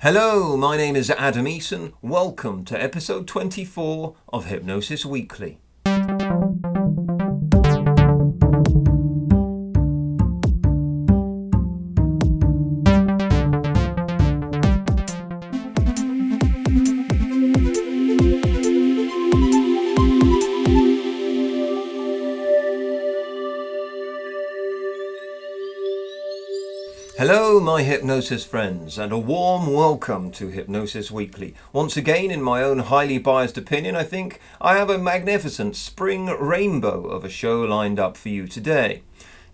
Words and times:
Hello, 0.00 0.56
my 0.56 0.76
name 0.76 0.94
is 0.94 1.10
Adam 1.10 1.46
Eason. 1.46 1.92
Welcome 2.00 2.64
to 2.66 2.80
episode 2.80 3.26
24 3.26 4.14
of 4.28 4.44
Hypnosis 4.46 5.04
Weekly. 5.04 5.58
Hypnosis 27.88 28.44
friends, 28.44 28.98
and 28.98 29.12
a 29.12 29.18
warm 29.18 29.72
welcome 29.72 30.30
to 30.30 30.48
Hypnosis 30.48 31.10
Weekly. 31.10 31.54
Once 31.72 31.96
again, 31.96 32.30
in 32.30 32.42
my 32.42 32.62
own 32.62 32.80
highly 32.80 33.16
biased 33.16 33.56
opinion, 33.56 33.96
I 33.96 34.02
think 34.02 34.40
I 34.60 34.76
have 34.76 34.90
a 34.90 34.98
magnificent 34.98 35.74
spring 35.74 36.26
rainbow 36.26 37.06
of 37.06 37.24
a 37.24 37.30
show 37.30 37.62
lined 37.62 37.98
up 37.98 38.18
for 38.18 38.28
you 38.28 38.46
today. 38.46 39.00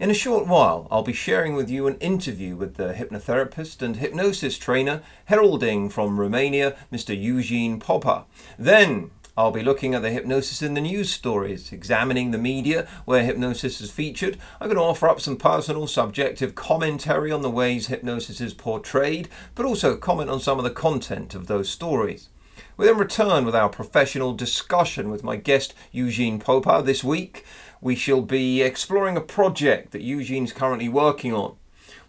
In 0.01 0.11
a 0.11 0.15
short 0.15 0.49
while, 0.49 0.89
I'll 0.91 1.05
be 1.05 1.13
sharing 1.13 1.55
with 1.55 1.71
you 1.71 1.87
an 1.87 1.97
interview 1.99 2.57
with 2.57 2.75
the 2.75 2.95
hypnotherapist 2.95 3.83
and 3.83 3.95
hypnosis 3.95 4.59
trainer 4.59 5.03
heralding 5.27 5.89
from 5.89 6.19
Romania, 6.19 6.77
Mr. 6.93 7.17
Eugene 7.17 7.79
Popa. 7.79 8.25
Then, 8.59 9.13
I'll 9.37 9.51
be 9.51 9.65
looking 9.65 9.97
at 9.97 10.03
the 10.03 10.13
hypnosis 10.13 10.63
in 10.63 10.75
the 10.75 10.81
news 10.81 11.11
stories, 11.11 11.73
examining 11.73 12.31
the 12.31 12.39
media 12.39 12.87
where 13.05 13.25
hypnosis 13.25 13.81
is 13.81 13.91
featured. 13.91 14.39
I'm 14.61 14.69
going 14.69 14.77
to 14.77 14.83
offer 14.83 15.09
up 15.09 15.21
some 15.21 15.37
personal, 15.37 15.89
subjective 15.89 16.55
commentary 16.55 17.33
on 17.33 17.43
the 17.43 17.51
ways 17.51 17.89
hypnosis 17.89 18.41
is 18.41 18.55
portrayed, 18.55 19.29
but 19.57 19.67
also 19.67 19.97
comment 19.97 20.31
on 20.31 20.39
some 20.39 20.59
of 20.59 20.65
the 20.65 20.71
content 20.71 21.35
of 21.35 21.49
those 21.49 21.69
stories. 21.69 22.29
We 22.77 22.87
then 22.87 22.97
return 22.97 23.45
with 23.45 23.57
our 23.57 23.69
professional 23.69 24.35
discussion 24.35 25.11
with 25.11 25.25
my 25.25 25.35
guest 25.35 25.75
Eugene 25.91 26.39
Popa 26.39 26.83
this 26.85 27.03
week. 27.03 27.45
We 27.81 27.97
shall 27.97 28.23
be 28.23 28.63
exploring 28.63 29.17
a 29.17 29.21
project 29.21 29.91
that 29.91 30.03
Eugene's 30.03 30.53
currently 30.53 30.89
working 30.89 31.33
on. 31.33 31.57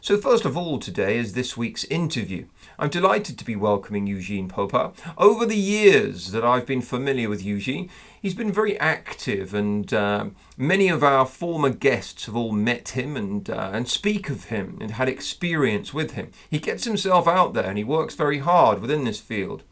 So, 0.04 0.18
first 0.18 0.44
of 0.44 0.54
all, 0.54 0.78
today 0.78 1.16
is 1.16 1.32
this 1.32 1.56
week's 1.56 1.84
interview. 1.84 2.44
I'm 2.78 2.90
delighted 2.90 3.38
to 3.38 3.44
be 3.46 3.56
welcoming 3.56 4.06
Eugene 4.06 4.50
Popa. 4.50 4.92
Over 5.16 5.46
the 5.46 5.56
years 5.56 6.30
that 6.32 6.44
I've 6.44 6.66
been 6.66 6.82
familiar 6.82 7.30
with 7.30 7.42
Eugene, 7.42 7.88
he's 8.20 8.34
been 8.34 8.52
very 8.52 8.78
active, 8.78 9.54
and 9.54 9.90
uh, 9.94 10.26
many 10.58 10.88
of 10.90 11.02
our 11.02 11.24
former 11.24 11.70
guests 11.70 12.26
have 12.26 12.36
all 12.36 12.52
met 12.52 12.90
him 12.90 13.16
and 13.16 13.48
uh, 13.48 13.70
and 13.72 13.88
speak 13.88 14.28
of 14.28 14.44
him 14.44 14.76
and 14.82 14.90
had 14.90 15.08
experience 15.08 15.94
with 15.94 16.10
him. 16.10 16.32
He 16.50 16.58
gets 16.58 16.84
himself 16.84 17.26
out 17.26 17.54
there 17.54 17.64
and 17.64 17.78
he 17.78 17.84
works 17.84 18.14
very 18.14 18.40
hard 18.40 18.82
within 18.82 19.04
this 19.04 19.20
field. 19.20 19.62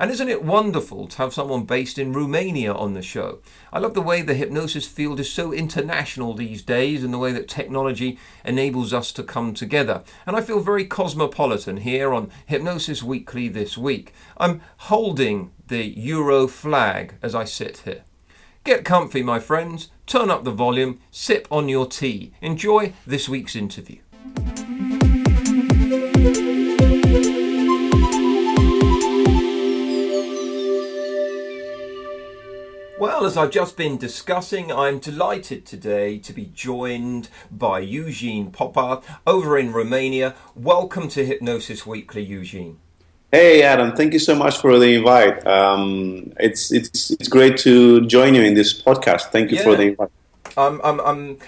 And 0.00 0.12
isn't 0.12 0.28
it 0.28 0.44
wonderful 0.44 1.08
to 1.08 1.18
have 1.18 1.34
someone 1.34 1.64
based 1.64 1.98
in 1.98 2.12
Romania 2.12 2.72
on 2.72 2.94
the 2.94 3.02
show? 3.02 3.40
I 3.72 3.80
love 3.80 3.94
the 3.94 4.00
way 4.00 4.22
the 4.22 4.34
hypnosis 4.34 4.86
field 4.86 5.18
is 5.18 5.32
so 5.32 5.52
international 5.52 6.34
these 6.34 6.62
days 6.62 7.02
and 7.02 7.12
the 7.12 7.18
way 7.18 7.32
that 7.32 7.48
technology 7.48 8.16
enables 8.44 8.94
us 8.94 9.10
to 9.12 9.24
come 9.24 9.54
together. 9.54 10.04
And 10.24 10.36
I 10.36 10.40
feel 10.40 10.60
very 10.60 10.84
cosmopolitan 10.84 11.78
here 11.78 12.14
on 12.14 12.30
Hypnosis 12.46 13.02
Weekly 13.02 13.48
this 13.48 13.76
week. 13.76 14.12
I'm 14.36 14.60
holding 14.76 15.50
the 15.66 15.84
Euro 15.98 16.46
flag 16.46 17.14
as 17.20 17.34
I 17.34 17.42
sit 17.42 17.78
here. 17.78 18.04
Get 18.62 18.84
comfy, 18.84 19.24
my 19.24 19.40
friends, 19.40 19.90
turn 20.06 20.30
up 20.30 20.44
the 20.44 20.52
volume, 20.52 21.00
sip 21.10 21.48
on 21.50 21.68
your 21.68 21.86
tea, 21.86 22.32
enjoy 22.40 22.92
this 23.04 23.28
week's 23.28 23.56
interview. 23.56 23.98
Well, 32.98 33.26
as 33.26 33.36
I've 33.36 33.52
just 33.52 33.76
been 33.76 33.96
discussing, 33.96 34.72
I'm 34.72 34.98
delighted 34.98 35.64
today 35.64 36.18
to 36.18 36.32
be 36.32 36.46
joined 36.46 37.28
by 37.48 37.78
Eugene 37.78 38.50
Popa 38.50 39.02
over 39.24 39.56
in 39.56 39.72
Romania. 39.72 40.34
Welcome 40.56 41.06
to 41.10 41.24
Hypnosis 41.24 41.86
Weekly, 41.86 42.24
Eugene. 42.24 42.80
Hey, 43.30 43.62
Adam. 43.62 43.94
Thank 43.94 44.14
you 44.14 44.18
so 44.18 44.34
much 44.34 44.58
for 44.58 44.80
the 44.80 44.96
invite. 44.96 45.46
Um, 45.46 46.32
it's 46.40 46.72
it's 46.72 47.12
it's 47.12 47.28
great 47.28 47.56
to 47.58 48.04
join 48.06 48.34
you 48.34 48.42
in 48.42 48.54
this 48.54 48.82
podcast. 48.82 49.30
Thank 49.30 49.52
you 49.52 49.58
yeah. 49.58 49.62
for 49.62 49.76
the 49.76 49.82
invite. 49.82 50.10
Um, 50.56 50.80
um, 50.82 50.98
um, 50.98 51.38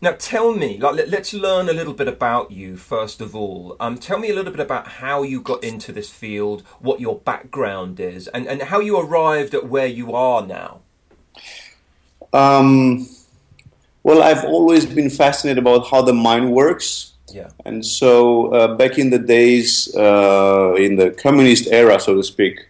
now, 0.00 0.12
tell 0.18 0.54
me, 0.54 0.78
like, 0.78 0.94
let, 0.94 1.12
us 1.12 1.34
learn 1.34 1.68
a 1.68 1.74
little 1.74 1.92
bit 1.92 2.08
about 2.08 2.50
you 2.50 2.78
first 2.78 3.20
of 3.20 3.36
all. 3.36 3.76
Um, 3.78 3.98
tell 3.98 4.18
me 4.18 4.30
a 4.30 4.34
little 4.34 4.52
bit 4.52 4.60
about 4.60 4.88
how 4.88 5.22
you 5.22 5.42
got 5.42 5.62
into 5.62 5.92
this 5.92 6.08
field, 6.08 6.62
what 6.80 6.98
your 6.98 7.18
background 7.18 8.00
is, 8.00 8.26
and, 8.28 8.48
and 8.48 8.62
how 8.62 8.80
you 8.80 8.98
arrived 8.98 9.54
at 9.54 9.68
where 9.68 9.86
you 9.86 10.14
are 10.14 10.46
now. 10.46 10.80
Um, 12.34 13.08
well, 14.02 14.22
I've 14.22 14.44
always 14.44 14.84
been 14.84 15.08
fascinated 15.08 15.58
about 15.58 15.88
how 15.88 16.02
the 16.02 16.12
mind 16.12 16.52
works. 16.52 17.12
Yeah. 17.32 17.48
And 17.64 17.84
so 17.84 18.48
uh, 18.52 18.76
back 18.76 18.98
in 18.98 19.10
the 19.10 19.18
days, 19.18 19.94
uh, 19.96 20.74
in 20.74 20.96
the 20.96 21.10
communist 21.10 21.68
era, 21.68 21.98
so 21.98 22.14
to 22.14 22.22
speak, 22.22 22.66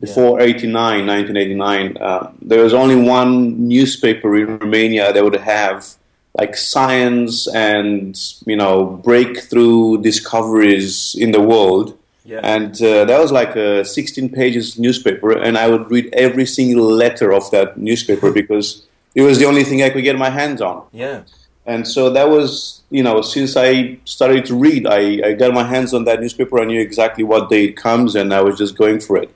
before 0.00 0.40
yeah. 0.40 0.46
89, 0.46 1.06
1989, 1.06 1.96
uh, 2.00 2.32
there 2.40 2.62
was 2.62 2.72
only 2.72 2.96
one 2.96 3.68
newspaper 3.68 4.36
in 4.36 4.58
Romania 4.58 5.12
that 5.12 5.22
would 5.22 5.34
have 5.34 5.94
like 6.34 6.56
science 6.56 7.48
and, 7.48 8.16
you 8.46 8.56
know, 8.56 8.84
breakthrough 8.84 10.00
discoveries 10.00 11.16
in 11.18 11.32
the 11.32 11.40
world. 11.40 11.98
Yeah. 12.24 12.40
And 12.42 12.80
uh, 12.80 13.04
that 13.06 13.18
was 13.18 13.32
like 13.32 13.56
a 13.56 13.84
16 13.84 14.28
pages 14.30 14.78
newspaper, 14.78 15.32
and 15.32 15.56
I 15.56 15.68
would 15.68 15.90
read 15.90 16.10
every 16.12 16.46
single 16.46 16.84
letter 16.84 17.32
of 17.32 17.50
that 17.50 17.78
newspaper 17.78 18.30
because 18.40 18.86
it 19.18 19.22
was 19.22 19.36
the 19.40 19.46
only 19.46 19.64
thing 19.64 19.82
I 19.82 19.90
could 19.90 20.04
get 20.04 20.16
my 20.16 20.30
hands 20.30 20.60
on. 20.62 20.86
Yeah. 20.92 21.22
And 21.66 21.86
so 21.94 22.08
that 22.10 22.28
was, 22.30 22.82
you 22.88 23.02
know, 23.02 23.20
since 23.20 23.56
I 23.56 23.98
started 24.04 24.46
to 24.46 24.54
read, 24.54 24.86
I, 24.86 25.00
I 25.28 25.32
got 25.32 25.52
my 25.52 25.64
hands 25.64 25.92
on 25.92 26.04
that 26.04 26.20
newspaper. 26.20 26.60
I 26.60 26.64
knew 26.64 26.80
exactly 26.80 27.24
what 27.24 27.50
day 27.50 27.64
it 27.64 27.76
comes, 27.76 28.14
and 28.14 28.32
I 28.32 28.40
was 28.42 28.56
just 28.56 28.78
going 28.78 29.00
for 29.00 29.16
it. 29.16 29.28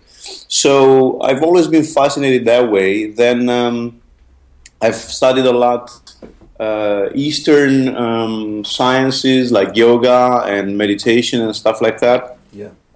So 0.63 1.21
I've 1.21 1.43
always 1.43 1.67
been 1.67 1.83
fascinated 1.83 2.45
that 2.45 2.71
way. 2.71 3.11
Then 3.11 3.49
um, 3.49 4.01
I've 4.81 4.95
studied 4.95 5.47
a 5.47 5.57
lot 5.67 5.91
uh, 6.61 7.09
Eastern 7.13 7.97
um, 7.97 8.65
sciences 8.65 9.51
like 9.51 9.75
yoga 9.75 10.45
and 10.47 10.79
meditation 10.79 11.41
and 11.43 11.57
stuff 11.57 11.81
like 11.81 11.99
that. 11.99 12.39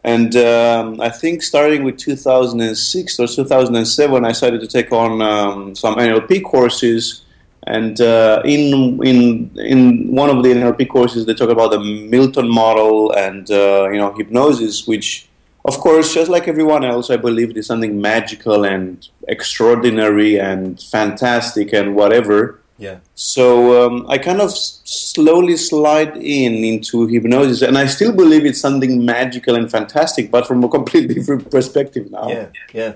And 0.07 0.37
um, 0.37 1.01
I 1.01 1.11
think 1.11 1.43
starting 1.43 1.83
with 1.83 1.99
2006 1.99 3.19
or 3.19 3.27
2007, 3.27 4.25
I 4.25 4.31
started 4.31 4.61
to 4.61 4.69
take 4.69 4.93
on 4.93 5.21
um, 5.21 5.75
some 5.75 5.97
NLP 5.97 6.45
courses. 6.45 7.23
And 7.67 8.01
uh, 8.01 8.41
in 8.45 9.05
in 9.05 9.51
in 9.57 10.15
one 10.15 10.31
of 10.31 10.45
the 10.45 10.51
NLP 10.51 10.89
courses, 10.89 11.27
they 11.27 11.35
talk 11.35 11.51
about 11.51 11.73
the 11.73 11.81
Milton 11.81 12.49
model 12.49 13.11
and 13.15 13.51
uh, 13.51 13.89
you 13.91 13.99
know 13.99 14.13
hypnosis, 14.13 14.87
which, 14.87 15.29
of 15.65 15.77
course, 15.79 16.15
just 16.15 16.31
like 16.31 16.47
everyone 16.47 16.85
else, 16.85 17.11
I 17.11 17.17
believe 17.17 17.57
is 17.57 17.67
something 17.67 18.01
magical 18.01 18.65
and 18.65 19.09
extraordinary 19.27 20.39
and 20.39 20.81
fantastic 20.81 21.73
and 21.73 21.97
whatever. 21.97 22.61
Yeah. 22.79 22.99
So 23.15 23.87
um, 23.87 24.07
I 24.09 24.19
kind 24.19 24.41
of 24.41 24.51
s- 24.51 24.81
slowly 24.85 25.57
slide 25.57 26.17
in 26.17 26.53
into 26.65 27.07
hypnosis, 27.07 27.63
and 27.63 27.79
I 27.79 27.87
still 27.87 28.13
believe 28.13 28.45
it's 28.45 28.61
something 28.61 29.05
magical 29.05 29.55
and 29.55 29.71
fantastic, 29.71 30.31
but 30.31 30.47
from 30.47 30.63
a 30.65 30.69
completely 30.77 31.15
different 31.15 31.51
perspective 31.51 32.11
now. 32.11 32.29
Yeah. 32.29 32.49
Yeah. 32.75 32.93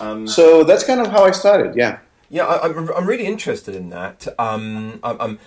Um, 0.00 0.26
So 0.28 0.64
that's 0.64 0.84
kind 0.84 1.00
of 1.00 1.08
how 1.08 1.24
I 1.24 1.32
started. 1.32 1.74
Yeah. 1.76 1.98
Yeah, 2.32 2.46
I, 2.46 2.68
I'm, 2.68 2.88
I'm 2.92 3.06
really 3.08 3.26
interested 3.26 3.74
in 3.74 3.90
that. 3.90 4.28
Um, 4.38 5.00
I'm, 5.02 5.20
I'm, 5.20 5.38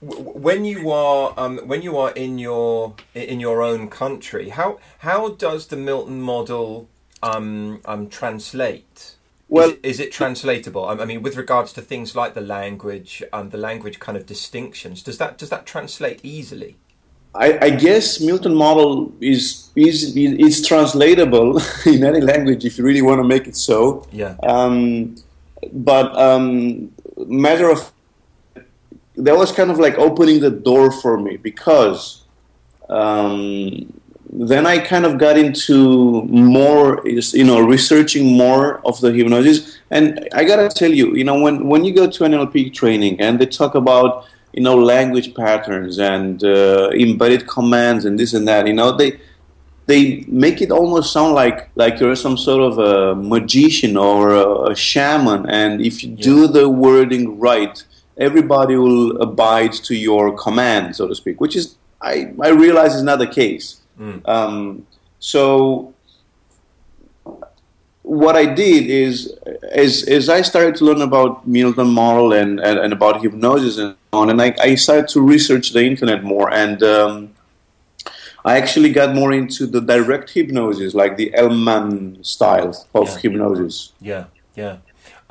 when 0.00 0.64
you 0.64 0.90
are 0.90 1.34
um, 1.36 1.58
when 1.66 1.82
you 1.82 1.98
are 1.98 2.12
in 2.12 2.38
your 2.38 2.94
in 3.14 3.40
your 3.40 3.62
own 3.62 3.88
country, 3.90 4.48
how 4.50 4.78
how 4.98 5.30
does 5.30 5.66
the 5.66 5.76
Milton 5.76 6.22
model 6.22 6.88
um, 7.22 7.80
um, 7.84 8.08
translate? 8.08 9.16
Well- 9.52 9.68
is, 9.68 9.72
it- 9.74 9.84
is 9.84 10.00
it 10.00 10.12
translatable? 10.12 10.84
I 10.86 11.04
mean, 11.04 11.22
with 11.22 11.36
regards 11.36 11.72
to 11.74 11.82
things 11.82 12.16
like 12.16 12.32
the 12.34 12.40
language, 12.40 13.22
um, 13.32 13.50
the 13.50 13.58
language 13.58 13.98
kind 13.98 14.16
of 14.16 14.24
distinctions, 14.24 15.02
does 15.02 15.18
that 15.18 15.36
does 15.36 15.50
that 15.50 15.66
translate 15.66 16.20
easily? 16.22 16.76
I, 17.34 17.58
I 17.66 17.70
guess 17.70 18.20
Milton 18.20 18.54
model 18.54 19.12
is 19.20 19.70
is 19.76 20.16
is 20.16 20.66
translatable 20.66 21.60
in 21.86 22.04
any 22.04 22.20
language 22.20 22.64
if 22.64 22.78
you 22.78 22.84
really 22.84 23.02
want 23.02 23.18
to 23.20 23.24
make 23.34 23.46
it 23.46 23.56
so. 23.56 24.06
Yeah. 24.12 24.36
Um, 24.42 25.16
but 25.72 26.16
um, 26.16 26.90
matter 27.16 27.70
of 27.70 27.92
that 29.16 29.36
was 29.36 29.52
kind 29.52 29.70
of 29.70 29.78
like 29.78 29.96
opening 29.98 30.40
the 30.40 30.50
door 30.50 30.90
for 30.90 31.18
me 31.18 31.36
because 31.36 32.24
um, 32.88 33.92
then 34.32 34.66
I 34.66 34.78
kind 34.78 35.04
of 35.04 35.18
got 35.18 35.36
into 35.36 36.22
more, 36.24 37.02
you 37.04 37.44
know, 37.44 37.60
researching 37.60 38.34
more 38.34 38.80
of 38.86 38.98
the 39.00 39.12
hypnosis. 39.12 39.78
And 39.90 40.26
I 40.32 40.44
gotta 40.44 40.70
tell 40.70 40.90
you, 40.90 41.14
you 41.14 41.22
know, 41.22 41.38
when 41.38 41.68
when 41.68 41.84
you 41.84 41.94
go 41.94 42.10
to 42.10 42.24
an 42.24 42.32
NLP 42.32 42.72
training 42.72 43.20
and 43.20 43.38
they 43.38 43.46
talk 43.46 43.74
about 43.74 44.26
you 44.54 44.62
know 44.62 44.74
language 44.74 45.34
patterns 45.34 45.98
and 45.98 46.42
uh, 46.42 46.90
embedded 46.94 47.46
commands 47.46 48.06
and 48.06 48.18
this 48.18 48.32
and 48.32 48.48
that, 48.48 48.66
you 48.66 48.72
know, 48.72 48.96
they 48.96 49.20
they 49.84 50.24
make 50.28 50.62
it 50.62 50.70
almost 50.70 51.12
sound 51.12 51.34
like 51.34 51.68
like 51.74 52.00
you're 52.00 52.16
some 52.16 52.38
sort 52.38 52.62
of 52.62 52.78
a 52.78 53.14
magician 53.14 53.98
or 53.98 54.30
a, 54.30 54.70
a 54.70 54.74
shaman, 54.74 55.44
and 55.50 55.82
if 55.82 56.02
you 56.02 56.08
do 56.08 56.46
the 56.46 56.70
wording 56.70 57.38
right, 57.38 57.84
everybody 58.16 58.76
will 58.76 59.20
abide 59.20 59.74
to 59.74 59.94
your 59.94 60.34
command, 60.38 60.96
so 60.96 61.06
to 61.06 61.14
speak. 61.14 61.38
Which 61.38 61.54
is, 61.54 61.76
I 62.00 62.32
I 62.40 62.48
realize 62.48 62.94
is 62.94 63.02
not 63.02 63.18
the 63.18 63.26
case. 63.26 63.81
Um, 64.24 64.86
so 65.18 65.94
what 68.02 68.34
I 68.36 68.46
did 68.46 68.90
is, 68.90 69.32
as 69.70 70.02
as 70.08 70.28
I 70.28 70.42
started 70.42 70.74
to 70.76 70.84
learn 70.84 71.02
about 71.02 71.46
Milton 71.46 71.88
model 71.88 72.32
and, 72.32 72.58
and, 72.60 72.78
and 72.78 72.92
about 72.92 73.22
hypnosis 73.22 73.78
and 73.78 73.94
so 74.12 74.18
on, 74.18 74.30
and 74.30 74.42
I, 74.42 74.54
I 74.60 74.74
started 74.74 75.08
to 75.08 75.20
research 75.20 75.72
the 75.72 75.84
internet 75.84 76.22
more 76.24 76.52
and. 76.52 76.82
Um, 76.82 77.30
I 78.44 78.56
actually 78.58 78.90
got 78.90 79.14
more 79.14 79.32
into 79.32 79.68
the 79.68 79.80
direct 79.80 80.30
hypnosis, 80.30 80.94
like 80.94 81.16
the 81.16 81.32
Elman 81.32 82.24
style 82.24 82.74
of 82.92 83.06
Yeah. 83.06 83.18
hypnosis. 83.18 83.92
Yeah, 84.00 84.24
yeah. 84.56 84.78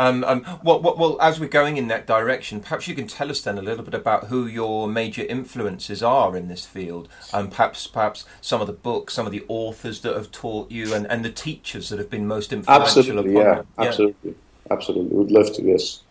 Um, 0.02 0.24
um, 0.24 0.44
well, 0.64 0.82
well, 0.82 0.96
well, 0.98 1.18
as 1.22 1.40
we're 1.40 1.48
going 1.48 1.78
in 1.78 1.88
that 1.90 2.08
direction, 2.08 2.60
perhaps 2.60 2.88
you 2.88 2.96
can 2.96 3.06
tell 3.06 3.30
us 3.30 3.40
then 3.42 3.60
a 3.60 3.62
little 3.62 3.84
bit 3.86 3.94
about 3.94 4.30
who 4.30 4.48
your 4.48 4.88
major 4.88 5.22
influences 5.22 6.02
are 6.02 6.36
in 6.36 6.48
this 6.48 6.66
field, 6.66 7.08
and 7.32 7.46
um, 7.46 7.50
perhaps, 7.52 7.86
perhaps 7.86 8.26
some 8.42 8.62
of 8.62 8.66
the 8.66 8.74
books, 8.74 9.14
some 9.14 9.28
of 9.28 9.32
the 9.32 9.44
authors 9.48 10.02
that 10.02 10.16
have 10.16 10.32
taught 10.32 10.72
you, 10.72 10.92
and, 10.96 11.06
and 11.12 11.24
the 11.24 11.30
teachers 11.30 11.90
that 11.90 12.00
have 12.00 12.10
been 12.10 12.26
most 12.26 12.52
influential 12.52 12.88
Absolutely, 12.88 13.36
upon 13.36 13.46
yeah, 13.46 13.58
you. 13.58 13.88
absolutely, 13.88 14.36
absolutely. 14.72 15.18
Would 15.18 15.30
love 15.30 15.54
to. 15.54 15.62
Yes. 15.62 16.02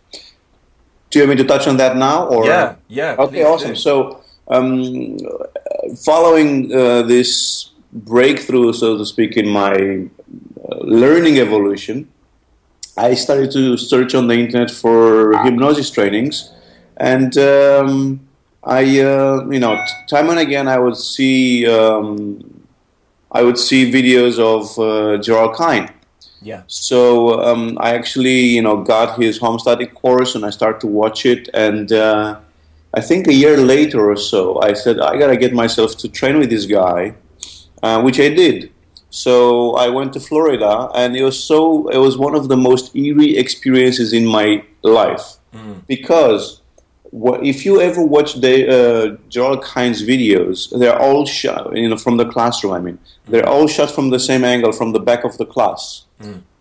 Do 1.09 1.19
you 1.19 1.27
want 1.27 1.37
me 1.37 1.43
to 1.43 1.49
touch 1.49 1.67
on 1.67 1.75
that 1.75 1.97
now, 1.97 2.27
or 2.27 2.45
Yeah, 2.45 2.75
yeah. 2.87 3.17
Okay, 3.19 3.43
awesome. 3.43 3.71
do. 3.71 3.75
So, 3.75 4.23
um, 4.47 5.17
following 6.05 6.73
uh, 6.73 7.01
this 7.01 7.71
breakthrough, 7.91 8.71
so 8.71 8.97
to 8.97 9.05
speak, 9.05 9.35
in 9.35 9.49
my 9.49 9.73
uh, 10.63 10.77
learning 10.77 11.39
evolution, 11.39 12.07
I 12.97 13.13
started 13.15 13.51
to 13.51 13.77
search 13.77 14.13
on 14.15 14.27
the 14.27 14.35
internet 14.35 14.69
for 14.71 15.37
hypnosis 15.43 15.89
trainings, 15.89 16.51
and 16.97 17.37
um, 17.37 18.27
I, 18.63 18.99
uh, 18.99 19.47
you 19.49 19.59
know, 19.59 19.83
time 20.07 20.29
and 20.29 20.39
again, 20.39 20.67
I 20.67 20.77
would 20.77 20.97
see, 20.97 21.65
um, 21.67 22.67
I 23.31 23.41
would 23.43 23.57
see 23.57 23.91
videos 23.91 24.37
of 24.39 24.77
uh, 24.77 25.21
Gerald 25.21 25.55
Kein. 25.55 25.89
Yeah, 26.43 26.63
So 26.67 27.39
um, 27.41 27.77
I 27.79 27.93
actually, 27.93 28.39
you 28.55 28.63
know, 28.63 28.83
got 28.83 29.21
his 29.21 29.37
home 29.37 29.59
study 29.59 29.85
course 29.85 30.33
and 30.33 30.43
I 30.43 30.49
started 30.49 30.81
to 30.81 30.87
watch 30.87 31.23
it. 31.25 31.49
And 31.53 31.91
uh, 31.91 32.39
I 32.95 33.01
think 33.01 33.27
a 33.27 33.33
year 33.33 33.57
later 33.57 34.09
or 34.09 34.17
so, 34.17 34.59
I 34.61 34.73
said 34.73 34.99
I 34.99 35.17
gotta 35.19 35.37
get 35.37 35.53
myself 35.53 35.95
to 35.97 36.09
train 36.09 36.39
with 36.39 36.49
this 36.49 36.65
guy, 36.65 37.13
uh, 37.83 38.01
which 38.01 38.19
I 38.19 38.29
did. 38.29 38.71
So 39.11 39.75
I 39.75 39.89
went 39.89 40.13
to 40.13 40.19
Florida, 40.19 40.89
and 40.95 41.15
it 41.15 41.23
was 41.23 41.41
so 41.41 41.87
it 41.89 41.97
was 41.97 42.17
one 42.17 42.33
of 42.33 42.47
the 42.47 42.57
most 42.57 42.95
eerie 42.95 43.37
experiences 43.37 44.13
in 44.13 44.25
my 44.25 44.63
life 44.81 45.37
because 45.87 46.61
what, 47.11 47.45
if 47.45 47.65
you 47.65 47.81
ever 47.81 48.01
watch 48.01 48.35
the 48.35 48.55
uh, 48.69 49.17
Gerald 49.29 49.63
Kein's 49.63 50.01
videos, 50.01 50.69
they're 50.79 50.97
all 50.97 51.25
shot, 51.25 51.75
you 51.75 51.89
know, 51.89 51.97
from 51.97 52.17
the 52.17 52.25
classroom. 52.25 52.73
I 52.73 52.79
mean, 52.79 52.99
they're 53.27 53.47
all 53.47 53.67
shot 53.67 53.91
from 53.91 54.09
the 54.09 54.19
same 54.19 54.45
angle, 54.45 54.71
from 54.71 54.93
the 54.93 54.99
back 54.99 55.25
of 55.25 55.37
the 55.37 55.45
class. 55.45 56.05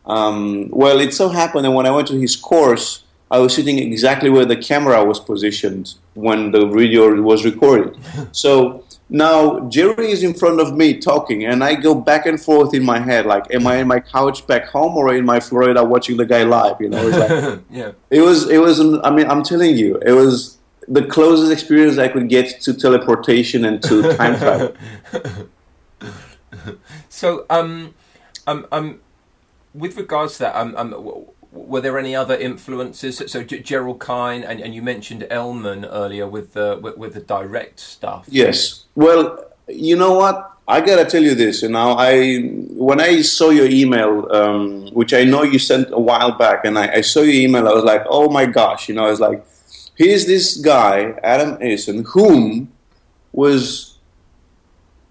Um, 0.06 0.68
well, 0.70 0.98
it 0.98 1.14
so 1.14 1.28
happened 1.28 1.64
that 1.64 1.70
when 1.70 1.86
I 1.86 1.92
went 1.92 2.08
to 2.08 2.18
his 2.18 2.34
course, 2.34 3.04
I 3.30 3.38
was 3.38 3.54
sitting 3.54 3.78
exactly 3.78 4.28
where 4.28 4.44
the 4.44 4.56
camera 4.56 5.04
was 5.04 5.20
positioned 5.20 5.94
when 6.14 6.50
the 6.50 6.66
video 6.66 7.14
was 7.22 7.44
recorded. 7.44 7.96
so 8.32 8.84
now 9.10 9.60
Jerry 9.68 10.10
is 10.10 10.22
in 10.22 10.34
front 10.34 10.60
of 10.60 10.76
me 10.76 10.98
talking, 10.98 11.44
and 11.44 11.62
I 11.62 11.74
go 11.74 11.94
back 11.94 12.26
and 12.26 12.40
forth 12.40 12.72
in 12.74 12.84
my 12.84 12.98
head, 12.98 13.26
like, 13.26 13.52
am 13.52 13.66
I 13.66 13.76
in 13.76 13.88
my 13.88 14.00
couch 14.00 14.46
back 14.46 14.68
home 14.68 14.96
or 14.96 15.14
in 15.14 15.24
my 15.24 15.40
Florida 15.40 15.84
watching 15.84 16.16
the 16.16 16.24
guy 16.24 16.44
live? 16.44 16.80
You 16.80 16.88
know, 16.90 17.08
it's 17.08 17.18
like, 17.18 17.60
yeah. 17.70 17.92
it 18.08 18.20
was, 18.20 18.48
it 18.48 18.58
was. 18.58 18.80
I 18.80 19.10
mean, 19.10 19.28
I'm 19.28 19.42
telling 19.42 19.76
you, 19.76 19.96
it 19.96 20.12
was 20.12 20.58
the 20.86 21.04
closest 21.04 21.52
experience 21.52 21.98
I 21.98 22.08
could 22.08 22.28
get 22.28 22.60
to 22.62 22.72
teleportation 22.72 23.64
and 23.64 23.82
to 23.82 24.02
time 24.16 24.38
travel. 24.38 24.74
So, 27.08 27.46
um, 27.50 27.94
um, 28.46 28.66
um, 28.72 29.00
with 29.74 29.96
regards 29.96 30.34
to 30.34 30.38
that, 30.40 30.56
um, 30.56 30.74
um, 30.76 31.26
were 31.52 31.80
there 31.80 31.98
any 31.98 32.14
other 32.14 32.36
influences? 32.36 33.22
So, 33.26 33.42
G- 33.42 33.60
Gerald 33.60 34.00
Kein, 34.00 34.42
and, 34.44 34.60
and 34.60 34.74
you 34.74 34.82
mentioned 34.82 35.26
Elman 35.30 35.84
earlier 35.84 36.26
with 36.26 36.54
the 36.54 36.78
with, 36.82 36.96
with 36.96 37.14
the 37.14 37.20
direct 37.20 37.80
stuff. 37.80 38.26
Yes. 38.28 38.84
Well, 38.94 39.44
you 39.68 39.96
know 39.96 40.14
what? 40.14 40.56
I 40.68 40.80
gotta 40.80 41.04
tell 41.04 41.22
you 41.22 41.34
this. 41.34 41.62
You 41.62 41.68
know, 41.70 41.96
I 41.98 42.38
when 42.38 43.00
I 43.00 43.22
saw 43.22 43.50
your 43.50 43.66
email, 43.66 44.30
um, 44.32 44.86
which 44.92 45.12
I 45.12 45.24
know 45.24 45.42
you 45.42 45.58
sent 45.58 45.90
a 45.90 45.98
while 45.98 46.32
back, 46.32 46.64
and 46.64 46.78
I, 46.78 46.94
I 46.94 47.00
saw 47.00 47.20
your 47.22 47.34
email, 47.34 47.68
I 47.68 47.72
was 47.72 47.84
like, 47.84 48.04
oh 48.08 48.30
my 48.30 48.46
gosh! 48.46 48.88
You 48.88 48.94
know, 48.94 49.06
I 49.06 49.10
was 49.10 49.20
like, 49.20 49.44
here's 49.96 50.26
this 50.26 50.56
guy, 50.56 51.18
Adam 51.24 51.56
Eason, 51.56 52.04
whom 52.06 52.72
was 53.32 53.98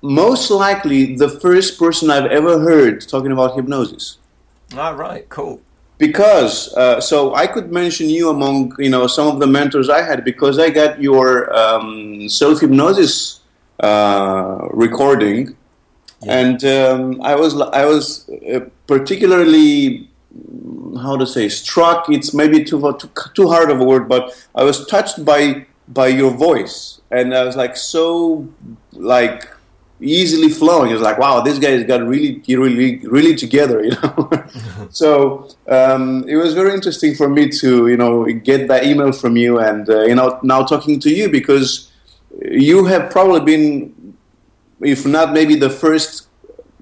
most 0.02 0.50
likely 0.50 1.16
the 1.16 1.30
first 1.30 1.78
person 1.78 2.10
I've 2.10 2.32
ever 2.32 2.60
heard 2.60 3.06
talking 3.08 3.32
about 3.34 3.56
hypnosis 3.56 4.18
Ah, 4.76 4.92
right, 4.92 5.28
cool. 5.30 5.62
Because 6.00 6.74
uh, 6.76 7.00
so 7.00 7.36
I 7.36 7.46
could 7.46 7.72
mention 7.72 8.10
you 8.10 8.30
among 8.30 8.74
you 8.80 8.90
know 8.90 9.06
some 9.06 9.28
of 9.28 9.40
the 9.40 9.46
mentors 9.46 9.90
I 9.90 10.02
had 10.02 10.24
because 10.24 10.58
I 10.58 10.72
got 10.72 11.00
your 11.00 11.54
um, 11.56 12.28
self 12.28 12.62
hypnosis 12.62 13.42
uh, 13.80 14.68
recording, 14.72 15.56
and 16.26 16.64
um, 16.66 17.22
I 17.22 17.36
was 17.36 17.60
I 17.62 17.86
was 17.86 18.28
uh, 18.30 18.62
particularly 18.88 20.10
how 21.02 21.18
to 21.18 21.28
say 21.28 21.50
struck. 21.50 22.10
It's 22.10 22.34
maybe 22.34 22.64
too 22.64 22.82
too, 23.00 23.12
too 23.36 23.50
hard 23.50 23.70
of 23.70 23.80
a 23.80 23.84
word, 23.84 24.08
but 24.08 24.34
I 24.56 24.64
was 24.64 24.88
touched 24.88 25.24
by 25.24 25.68
by 25.90 26.08
your 26.08 26.32
voice, 26.32 27.02
and 27.12 27.36
I 27.36 27.44
was 27.44 27.58
like 27.58 27.76
so 27.76 28.48
like 28.94 29.48
easily 30.02 30.50
flowing. 30.50 30.92
It's 30.92 31.02
like, 31.02 31.18
wow, 31.18 31.42
this 31.42 31.60
guy's 31.60 31.84
got 31.84 32.06
really, 32.06 32.42
really, 32.48 32.98
really 33.08 33.36
together, 33.36 33.84
you 33.84 33.92
know. 33.92 34.30
so 34.90 35.50
um, 35.68 36.28
it 36.28 36.36
was 36.36 36.54
very 36.54 36.74
interesting 36.74 37.16
for 37.16 37.30
me 37.30 37.50
to, 37.50 37.88
you 37.88 37.98
know, 37.98 38.26
get 38.26 38.68
that 38.68 38.86
email 38.86 39.12
from 39.12 39.38
you, 39.38 39.60
and 39.60 39.90
uh, 39.90 40.02
you 40.02 40.16
know, 40.16 40.40
now 40.44 40.64
talking 40.64 41.00
to 41.02 41.10
you 41.10 41.30
because 41.30 41.92
you 42.42 42.86
have 42.86 43.12
probably 43.12 43.42
been, 43.42 44.16
if 44.82 45.06
not 45.06 45.34
maybe 45.34 45.56
the 45.56 45.70
first, 45.70 46.28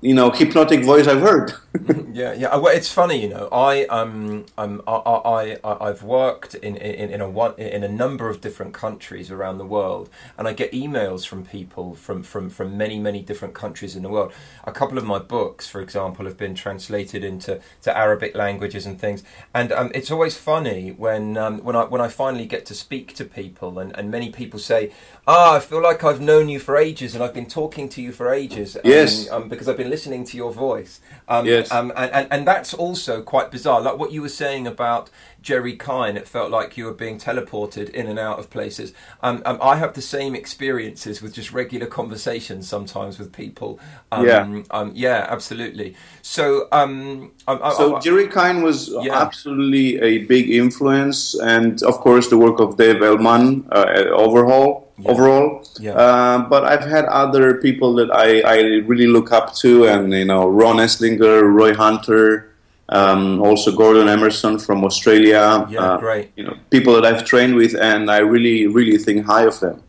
you 0.01 0.13
know, 0.13 0.29
hypnotic 0.29 0.83
voice 0.83 1.07
I've 1.07 1.21
heard. 1.21 1.53
yeah, 2.13 2.33
yeah. 2.33 2.55
Well, 2.55 2.75
it's 2.75 2.91
funny, 2.91 3.21
you 3.21 3.29
know. 3.29 3.47
I 3.51 3.85
um, 3.85 4.45
um 4.57 4.81
I, 4.87 4.93
I, 4.93 5.57
I 5.63 5.87
have 5.87 6.03
worked 6.03 6.55
in, 6.55 6.77
in 6.77 7.09
in 7.11 7.21
a 7.21 7.29
one 7.29 7.53
in 7.57 7.83
a 7.83 7.89
number 7.89 8.29
of 8.29 8.41
different 8.41 8.73
countries 8.73 9.31
around 9.31 9.57
the 9.57 9.65
world, 9.65 10.09
and 10.37 10.47
I 10.47 10.53
get 10.53 10.71
emails 10.71 11.27
from 11.27 11.45
people 11.45 11.95
from 11.95 12.23
from 12.23 12.49
from 12.49 12.77
many 12.77 12.99
many 12.99 13.21
different 13.21 13.53
countries 13.53 13.95
in 13.95 14.03
the 14.03 14.09
world. 14.09 14.33
A 14.65 14.71
couple 14.71 14.97
of 14.97 15.05
my 15.05 15.19
books, 15.19 15.67
for 15.67 15.81
example, 15.81 16.25
have 16.25 16.37
been 16.37 16.55
translated 16.55 17.23
into 17.23 17.59
to 17.83 17.97
Arabic 17.97 18.35
languages 18.35 18.85
and 18.85 18.99
things, 18.99 19.23
and 19.53 19.71
um, 19.71 19.91
it's 19.93 20.11
always 20.11 20.37
funny 20.37 20.91
when 20.91 21.37
um, 21.37 21.59
when 21.59 21.75
I 21.75 21.83
when 21.83 22.01
I 22.01 22.07
finally 22.07 22.45
get 22.45 22.65
to 22.67 22.73
speak 22.75 23.13
to 23.15 23.25
people, 23.25 23.79
and, 23.79 23.95
and 23.97 24.09
many 24.09 24.29
people 24.31 24.59
say, 24.59 24.91
"Ah, 25.27 25.55
I 25.55 25.59
feel 25.59 25.81
like 25.81 26.03
I've 26.03 26.21
known 26.21 26.47
you 26.49 26.59
for 26.59 26.77
ages, 26.77 27.13
and 27.13 27.23
I've 27.23 27.33
been 27.33 27.47
talking 27.47 27.89
to 27.89 28.01
you 28.01 28.11
for 28.11 28.33
ages." 28.33 28.77
Yes, 28.83 29.29
um, 29.29 29.49
because 29.49 29.67
I've 29.67 29.77
been 29.77 29.89
listening 29.89 30.23
to 30.25 30.37
your 30.37 30.51
voice. 30.51 31.01
Um, 31.27 31.45
yes, 31.45 31.71
um, 31.71 31.91
and, 31.95 32.11
and 32.11 32.27
and 32.31 32.47
that's 32.47 32.73
also 32.73 33.21
quite 33.21 33.51
bizarre. 33.51 33.81
Like 33.81 33.97
what 33.97 34.11
you 34.11 34.21
were 34.21 34.29
saying 34.29 34.65
about 34.67 35.09
Jerry 35.47 35.77
Kein, 35.77 36.17
it 36.17 36.27
felt 36.27 36.51
like 36.51 36.75
you 36.75 36.83
were 36.83 36.93
being 36.93 37.17
teleported 37.17 37.89
in 37.91 38.07
and 38.07 38.19
out 38.19 38.37
of 38.37 38.49
places. 38.49 38.91
Um, 39.23 39.41
um, 39.45 39.57
I 39.61 39.77
have 39.77 39.93
the 39.93 40.01
same 40.01 40.35
experiences 40.35 41.21
with 41.21 41.33
just 41.33 41.53
regular 41.53 41.87
conversations 41.87 42.67
sometimes 42.67 43.17
with 43.17 43.31
people. 43.31 43.79
Um, 44.11 44.27
yeah, 44.27 44.63
um, 44.71 44.91
yeah, 44.93 45.25
absolutely. 45.29 45.95
So, 46.21 46.67
um, 46.73 47.31
so 47.47 47.97
Jerry 48.01 48.27
Kein 48.27 48.61
was 48.61 48.89
yeah. 48.89 49.21
absolutely 49.21 49.97
a 50.01 50.25
big 50.25 50.49
influence, 50.49 51.33
and 51.39 51.81
of 51.83 51.95
course 52.01 52.27
the 52.27 52.37
work 52.37 52.59
of 52.59 52.75
Dave 52.75 53.01
Elman 53.01 53.69
uh, 53.71 53.85
overhaul. 54.25 54.83
Yeah. 54.99 55.11
Overall, 55.11 55.63
yeah. 55.79 55.91
Uh, 55.91 56.39
but 56.49 56.65
I've 56.65 56.83
had 56.83 57.05
other 57.05 57.61
people 57.61 57.93
that 57.99 58.09
I, 58.11 58.41
I 58.41 58.57
really 58.89 59.05
look 59.05 59.31
up 59.31 59.53
to, 59.57 59.85
and 59.85 60.11
you 60.11 60.25
know 60.25 60.49
Ron 60.49 60.77
Eslinger, 60.77 61.43
Roy 61.43 61.75
Hunter, 61.75 62.51
um, 62.89 63.41
also 63.41 63.75
Gordon 63.75 64.07
Emmerson 64.07 64.59
from 64.59 64.83
Australia. 64.83 65.65
Yeah, 65.69 65.81
uh, 65.81 65.97
great. 65.97 66.31
You 66.35 66.43
know, 66.45 66.57
people 66.69 66.93
that 66.93 67.05
I've 67.05 67.25
trained 67.25 67.55
with, 67.55 67.75
and 67.75 68.09
I 68.09 68.19
really, 68.19 68.67
really 68.67 68.97
think 68.97 69.25
high 69.25 69.45
of 69.45 69.59
them. 69.59 69.83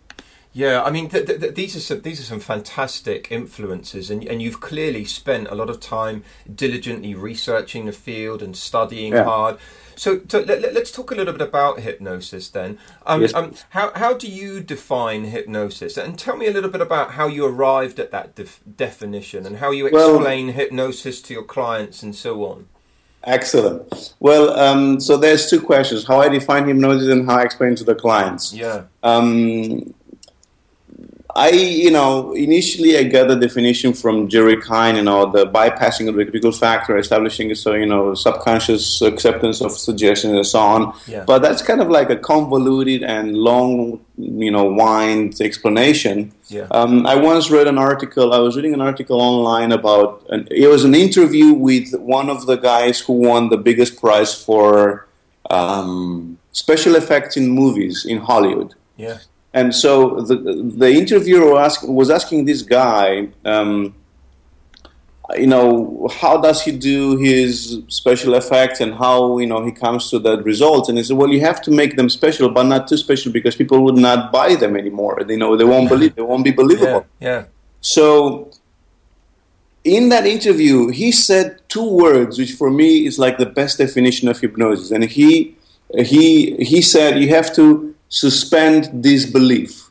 Yeah, 0.53 0.83
I 0.83 0.91
mean, 0.91 1.09
th- 1.09 1.27
th- 1.27 1.55
these 1.55 1.77
are 1.77 1.81
some 1.81 2.01
these 2.01 2.19
are 2.21 2.25
some 2.25 2.41
fantastic 2.41 3.31
influences, 3.31 4.11
and 4.11 4.25
and 4.25 4.43
you've 4.43 4.61
clearly 4.61 5.05
spent 5.05 5.47
a 5.49 5.55
lot 5.55 5.71
of 5.71 5.79
time 5.79 6.25
diligently 6.53 7.15
researching 7.15 7.87
the 7.87 7.93
field 7.93 8.43
and 8.43 8.57
studying 8.57 9.13
yeah. 9.13 9.25
hard. 9.25 9.59
So, 9.95 10.19
to, 10.19 10.39
let, 10.41 10.77
us 10.77 10.93
talk 10.93 11.11
a 11.11 11.17
little 11.17 11.33
bit 11.33 11.43
about 11.43 11.81
hypnosis 11.81 12.49
then. 12.49 12.79
Um, 13.05 13.23
yes. 13.23 13.35
um, 13.35 13.55
how 13.71 13.93
how 13.95 14.15
do 14.15 14.27
you 14.27 14.61
define 14.61 15.25
hypnosis? 15.25 15.97
And 15.97 16.19
tell 16.19 16.37
me 16.37 16.47
a 16.47 16.53
little 16.53 16.71
bit 16.71 16.81
about 16.81 17.13
how 17.13 17.29
you 17.29 17.45
arrived 17.45 18.01
at 18.01 18.11
that 18.11 18.35
def- 18.35 18.61
definition 18.77 19.45
and 19.45 19.59
how 19.59 19.71
you 19.71 19.87
explain 19.87 20.47
well, 20.47 20.55
hypnosis 20.55 21.23
to 21.23 21.35
your 21.35 21.45
clients 21.45 22.03
and 22.03 22.17
so 22.17 22.45
on. 22.45 22.69
Excellent. 23.29 24.15
Well, 24.21 24.59
um, 24.59 25.01
so 25.01 25.19
there's 25.19 25.51
two 25.51 25.61
questions: 25.61 26.07
how 26.07 26.21
I 26.21 26.31
define 26.31 26.67
hypnosis 26.67 27.09
and 27.09 27.27
how 27.29 27.37
I 27.37 27.43
explain 27.43 27.77
to 27.77 27.85
the 27.85 27.95
clients. 27.95 28.55
Yeah. 28.55 28.85
Um, 29.03 29.95
I, 31.39 31.51
you 31.51 31.93
know, 31.93 32.33
initially 32.33 32.99
I 32.99 33.05
got 33.05 33.29
the 33.29 33.37
definition 33.37 33.93
from 33.93 34.29
Jerry 34.29 34.61
Kein, 34.61 34.97
you 34.97 35.03
know, 35.03 35.31
the 35.31 35.47
bypassing 35.47 36.09
of 36.09 36.17
the 36.17 36.25
critical 36.25 36.51
factor, 36.51 36.99
establishing, 36.99 37.55
so, 37.55 37.75
you 37.75 37.87
know, 37.87 38.15
subconscious 38.15 39.01
acceptance 39.03 39.61
of 39.61 39.71
suggestions 39.73 40.35
and 40.35 40.47
so 40.47 40.59
on. 40.59 40.81
Yeah. 41.07 41.25
But 41.25 41.39
that's 41.45 41.63
kind 41.63 41.81
of 41.81 41.89
like 41.91 42.11
a 42.11 42.17
convoluted 42.17 43.05
and 43.05 43.37
long, 43.37 44.01
you 44.17 44.51
know, 44.51 44.65
wind 44.65 45.41
explanation. 45.41 46.33
Yeah. 46.49 46.67
Um, 46.73 47.07
I 47.07 47.15
once 47.15 47.51
read 47.51 47.69
an 47.69 47.79
article, 47.79 48.33
I 48.33 48.39
was 48.39 48.57
reading 48.57 48.75
an 48.75 48.81
article 48.81 49.21
online 49.21 49.71
about, 49.71 50.27
an, 50.31 50.49
it 50.51 50.69
was 50.69 50.85
an 50.85 50.95
interview 50.95 51.53
with 51.53 51.93
one 51.95 52.29
of 52.31 52.47
the 52.47 52.57
guys 52.57 52.99
who 52.99 53.13
won 53.13 53.49
the 53.49 53.59
biggest 53.59 54.01
prize 54.01 54.35
for 54.35 55.07
um, 55.51 56.39
special 56.51 56.97
effects 56.97 57.37
in 57.37 57.49
movies 57.49 58.05
in 58.05 58.19
Hollywood. 58.19 58.75
Yeah. 58.97 59.19
And 59.59 59.75
so 59.75 59.93
the 60.29 60.37
the 60.83 60.91
interviewer 61.03 61.47
was, 61.53 61.61
ask, 61.69 61.79
was 62.01 62.11
asking 62.19 62.45
this 62.45 62.63
guy, 62.63 63.29
um, 63.45 63.95
you 65.37 65.47
know, 65.47 66.09
how 66.21 66.35
does 66.47 66.63
he 66.63 66.73
do 66.73 67.19
his 67.19 67.83
special 67.89 68.33
effects 68.35 68.81
and 68.81 68.95
how 68.95 69.39
you 69.39 69.49
know 69.51 69.61
he 69.65 69.73
comes 69.73 70.11
to 70.11 70.19
that 70.21 70.45
result? 70.45 70.89
And 70.89 70.97
he 70.99 71.05
said, 71.05 71.17
well, 71.17 71.33
you 71.37 71.41
have 71.41 71.61
to 71.63 71.71
make 71.71 71.97
them 71.97 72.09
special, 72.09 72.49
but 72.49 72.65
not 72.75 72.89
too 72.89 72.97
special 72.97 73.31
because 73.33 73.55
people 73.57 73.79
would 73.85 74.01
not 74.09 74.33
buy 74.33 74.55
them 74.55 74.77
anymore. 74.77 75.15
You 75.29 75.37
know, 75.43 75.57
they 75.57 75.69
won't 75.73 75.89
believe, 75.89 76.15
they 76.15 76.23
won't 76.23 76.45
be 76.45 76.53
believable. 76.53 77.05
Yeah. 77.21 77.29
yeah. 77.29 77.45
So 77.81 78.51
in 79.85 80.09
that 80.11 80.25
interview, 80.27 80.89
he 80.89 81.11
said 81.13 81.61
two 81.69 81.89
words, 82.05 82.39
which 82.39 82.53
for 82.53 82.71
me 82.71 83.07
is 83.07 83.19
like 83.19 83.37
the 83.39 83.51
best 83.61 83.79
definition 83.79 84.29
of 84.29 84.39
hypnosis. 84.39 84.91
And 84.91 85.05
he 85.05 85.57
he 86.13 86.57
he 86.73 86.81
said 86.81 87.19
you 87.23 87.29
have 87.39 87.55
to 87.57 87.95
suspend 88.09 89.03
disbelief. 89.03 89.91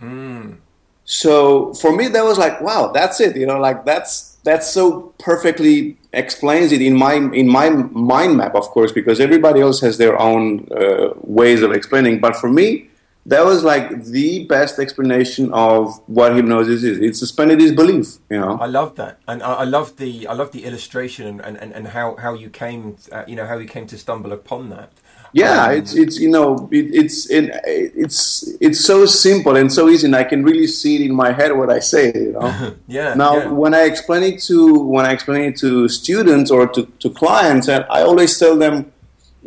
Mm. 0.00 0.56
So 1.04 1.74
for 1.74 1.94
me, 1.94 2.08
that 2.08 2.24
was 2.24 2.38
like, 2.38 2.60
wow, 2.60 2.90
that's 2.92 3.20
it. 3.20 3.36
You 3.36 3.46
know, 3.46 3.58
like 3.58 3.84
that's 3.84 4.36
that's 4.44 4.68
so 4.70 5.14
perfectly 5.18 5.96
explains 6.12 6.72
it 6.72 6.82
in 6.82 6.96
my 6.96 7.14
in 7.14 7.48
my 7.48 7.70
mind 7.70 8.36
map, 8.36 8.54
of 8.54 8.64
course, 8.68 8.92
because 8.92 9.20
everybody 9.20 9.60
else 9.60 9.80
has 9.80 9.98
their 9.98 10.18
own 10.20 10.66
uh, 10.72 11.10
ways 11.20 11.62
of 11.62 11.72
explaining. 11.72 12.20
But 12.20 12.36
for 12.36 12.48
me, 12.48 12.88
that 13.26 13.44
was 13.44 13.62
like 13.62 14.04
the 14.04 14.44
best 14.46 14.78
explanation 14.78 15.52
of 15.52 16.00
what 16.06 16.34
hypnosis 16.34 16.82
is. 16.82 16.98
It's 16.98 17.18
suspended 17.18 17.58
disbelief. 17.58 18.18
You 18.30 18.40
know, 18.40 18.58
I 18.58 18.66
love 18.66 18.96
that, 18.96 19.18
and 19.28 19.42
I, 19.42 19.54
I 19.54 19.64
love 19.64 19.96
the 19.96 20.26
I 20.26 20.32
love 20.32 20.52
the 20.52 20.64
illustration 20.64 21.40
and, 21.40 21.56
and, 21.56 21.72
and 21.72 21.88
how, 21.88 22.16
how 22.16 22.34
you 22.34 22.50
came, 22.50 22.96
uh, 23.12 23.24
you 23.28 23.36
know, 23.36 23.46
how 23.46 23.58
you 23.58 23.68
came 23.68 23.86
to 23.88 23.98
stumble 23.98 24.32
upon 24.32 24.70
that. 24.70 24.92
Yeah, 25.32 25.64
um, 25.64 25.72
it's 25.72 25.94
it's 25.94 26.20
you 26.20 26.30
know 26.30 26.68
it, 26.70 26.94
it's 26.94 27.30
in, 27.30 27.50
it's 27.64 28.46
it's 28.60 28.84
so 28.84 29.06
simple 29.06 29.56
and 29.56 29.72
so 29.72 29.88
easy, 29.88 30.06
and 30.06 30.14
I 30.14 30.24
can 30.24 30.44
really 30.44 30.66
see 30.66 30.96
it 30.96 31.02
in 31.02 31.14
my 31.14 31.32
head 31.32 31.56
what 31.56 31.70
I 31.70 31.78
say. 31.78 32.12
You 32.14 32.32
know. 32.32 32.74
yeah. 32.86 33.14
Now, 33.14 33.36
yeah. 33.36 33.48
when 33.48 33.72
I 33.72 33.82
explain 33.84 34.22
it 34.24 34.42
to 34.42 34.78
when 34.78 35.06
I 35.06 35.12
explain 35.12 35.42
it 35.44 35.56
to 35.58 35.88
students 35.88 36.50
or 36.50 36.66
to, 36.68 36.84
to 36.84 37.10
clients, 37.10 37.68
and 37.68 37.86
I 37.88 38.02
always 38.02 38.38
tell 38.38 38.56
them, 38.58 38.92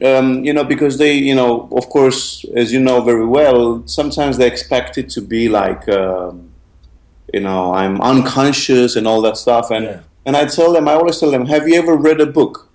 um, 0.03 0.43
you 0.43 0.53
know, 0.53 0.63
because 0.63 0.97
they, 0.97 1.13
you 1.13 1.35
know, 1.35 1.69
of 1.71 1.87
course, 1.89 2.43
as 2.55 2.73
you 2.73 2.79
know 2.79 3.01
very 3.01 3.25
well, 3.25 3.87
sometimes 3.87 4.37
they 4.37 4.47
expect 4.47 4.97
it 4.97 5.09
to 5.11 5.21
be 5.21 5.49
like, 5.49 5.87
um, 5.87 6.49
you 7.31 7.41
know, 7.41 7.75
I'm 7.75 8.01
unconscious 8.01 8.95
and 8.95 9.05
all 9.05 9.21
that 9.21 9.37
stuff, 9.37 9.69
and 9.69 9.85
yeah. 9.85 9.99
and 10.25 10.35
I 10.35 10.45
tell 10.45 10.73
them, 10.73 10.87
I 10.87 10.93
always 10.93 11.19
tell 11.19 11.29
them, 11.29 11.45
have 11.45 11.67
you 11.67 11.75
ever 11.75 11.95
read 11.95 12.19
a 12.21 12.25
book 12.25 12.71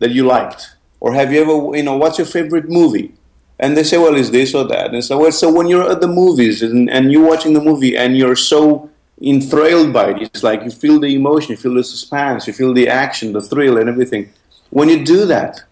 that 0.00 0.10
you 0.10 0.26
liked? 0.26 0.75
Or 1.00 1.12
have 1.14 1.32
you 1.32 1.40
ever, 1.42 1.76
you 1.76 1.82
know, 1.82 1.96
what's 1.96 2.18
your 2.18 2.26
favorite 2.26 2.68
movie? 2.68 3.12
And 3.58 3.76
they 3.76 3.84
say, 3.84 3.98
well, 3.98 4.14
is 4.14 4.30
this 4.30 4.54
or 4.54 4.64
that? 4.68 4.92
And 4.92 5.04
so, 5.04 5.18
well, 5.18 5.32
so 5.32 5.50
when 5.50 5.66
you're 5.66 5.90
at 5.90 6.00
the 6.00 6.08
movies 6.08 6.62
and, 6.62 6.90
and 6.90 7.10
you're 7.10 7.26
watching 7.26 7.54
the 7.54 7.60
movie 7.60 7.96
and 7.96 8.16
you're 8.16 8.36
so 8.36 8.90
enthralled 9.20 9.92
by 9.92 10.10
it, 10.10 10.22
it's 10.22 10.42
like 10.42 10.62
you 10.62 10.70
feel 10.70 11.00
the 11.00 11.14
emotion, 11.14 11.52
you 11.52 11.56
feel 11.56 11.74
the 11.74 11.84
suspense, 11.84 12.46
you 12.46 12.52
feel 12.52 12.74
the 12.74 12.88
action, 12.88 13.32
the 13.32 13.40
thrill, 13.40 13.78
and 13.78 13.88
everything. 13.88 14.30
When 14.70 14.88
you 14.88 15.04
do 15.04 15.24
that, 15.26 15.62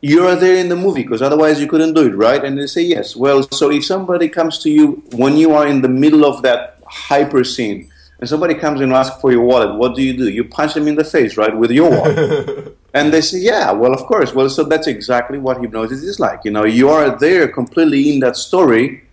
you're 0.00 0.34
there 0.36 0.56
in 0.56 0.68
the 0.68 0.76
movie 0.76 1.02
because 1.02 1.22
otherwise 1.22 1.60
you 1.60 1.66
couldn't 1.66 1.94
do 1.94 2.06
it, 2.06 2.14
right? 2.14 2.44
And 2.44 2.58
they 2.58 2.66
say 2.66 2.82
yes. 2.82 3.14
Well, 3.14 3.42
so 3.50 3.70
if 3.70 3.84
somebody 3.84 4.28
comes 4.28 4.58
to 4.60 4.70
you 4.70 5.02
when 5.12 5.36
you 5.36 5.52
are 5.54 5.66
in 5.66 5.82
the 5.82 5.88
middle 5.88 6.24
of 6.24 6.42
that 6.42 6.80
hyper 6.86 7.44
scene, 7.44 7.90
and 8.20 8.28
somebody 8.28 8.54
comes 8.54 8.80
and 8.80 8.92
asks 8.92 9.20
for 9.20 9.30
your 9.30 9.42
wallet, 9.42 9.76
what 9.76 9.94
do 9.94 10.02
you 10.02 10.16
do? 10.16 10.28
You 10.28 10.44
punch 10.44 10.74
them 10.74 10.88
in 10.88 10.96
the 10.96 11.04
face, 11.04 11.36
right, 11.36 11.56
with 11.56 11.70
your 11.70 11.90
wallet. 11.90 12.76
and 12.98 13.12
they 13.12 13.20
say, 13.20 13.38
yeah, 13.38 13.70
well, 13.72 13.92
of 13.94 14.00
course. 14.06 14.34
Well, 14.34 14.48
so 14.48 14.64
that's 14.64 14.86
exactly 14.86 15.38
what 15.38 15.60
hypnosis 15.60 16.02
is 16.02 16.18
like. 16.20 16.40
You 16.44 16.50
know, 16.50 16.64
you 16.64 16.88
are 16.88 17.18
there 17.18 17.48
completely 17.48 18.12
in 18.12 18.20
that 18.20 18.36
story, 18.36 19.04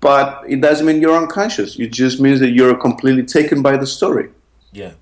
but 0.00 0.42
it 0.48 0.60
doesn't 0.60 0.86
mean 0.86 1.00
you're 1.00 1.16
unconscious. 1.16 1.78
It 1.78 1.92
just 1.92 2.20
means 2.20 2.40
that 2.40 2.50
you're 2.50 2.76
completely 2.76 3.24
taken 3.24 3.62
by 3.62 3.76
the 3.76 3.86
story. 3.86 4.30
Yeah. 4.72 4.92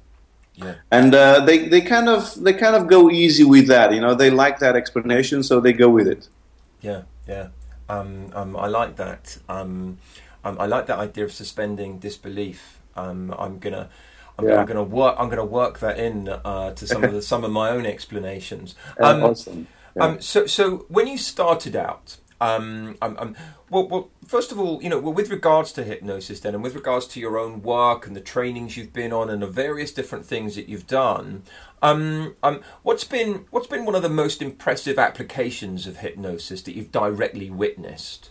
Yeah. 0.55 0.77
And 0.91 1.15
uh, 1.15 1.45
they, 1.45 1.69
they 1.69 1.83
kind 1.83 2.09
of 2.09 2.35
they 2.43 2.55
kind 2.55 2.75
of 2.77 2.87
go 2.87 3.11
easy 3.11 3.45
with 3.45 3.67
that, 3.69 3.93
you 3.93 4.01
know. 4.01 4.15
They 4.15 4.31
like 4.31 4.59
that 4.61 4.75
explanation, 4.75 5.43
so 5.43 5.61
they 5.61 5.75
go 5.75 5.91
with 5.91 6.09
it. 6.09 6.29
Yeah, 6.81 7.03
yeah. 7.29 7.49
Um, 7.91 8.31
um, 8.33 8.57
I 8.57 8.67
like 8.67 8.97
that. 8.97 9.37
Um, 9.51 9.99
um 10.45 10.57
I 10.59 10.65
like 10.65 10.87
that 10.87 10.99
idea 10.99 11.25
of 11.25 11.33
suspending 11.33 11.99
disbelief 11.99 12.77
um, 12.97 13.35
I'm 13.39 13.59
gonna. 13.59 13.89
I'm, 14.39 14.49
yeah. 14.49 14.65
gonna 14.65 14.83
work. 14.83 15.17
I'm 15.19 15.29
gonna 15.29 15.45
work 15.45 15.81
that 15.81 15.99
in 15.99 16.29
uh, 16.29 16.73
to 16.73 16.87
some 16.87 17.05
of 17.05 17.13
the, 17.13 17.23
some 17.33 17.45
of 17.45 17.51
my 17.51 17.71
own 17.71 17.87
explanations. 17.87 18.75
Um, 19.01 19.23
awesome. 19.23 19.67
Yeah. 19.97 20.05
Um, 20.05 20.21
so, 20.21 20.47
so 20.47 20.85
when 20.89 21.07
you 21.07 21.17
started 21.17 21.75
out, 21.75 22.19
um, 22.41 22.99
um, 23.01 23.17
um, 23.19 23.37
well, 23.71 23.89
well, 23.89 24.11
first 24.27 24.53
of 24.53 24.61
all, 24.61 24.83
you 24.83 24.91
know, 24.91 24.99
well, 24.99 25.13
with 25.13 25.31
regards 25.31 25.73
to 25.73 25.85
hypnosis, 25.85 26.41
then, 26.41 26.55
and 26.55 26.63
with 26.63 26.75
regards 26.75 27.07
to 27.09 27.21
your 27.21 27.39
own 27.39 27.63
work 27.63 28.07
and 28.07 28.15
the 28.15 28.21
trainings 28.21 28.77
you've 28.77 28.93
been 28.93 29.13
on, 29.13 29.31
and 29.31 29.43
the 29.43 29.47
various 29.47 29.91
different 29.91 30.27
things 30.27 30.55
that 30.55 30.69
you've 30.69 30.87
done, 30.87 31.43
um, 31.83 32.37
um, 32.43 32.61
what's 32.83 33.05
been 33.05 33.47
what's 33.51 33.67
been 33.67 33.85
one 33.85 33.95
of 33.95 34.03
the 34.03 34.11
most 34.11 34.43
impressive 34.43 34.99
applications 34.99 35.87
of 35.87 35.99
hypnosis 35.99 36.63
that 36.63 36.75
you've 36.77 36.93
directly 36.93 37.51
witnessed? 37.51 38.31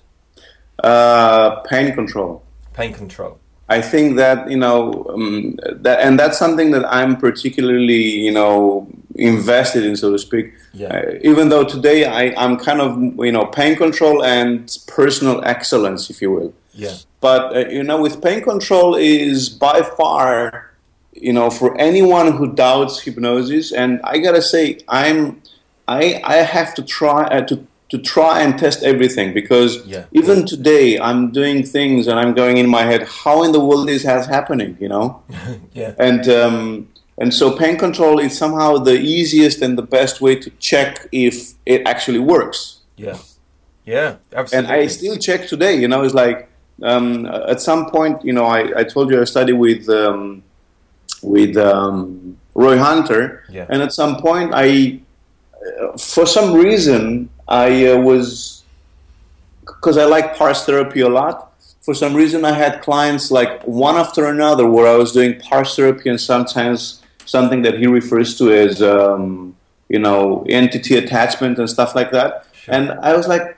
Uh, 0.84 1.62
pain 1.62 1.94
control. 1.94 2.44
Pain 2.74 2.94
control. 2.94 3.40
I 3.68 3.82
think 3.82 4.18
that 4.18 4.50
you 4.50 4.58
know 4.58 5.06
um, 5.10 5.58
that, 5.72 6.00
and 6.02 6.20
that's 6.20 6.38
something 6.38 6.72
that 6.72 6.86
I'm 6.94 7.18
particularly 7.18 8.04
you 8.26 8.32
know 8.32 8.88
invested 9.16 9.84
in, 9.84 9.96
so 9.96 10.12
to 10.12 10.20
speak. 10.20 10.54
Yeah. 10.74 10.88
Uh, 10.88 11.20
even 11.24 11.50
though 11.50 11.64
today 11.64 12.06
I, 12.06 12.34
I'm 12.42 12.58
kind 12.58 12.82
of 12.82 12.98
you 13.26 13.32
know 13.32 13.46
pain 13.46 13.76
control 13.76 14.24
and 14.24 14.72
personal 14.88 15.44
excellence, 15.44 16.10
if 16.10 16.22
you 16.22 16.32
will. 16.32 16.54
Yeah. 16.74 16.96
But 17.22 17.56
uh, 17.56 17.70
you 17.70 17.84
know, 17.84 18.00
with 18.02 18.22
pain 18.22 18.44
control 18.44 18.96
is 18.96 19.50
by 19.50 19.82
far, 19.82 20.72
you 21.14 21.34
know, 21.34 21.50
for 21.50 21.76
anyone 21.80 22.34
who 22.34 22.54
doubts 22.54 23.02
hypnosis, 23.02 23.72
and 23.72 24.00
I 24.04 24.20
gotta 24.20 24.44
say, 24.44 24.80
I'm, 24.88 25.42
I 25.88 26.22
I 26.24 26.36
have 26.36 26.76
to 26.76 26.84
try 26.84 27.24
uh, 27.24 27.42
to 27.48 27.66
to 27.90 27.98
try 28.00 28.42
and 28.42 28.58
test 28.58 28.84
everything 28.84 29.34
because 29.34 29.86
Yeah. 29.86 30.06
even 30.12 30.46
today 30.46 30.98
I'm 31.00 31.32
doing 31.32 31.64
things 31.64 32.08
and 32.08 32.20
I'm 32.20 32.34
going 32.34 32.58
in 32.58 32.68
my 32.70 32.84
head, 32.84 33.04
how 33.24 33.44
in 33.44 33.52
the 33.52 33.60
world 33.60 33.90
is 33.90 34.04
that 34.04 34.26
happening? 34.28 34.76
You 34.80 34.90
know, 34.90 35.22
Yeah. 35.74 35.94
and 36.00 36.28
um, 36.30 36.88
and 37.18 37.34
so 37.34 37.52
pain 37.56 37.78
control 37.78 38.20
is 38.20 38.38
somehow 38.38 38.78
the 38.78 38.98
easiest 39.00 39.62
and 39.62 39.78
the 39.78 39.88
best 39.98 40.20
way 40.20 40.36
to 40.36 40.50
check 40.60 41.08
if 41.12 41.54
it 41.66 41.82
actually 41.86 42.20
works. 42.20 42.80
Yeah. 42.98 43.18
Yeah. 43.86 44.16
Absolutely. 44.34 44.58
And 44.74 44.82
I 44.82 44.88
still 44.88 45.16
check 45.18 45.48
today. 45.48 45.76
You 45.76 45.88
know, 45.88 46.02
it's 46.04 46.16
like 46.16 46.50
um, 46.82 47.26
at 47.28 47.62
some 47.62 47.90
point, 47.92 48.26
you 48.26 48.34
know, 48.34 48.46
I, 48.46 48.80
I 48.80 48.84
told 48.84 49.10
you 49.12 49.22
I 49.22 49.26
studied 49.26 49.54
with 49.54 49.88
um, 49.90 50.44
with 51.22 51.56
um, 51.56 52.38
Roy 52.56 52.78
Hunter, 52.78 53.44
Yeah. 53.50 53.66
and 53.70 53.82
at 53.82 53.94
some 53.94 54.18
point, 54.18 54.52
I, 54.54 55.00
uh, 55.82 55.98
for 55.98 56.26
some 56.26 56.54
reason, 56.54 57.30
I 57.48 57.88
uh, 57.88 57.98
was 57.98 58.64
because 59.66 59.98
I 59.98 60.06
like 60.06 60.36
parts 60.36 60.66
therapy 60.66 61.02
a 61.02 61.10
lot. 61.10 61.54
For 61.82 61.94
some 61.94 62.16
reason, 62.16 62.46
I 62.46 62.52
had 62.52 62.82
clients 62.82 63.30
like 63.30 63.62
one 63.64 63.96
after 63.96 64.26
another 64.26 64.68
where 64.68 64.88
I 64.88 64.96
was 64.96 65.12
doing 65.12 65.40
parts 65.40 65.76
therapy 65.76 66.10
and 66.10 66.20
sometimes 66.20 67.02
something 67.26 67.62
that 67.62 67.78
he 67.78 67.86
refers 67.86 68.38
to 68.40 68.52
as, 68.52 68.82
um, 68.82 69.56
you 69.90 70.00
know, 70.00 70.46
entity 70.50 70.96
attachment 70.96 71.60
and 71.60 71.70
stuff 71.70 71.94
like 71.96 72.12
that. 72.12 72.48
Sure. 72.54 72.74
And 72.74 72.92
I 72.92 73.16
was 73.16 73.28
like, 73.28 73.58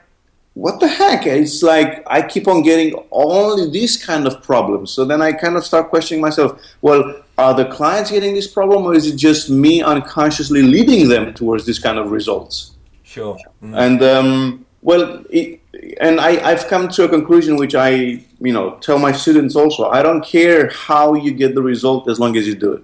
what 0.53 0.79
the 0.79 0.88
heck? 0.88 1.25
It's 1.27 1.62
like 1.62 2.03
I 2.08 2.22
keep 2.22 2.48
on 2.48 2.63
getting 2.63 2.94
all 3.12 3.70
these 3.70 4.03
kind 4.03 4.25
of 4.25 4.41
problems. 4.41 4.91
So 4.91 5.06
then 5.06 5.22
I 5.22 5.32
kind 5.32 5.56
of 5.56 5.63
start 5.63 5.89
questioning 5.89 6.20
myself. 6.20 6.60
Well, 6.82 7.24
are 7.38 7.53
the 7.53 7.65
clients 7.65 8.10
getting 8.10 8.34
this 8.34 8.48
problem, 8.48 8.84
or 8.84 8.96
is 8.96 9.06
it 9.06 9.15
just 9.15 9.50
me 9.50 9.84
unconsciously 9.84 10.63
leading 10.63 11.08
them 11.10 11.34
towards 11.36 11.65
this 11.67 11.77
kind 11.77 12.00
of 12.00 12.12
results? 12.12 12.72
Sure. 13.18 13.38
Mm. 13.64 13.78
And 13.84 14.00
um, 14.04 14.66
well, 14.82 15.24
it, 15.30 15.60
and 16.00 16.20
I, 16.20 16.32
I've 16.50 16.68
come 16.68 16.88
to 16.90 17.04
a 17.04 17.10
conclusion 17.10 17.56
which 17.58 17.76
I, 17.76 17.90
you 18.48 18.54
know, 18.58 18.78
tell 18.86 19.00
my 19.00 19.12
students 19.12 19.56
also. 19.56 19.90
I 19.90 20.02
don't 20.02 20.24
care 20.24 20.70
how 20.70 21.14
you 21.14 21.32
get 21.32 21.56
the 21.56 21.62
result 21.62 22.10
as 22.10 22.20
long 22.20 22.38
as 22.38 22.48
you 22.48 22.56
do 22.56 22.74
it. 22.74 22.84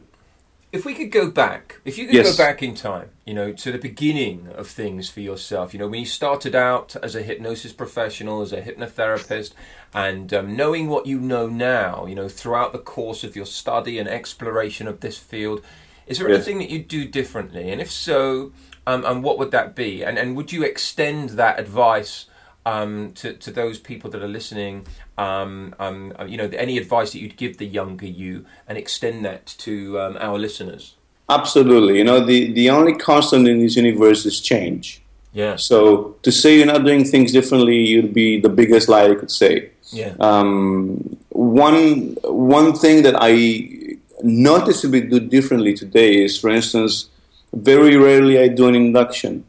If 0.72 0.86
we 0.86 0.96
could 0.96 1.12
go 1.12 1.30
back, 1.30 1.80
if 1.86 2.00
you 2.00 2.06
could 2.08 2.16
Yes. 2.16 2.36
go 2.36 2.44
back 2.44 2.64
in 2.64 2.74
time, 2.74 3.10
you 3.28 3.36
know, 3.36 3.54
to 3.54 3.72
the 3.72 3.78
beginning 3.78 4.48
of 4.56 4.68
things 4.68 5.08
for 5.08 5.20
yourself, 5.22 5.72
you 5.72 5.80
know, 5.80 5.88
when 5.88 6.00
you 6.00 6.06
started 6.08 6.56
out 6.56 6.96
as 7.04 7.14
a 7.16 7.22
hypnosis 7.22 7.72
professional, 7.74 8.42
as 8.42 8.52
a 8.52 8.62
hypnotherapist, 8.62 9.52
and 9.94 10.34
um, 10.34 10.56
knowing 10.56 10.90
what 10.90 11.06
you 11.06 11.20
know 11.20 11.46
now, 11.48 12.08
you 12.08 12.16
know, 12.16 12.28
throughout 12.28 12.74
the 12.74 12.80
course 12.80 13.24
of 13.24 13.36
your 13.36 13.46
study 13.46 14.00
and 14.00 14.10
exploration 14.10 14.88
of 14.88 15.02
this 15.02 15.18
field, 15.20 15.62
is 16.08 16.18
there 16.18 16.28
Yes. 16.28 16.38
anything 16.38 16.58
that 16.58 16.72
you 16.72 16.80
do 16.80 17.06
differently? 17.08 17.70
And 17.72 17.80
if 17.80 17.92
so, 17.92 18.52
um, 18.88 19.06
and 19.06 19.24
what 19.24 19.38
would 19.40 19.52
that 19.52 19.76
be? 19.76 20.04
And 20.04 20.18
and 20.18 20.36
would 20.36 20.52
you 20.52 20.64
extend 20.64 21.32
that 21.32 21.60
advice 21.60 22.26
um, 22.66 23.12
to 23.16 23.34
to 23.34 23.52
those 23.52 23.80
people 23.80 24.10
that 24.12 24.22
are 24.24 24.28
listening? 24.28 24.86
Um, 25.18 25.76
um, 25.80 26.14
uh, 26.20 26.26
you 26.26 26.38
know, 26.38 26.50
any 26.58 26.78
advice 26.78 27.12
that 27.12 27.20
you'd 27.20 27.38
give 27.38 27.58
the 27.58 27.68
younger 27.68 28.08
you, 28.08 28.46
and 28.68 28.78
extend 28.78 29.24
that 29.26 29.46
to 29.60 30.00
um, 30.00 30.18
our 30.20 30.38
listeners. 30.40 30.96
Absolutely. 31.30 31.98
You 32.00 32.04
know, 32.04 32.20
the, 32.26 32.52
the 32.52 32.70
only 32.70 32.94
constant 32.94 33.48
in 33.48 33.60
this 33.60 33.76
universe 33.78 34.26
is 34.26 34.42
change. 34.42 35.02
Yeah, 35.32 35.56
So 35.56 36.16
to 36.22 36.32
say 36.32 36.58
you're 36.58 36.68
not 36.68 36.84
doing 36.84 37.06
things 37.06 37.32
differently, 37.32 37.78
you'd 37.78 38.14
be 38.14 38.40
the 38.40 38.50
biggest 38.50 38.88
lie 38.88 39.06
I 39.10 39.16
could 39.16 39.32
say. 39.32 39.72
yeah, 39.92 40.14
Um, 40.20 41.18
one 41.30 42.16
one 42.24 42.74
thing 42.74 43.02
that 43.04 43.16
I 43.18 43.98
noticeably 44.22 45.02
do 45.02 45.20
differently 45.20 45.74
today 45.74 46.24
is, 46.24 46.40
for 46.40 46.50
instance, 46.50 47.10
very 47.54 47.96
rarely 47.96 48.40
I 48.40 48.48
do 48.48 48.68
an 48.68 48.76
induction 48.76 49.46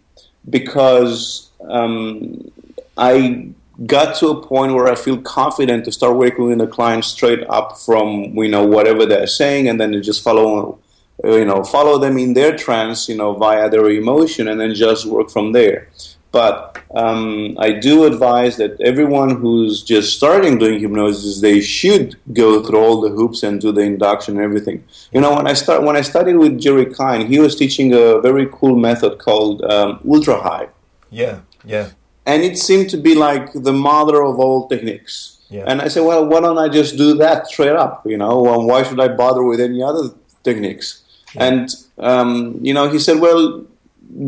because 0.48 1.50
um, 1.68 2.50
I 2.96 3.48
got 3.86 4.16
to 4.16 4.28
a 4.28 4.46
point 4.46 4.74
where 4.74 4.86
I 4.86 4.94
feel 4.94 5.18
confident 5.18 5.84
to 5.86 5.92
start 5.92 6.16
working 6.16 6.44
with 6.44 6.60
a 6.60 6.66
client 6.66 7.04
straight 7.04 7.44
up 7.48 7.78
from 7.78 8.36
you 8.36 8.48
know 8.48 8.64
whatever 8.64 9.06
they're 9.06 9.26
saying, 9.26 9.68
and 9.68 9.80
then 9.80 9.92
you 9.92 10.00
just 10.00 10.22
follow 10.22 10.78
uh, 11.24 11.36
you 11.36 11.44
know 11.44 11.64
follow 11.64 11.98
them 11.98 12.18
in 12.18 12.34
their 12.34 12.56
trance 12.56 13.08
you 13.08 13.16
know 13.16 13.34
via 13.34 13.68
their 13.68 13.90
emotion, 13.90 14.48
and 14.48 14.60
then 14.60 14.74
just 14.74 15.06
work 15.06 15.30
from 15.30 15.52
there. 15.52 15.88
But 16.34 16.82
um, 16.96 17.56
I 17.60 17.70
do 17.70 18.06
advise 18.06 18.56
that 18.56 18.80
everyone 18.80 19.30
who's 19.40 19.84
just 19.84 20.16
starting 20.16 20.58
doing 20.58 20.80
hypnosis, 20.80 21.40
they 21.40 21.60
should 21.60 22.16
go 22.32 22.60
through 22.60 22.80
all 22.84 23.00
the 23.00 23.10
hoops 23.10 23.44
and 23.44 23.60
do 23.60 23.70
the 23.70 23.82
induction 23.82 24.34
and 24.34 24.44
everything. 24.44 24.82
You 25.12 25.20
know, 25.20 25.32
when 25.36 25.46
I 25.46 25.52
start 25.52 25.84
when 25.84 25.94
I 25.94 26.00
studied 26.00 26.38
with 26.44 26.60
Jerry 26.60 26.86
Klein, 26.86 27.28
he 27.32 27.38
was 27.38 27.54
teaching 27.54 27.92
a 27.92 28.20
very 28.20 28.48
cool 28.50 28.74
method 28.88 29.20
called 29.20 29.62
um, 29.62 30.00
ultra 30.14 30.40
height, 30.48 30.70
yeah, 31.08 31.36
yeah, 31.64 31.90
and 32.26 32.42
it 32.42 32.58
seemed 32.58 32.90
to 32.90 32.96
be 32.96 33.14
like 33.14 33.52
the 33.52 33.72
mother 33.72 34.18
of 34.24 34.40
all 34.40 34.66
techniques. 34.66 35.38
Yeah. 35.50 35.64
And 35.68 35.80
I 35.82 35.86
said, 35.86 36.02
well, 36.02 36.26
why 36.26 36.40
don't 36.40 36.58
I 36.58 36.68
just 36.68 36.96
do 36.96 37.14
that 37.18 37.46
straight 37.46 37.76
up? 37.84 38.04
You 38.04 38.18
know, 38.18 38.36
and 38.54 38.66
why 38.66 38.82
should 38.82 38.98
I 38.98 39.06
bother 39.06 39.44
with 39.44 39.60
any 39.60 39.84
other 39.84 40.10
techniques? 40.42 41.04
And 41.36 41.68
um, 41.98 42.58
you 42.60 42.74
know, 42.74 42.88
he 42.88 42.98
said, 42.98 43.20
well, 43.20 43.66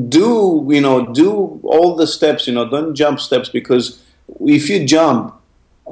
do 0.09 0.67
you 0.71 0.81
know 0.81 1.13
do 1.13 1.61
all 1.63 1.95
the 1.97 2.07
steps 2.07 2.47
you 2.47 2.53
know 2.53 2.69
don't 2.69 2.95
jump 2.95 3.21
steps 3.21 3.49
because 3.49 4.03
if 4.41 4.69
you 4.69 4.85
jump 4.85 5.35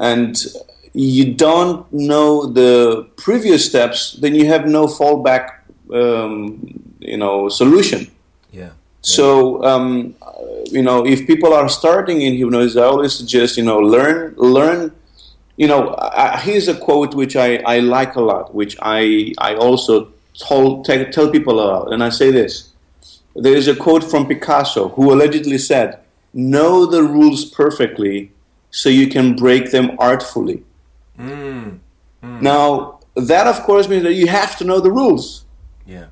and 0.00 0.44
you 0.92 1.32
don't 1.34 1.92
know 1.92 2.46
the 2.46 3.06
previous 3.16 3.66
steps 3.66 4.12
then 4.14 4.34
you 4.34 4.46
have 4.46 4.66
no 4.66 4.86
fallback 4.86 5.58
um, 5.92 6.80
you 7.00 7.16
know 7.16 7.48
solution. 7.48 8.10
Yeah, 8.52 8.70
so 9.02 9.62
um, 9.64 10.14
you 10.70 10.82
know 10.82 11.04
if 11.04 11.26
people 11.26 11.52
are 11.52 11.68
starting 11.68 12.22
in 12.22 12.34
hypnosis 12.34 12.76
i 12.76 12.84
always 12.84 13.12
suggest 13.12 13.56
you 13.56 13.64
know 13.64 13.78
learn 13.78 14.34
learn 14.36 14.92
you 15.56 15.66
know 15.66 15.94
I, 15.98 16.38
here's 16.40 16.68
a 16.68 16.74
quote 16.74 17.14
which 17.14 17.36
I, 17.36 17.56
I 17.66 17.78
like 17.80 18.16
a 18.16 18.20
lot 18.20 18.54
which 18.54 18.76
i 18.80 19.32
i 19.38 19.54
also 19.54 20.12
told 20.38 20.84
tell, 20.84 21.04
tell 21.06 21.30
people 21.30 21.60
a 21.60 21.66
lot. 21.72 21.92
And 21.92 22.02
i 22.02 22.08
say 22.08 22.30
this 22.30 22.70
there 23.34 23.54
is 23.54 23.68
a 23.68 23.74
quote 23.76 24.04
from 24.04 24.26
Picasso 24.26 24.88
who 24.90 25.12
allegedly 25.12 25.58
said, 25.58 25.98
Know 26.32 26.86
the 26.86 27.02
rules 27.02 27.44
perfectly 27.44 28.30
so 28.70 28.88
you 28.88 29.06
can 29.08 29.36
break 29.36 29.70
them 29.70 29.92
artfully. 29.98 30.64
mm, 31.18 31.78
Now, 32.22 32.98
that 33.14 33.46
of 33.46 33.62
course 33.62 33.88
means 33.88 34.02
that 34.02 34.14
you 34.14 34.26
have 34.26 34.56
to 34.58 34.64
know 34.64 34.80
the 34.80 34.90
rules. 34.90 35.44
yeah, 35.86 36.06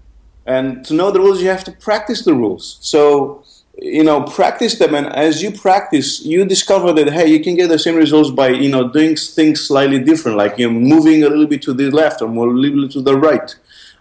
And 0.47 0.85
to 0.87 0.95
know 0.95 1.11
the 1.11 1.19
rules, 1.21 1.43
you 1.43 1.49
have 1.49 1.65
to 1.65 1.73
practice 1.73 2.25
the 2.25 2.35
rules. 2.35 2.79
So, 2.81 3.43
you 3.81 4.05
know, 4.05 4.23
practice 4.23 4.79
them. 4.79 4.95
And 4.95 5.07
as 5.09 5.43
you 5.43 5.51
practice, 5.51 6.25
you 6.25 6.45
discover 6.45 6.93
that, 6.93 7.13
hey, 7.13 7.27
you 7.27 7.41
can 7.43 7.57
get 7.57 7.69
the 7.69 7.79
same 7.79 7.97
results 7.97 8.31
by, 8.31 8.49
you 8.51 8.69
know, 8.69 8.89
doing 8.89 9.17
things 9.17 9.67
slightly 9.67 9.99
different, 9.99 10.37
like 10.37 10.59
you 10.59 10.71
know, 10.71 10.79
moving 10.79 11.25
a 11.25 11.29
little 11.29 11.47
bit 11.47 11.63
to 11.63 11.73
the 11.75 11.91
left 11.91 12.23
or 12.23 12.29
more 12.29 12.49
a 12.49 12.53
little 12.53 12.83
bit 12.83 12.93
to 12.93 13.01
the 13.03 13.17
right. 13.17 13.57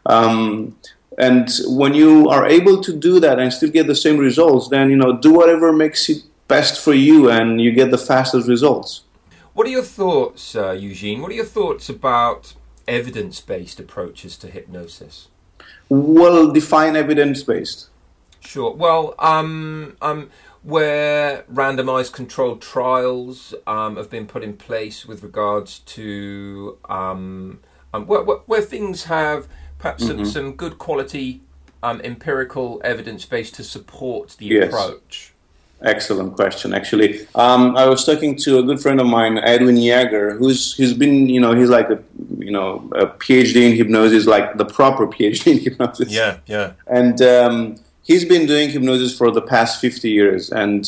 Um, 0.05 0.75
and 1.17 1.49
when 1.65 1.93
you 1.93 2.29
are 2.29 2.45
able 2.47 2.81
to 2.81 2.95
do 2.95 3.19
that 3.19 3.39
and 3.39 3.51
still 3.51 3.69
get 3.69 3.87
the 3.87 3.95
same 3.95 4.17
results, 4.17 4.69
then, 4.69 4.89
you 4.89 4.95
know, 4.95 5.17
do 5.17 5.33
whatever 5.33 5.73
makes 5.73 6.09
it 6.09 6.23
best 6.47 6.81
for 6.83 6.93
you 6.93 7.29
and 7.29 7.61
you 7.61 7.71
get 7.71 7.91
the 7.91 7.97
fastest 7.97 8.47
results. 8.47 9.03
What 9.53 9.67
are 9.67 9.71
your 9.71 9.83
thoughts, 9.83 10.55
uh, 10.55 10.71
Eugene? 10.71 11.21
What 11.21 11.31
are 11.31 11.35
your 11.35 11.45
thoughts 11.45 11.89
about 11.89 12.53
evidence-based 12.87 13.79
approaches 13.79 14.37
to 14.37 14.47
hypnosis? 14.47 15.27
Well 15.89 16.51
define 16.51 16.95
evidence 16.95 17.43
based. 17.43 17.89
Sure. 18.39 18.73
Well, 18.73 19.13
um, 19.19 19.97
um, 20.01 20.29
where 20.63 21.43
randomized 21.43 22.13
controlled 22.13 22.61
trials 22.61 23.53
um, 23.67 23.97
have 23.97 24.09
been 24.09 24.25
put 24.25 24.43
in 24.43 24.55
place 24.55 25.05
with 25.05 25.21
regards 25.23 25.79
to 25.79 26.77
um, 26.89 27.59
um, 27.93 28.07
where, 28.07 28.23
where, 28.23 28.37
where 28.45 28.61
things 28.61 29.05
have 29.05 29.47
perhaps 29.81 30.05
some, 30.05 30.23
some 30.25 30.53
good 30.53 30.77
quality 30.77 31.41
um, 31.83 31.99
empirical 32.03 32.79
evidence 32.83 33.25
base 33.25 33.49
to 33.51 33.63
support 33.63 34.35
the 34.37 34.45
Yes. 34.45 34.67
approach. 34.67 35.33
Excellent 35.83 36.35
question. 36.35 36.75
Actually, 36.75 37.27
um, 37.33 37.75
I 37.75 37.87
was 37.87 38.05
talking 38.05 38.35
to 38.45 38.59
a 38.59 38.63
good 38.63 38.79
friend 38.79 39.01
of 39.01 39.07
mine, 39.07 39.39
Edwin 39.39 39.77
Yager, 39.77 40.35
who's 40.37 40.75
he's 40.75 40.93
been, 40.93 41.27
you 41.27 41.41
know, 41.41 41.55
he's 41.55 41.69
like 41.69 41.89
a, 41.89 41.99
you 42.37 42.51
know, 42.51 42.87
a 42.93 43.07
PhD 43.07 43.55
in 43.67 43.75
hypnosis, 43.75 44.27
like 44.27 44.57
the 44.59 44.65
proper 44.65 45.07
PhD 45.07 45.53
in 45.53 45.59
hypnosis. 45.67 46.09
Yeah, 46.11 46.37
yeah. 46.45 46.73
And 46.85 47.19
um, 47.23 47.77
he's 48.03 48.25
been 48.25 48.45
doing 48.45 48.69
hypnosis 48.69 49.17
for 49.17 49.31
the 49.31 49.41
past 49.41 49.81
fifty 49.81 50.11
years. 50.11 50.51
And 50.51 50.87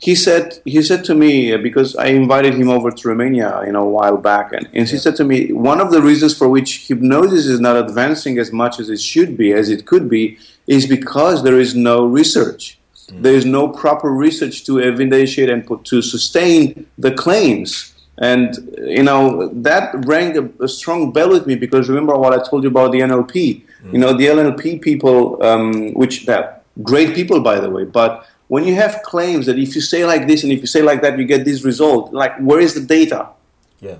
he 0.00 0.14
said 0.14 0.58
he 0.64 0.82
said 0.82 1.04
to 1.04 1.14
me 1.14 1.54
because 1.58 1.94
I 1.94 2.06
invited 2.06 2.54
him 2.54 2.70
over 2.70 2.90
to 2.90 3.08
Romania 3.08 3.62
you 3.66 3.72
know 3.72 3.82
a 3.82 3.90
while 3.98 4.16
back, 4.16 4.52
and, 4.52 4.66
and 4.72 4.88
he 4.88 4.96
said 4.96 5.14
to 5.16 5.24
me 5.24 5.52
one 5.52 5.80
of 5.80 5.90
the 5.90 6.00
reasons 6.00 6.36
for 6.36 6.48
which 6.48 6.88
hypnosis 6.88 7.44
is 7.46 7.60
not 7.60 7.76
advancing 7.76 8.38
as 8.38 8.50
much 8.50 8.80
as 8.80 8.88
it 8.88 9.00
should 9.00 9.36
be, 9.36 9.52
as 9.52 9.68
it 9.68 9.86
could 9.86 10.08
be, 10.08 10.38
is 10.66 10.86
because 10.86 11.44
there 11.44 11.60
is 11.60 11.74
no 11.74 12.06
research. 12.06 12.78
Mm. 13.08 13.22
There 13.22 13.34
is 13.34 13.44
no 13.44 13.68
proper 13.68 14.10
research 14.10 14.64
to 14.64 14.72
evidentiate 14.76 15.52
and 15.52 15.66
put, 15.66 15.84
to 15.86 16.00
sustain 16.00 16.86
the 16.96 17.12
claims. 17.12 17.94
And 18.16 18.48
you 18.78 19.02
know 19.02 19.48
that 19.48 19.94
rang 20.06 20.36
a, 20.38 20.64
a, 20.64 20.68
strong 20.68 21.10
bell 21.12 21.30
with 21.30 21.46
me 21.46 21.56
because 21.56 21.88
remember 21.88 22.16
what 22.16 22.32
I 22.38 22.42
told 22.42 22.62
you 22.64 22.70
about 22.70 22.92
the 22.92 23.00
NLP. 23.00 23.34
Mm. 23.34 23.92
You 23.92 23.98
know 23.98 24.12
the 24.14 24.26
NLP 24.26 24.80
people, 24.80 25.42
um, 25.42 25.92
which 25.92 26.24
that 26.24 26.64
great 26.82 27.14
people 27.14 27.40
by 27.40 27.60
the 27.60 27.68
way, 27.68 27.84
but 27.84 28.26
when 28.50 28.64
you 28.64 28.74
have 28.74 29.04
claims 29.04 29.46
that 29.46 29.60
if 29.60 29.76
you 29.76 29.80
say 29.80 30.04
like 30.04 30.26
this 30.26 30.42
and 30.42 30.52
if 30.52 30.58
you 30.58 30.66
say 30.66 30.82
like 30.82 31.02
that, 31.02 31.16
you 31.16 31.24
get 31.24 31.44
this 31.44 31.62
result, 31.62 32.12
like 32.12 32.36
where 32.38 32.58
is 32.58 32.74
the 32.74 32.80
data? 32.80 33.28
Yeah. 33.78 33.98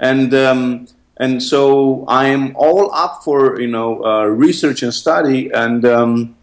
And 0.00 0.34
um, 0.34 0.88
and 1.16 1.40
so 1.40 2.04
I 2.08 2.26
am 2.26 2.56
all 2.56 2.92
up 2.92 3.22
for 3.22 3.60
you 3.60 3.68
know 3.68 4.04
uh, 4.04 4.24
research 4.24 4.82
and 4.82 4.92
study, 4.92 5.48
and 5.52 5.84
um, 5.84 6.34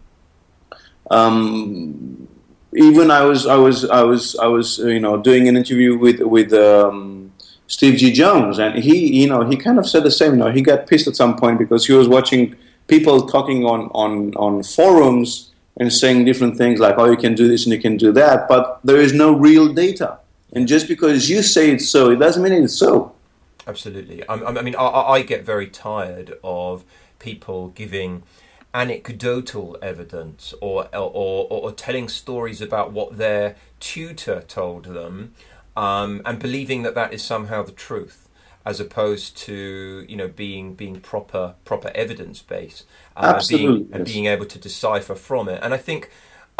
um, 1.10 2.26
even 2.72 3.10
I 3.10 3.24
was 3.24 3.44
I 3.44 3.56
was 3.56 3.84
I 3.84 4.02
was 4.02 4.34
I 4.36 4.46
was 4.46 4.78
you 4.78 5.00
know 5.00 5.18
doing 5.18 5.46
an 5.46 5.58
interview 5.58 5.98
with 5.98 6.20
with 6.20 6.54
um, 6.54 7.32
Steve 7.66 7.98
G. 7.98 8.12
Jones, 8.12 8.58
and 8.58 8.82
he 8.82 9.20
you 9.20 9.28
know 9.28 9.44
he 9.44 9.58
kind 9.58 9.78
of 9.78 9.86
said 9.86 10.04
the 10.04 10.10
same. 10.10 10.32
You 10.32 10.38
know, 10.38 10.50
he 10.50 10.62
got 10.62 10.86
pissed 10.86 11.06
at 11.06 11.16
some 11.16 11.36
point 11.36 11.58
because 11.58 11.86
he 11.86 11.92
was 11.92 12.08
watching 12.08 12.56
people 12.86 13.26
talking 13.26 13.66
on 13.66 13.90
on 13.92 14.32
on 14.36 14.62
forums 14.62 15.49
and 15.80 15.90
saying 15.90 16.26
different 16.26 16.58
things 16.58 16.78
like, 16.78 16.96
oh, 16.98 17.10
you 17.10 17.16
can 17.16 17.34
do 17.34 17.48
this 17.48 17.64
and 17.64 17.72
you 17.72 17.80
can 17.80 17.96
do 17.96 18.12
that, 18.12 18.46
but 18.46 18.78
there 18.84 19.00
is 19.00 19.14
no 19.14 19.32
real 19.32 19.72
data. 19.72 20.18
And 20.52 20.68
just 20.68 20.86
because 20.86 21.30
you 21.30 21.42
say 21.42 21.70
it's 21.70 21.88
so, 21.88 22.10
it 22.10 22.16
doesn't 22.16 22.42
mean 22.42 22.52
it's 22.52 22.76
so. 22.76 23.14
Absolutely. 23.66 24.28
I, 24.28 24.34
I 24.34 24.62
mean, 24.62 24.76
I, 24.76 24.86
I 24.86 25.22
get 25.22 25.42
very 25.42 25.68
tired 25.68 26.38
of 26.44 26.84
people 27.18 27.68
giving 27.68 28.24
anecdotal 28.74 29.78
evidence 29.80 30.52
or, 30.60 30.84
or, 30.94 31.10
or, 31.14 31.46
or, 31.50 31.72
telling 31.72 32.08
stories 32.08 32.60
about 32.60 32.92
what 32.92 33.18
their 33.18 33.56
tutor 33.80 34.42
told 34.42 34.84
them 34.84 35.34
um, 35.76 36.22
and 36.24 36.38
believing 36.38 36.82
that 36.82 36.94
that 36.94 37.12
is 37.12 37.22
somehow 37.22 37.62
the 37.64 37.72
truth 37.72 38.28
as 38.64 38.80
opposed 38.80 39.36
to 39.36 40.04
you 40.08 40.16
know 40.16 40.28
being 40.28 40.74
being 40.74 41.00
proper 41.00 41.54
proper 41.64 41.90
evidence 41.94 42.42
based 42.42 42.84
uh, 43.16 43.32
Absolutely, 43.36 43.84
being, 43.84 43.94
and 43.94 44.04
being 44.04 44.26
able 44.26 44.46
to 44.46 44.58
decipher 44.58 45.14
from 45.14 45.48
it. 45.48 45.60
And 45.62 45.72
I 45.72 45.78
think 45.78 46.10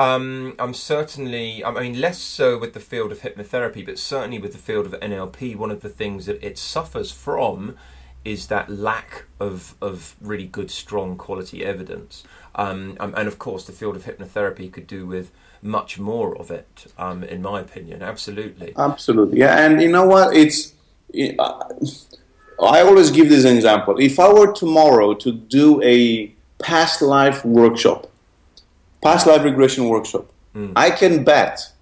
um, 0.00 0.54
I'm 0.58 0.72
certainly, 0.72 1.62
I 1.62 1.70
mean, 1.72 2.00
less 2.00 2.18
so 2.18 2.56
with 2.56 2.72
the 2.72 2.80
field 2.80 3.12
of 3.12 3.20
hypnotherapy, 3.20 3.84
but 3.84 3.98
certainly 3.98 4.38
with 4.38 4.52
the 4.52 4.58
field 4.58 4.86
of 4.86 4.92
NLP, 4.92 5.56
one 5.56 5.70
of 5.70 5.82
the 5.82 5.90
things 5.90 6.24
that 6.24 6.42
it 6.42 6.56
suffers 6.56 7.12
from 7.12 7.76
is 8.24 8.46
that 8.46 8.70
lack 8.70 9.24
of, 9.38 9.74
of 9.82 10.16
really 10.22 10.46
good, 10.46 10.70
strong 10.70 11.18
quality 11.18 11.62
evidence. 11.66 12.24
Um, 12.54 12.96
um 12.98 13.12
and 13.14 13.28
of 13.28 13.38
course, 13.38 13.64
the 13.64 13.72
field 13.72 13.94
of 13.94 14.04
hypnotherapy 14.04 14.72
could 14.72 14.86
do 14.86 15.06
with 15.06 15.32
much 15.60 15.98
more 15.98 16.34
of 16.38 16.50
it, 16.50 16.86
um, 16.96 17.22
in 17.22 17.42
my 17.42 17.60
opinion. 17.60 18.02
Absolutely. 18.02 18.72
Absolutely. 18.78 19.40
Yeah. 19.40 19.66
And 19.66 19.82
you 19.82 19.92
know 19.92 20.06
what? 20.06 20.34
It's. 20.34 20.72
I 21.14 22.80
always 22.82 23.10
give 23.10 23.28
this 23.28 23.44
example. 23.44 23.98
If 23.98 24.18
I 24.18 24.32
were 24.32 24.52
tomorrow 24.52 25.14
to 25.14 25.32
do 25.32 25.82
a 25.82 26.32
past 26.58 27.02
life 27.02 27.44
workshop, 27.44 28.10
past 29.02 29.26
life 29.26 29.42
regression 29.42 29.88
workshop. 29.88 30.30
Mm. 30.54 30.72
I 30.76 30.90
can 30.90 31.24
bet 31.24 31.72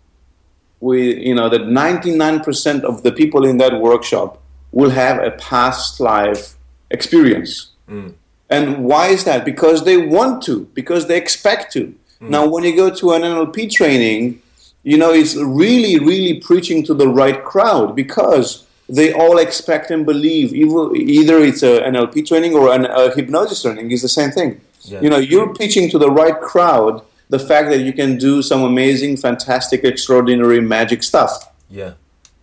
we, 0.81 1.27
you 1.27 1.35
know, 1.35 1.49
that 1.49 1.62
99% 1.62 2.83
of 2.83 3.03
the 3.03 3.12
people 3.12 3.45
in 3.45 3.59
that 3.59 3.81
workshop 3.81 4.41
will 4.71 4.91
have 4.91 5.19
a 5.23 5.33
past 5.33 6.01
life 6.01 6.55
experience. 6.91 7.71
Mm. 7.88 8.14
And 8.51 8.85
why 8.85 9.09
is 9.09 9.25
that? 9.25 9.45
Because 9.45 9.85
they 9.85 9.97
want 9.97 10.43
to, 10.45 10.67
because 10.75 11.07
they 11.07 11.17
expect 11.17 11.73
to. 11.73 11.95
Mm. 12.21 12.31
Now, 12.31 12.47
when 12.47 12.64
you 12.64 12.77
go 12.77 12.95
to 12.95 13.12
an 13.12 13.23
NLP 13.23 13.71
training, 13.71 14.41
you 14.85 14.97
know, 14.97 15.12
it's 15.12 15.35
really, 15.37 15.99
really 15.99 16.41
preaching 16.41 16.85
to 16.85 16.95
the 16.95 17.09
right 17.09 17.45
crowd 17.45 17.97
because 17.97 18.67
they 18.88 19.12
all 19.12 19.38
expect 19.38 19.90
and 19.90 20.07
believe 20.07 20.55
either 20.55 21.38
it's 21.38 21.62
a 21.62 21.81
NLP 21.83 22.27
training 22.27 22.55
or 22.55 22.72
an, 22.72 22.87
a 22.87 23.14
hypnosis 23.14 23.62
training 23.62 23.90
is 23.90 24.03
the 24.03 24.09
same 24.09 24.31
thing. 24.31 24.61
Yeah. 24.83 25.01
You 25.01 25.11
know, 25.11 25.18
you're 25.18 25.55
pitching 25.55 25.90
to 25.90 25.98
the 25.98 26.11
right 26.11 26.38
crowd 26.40 27.03
the 27.29 27.38
fact 27.38 27.68
that 27.68 27.81
you 27.81 27.92
can 27.92 28.16
do 28.16 28.40
some 28.40 28.62
amazing, 28.62 29.18
fantastic, 29.18 29.85
extraordinary 29.85 30.61
magic 30.61 31.03
stuff. 31.03 31.53
Yeah. 31.68 31.94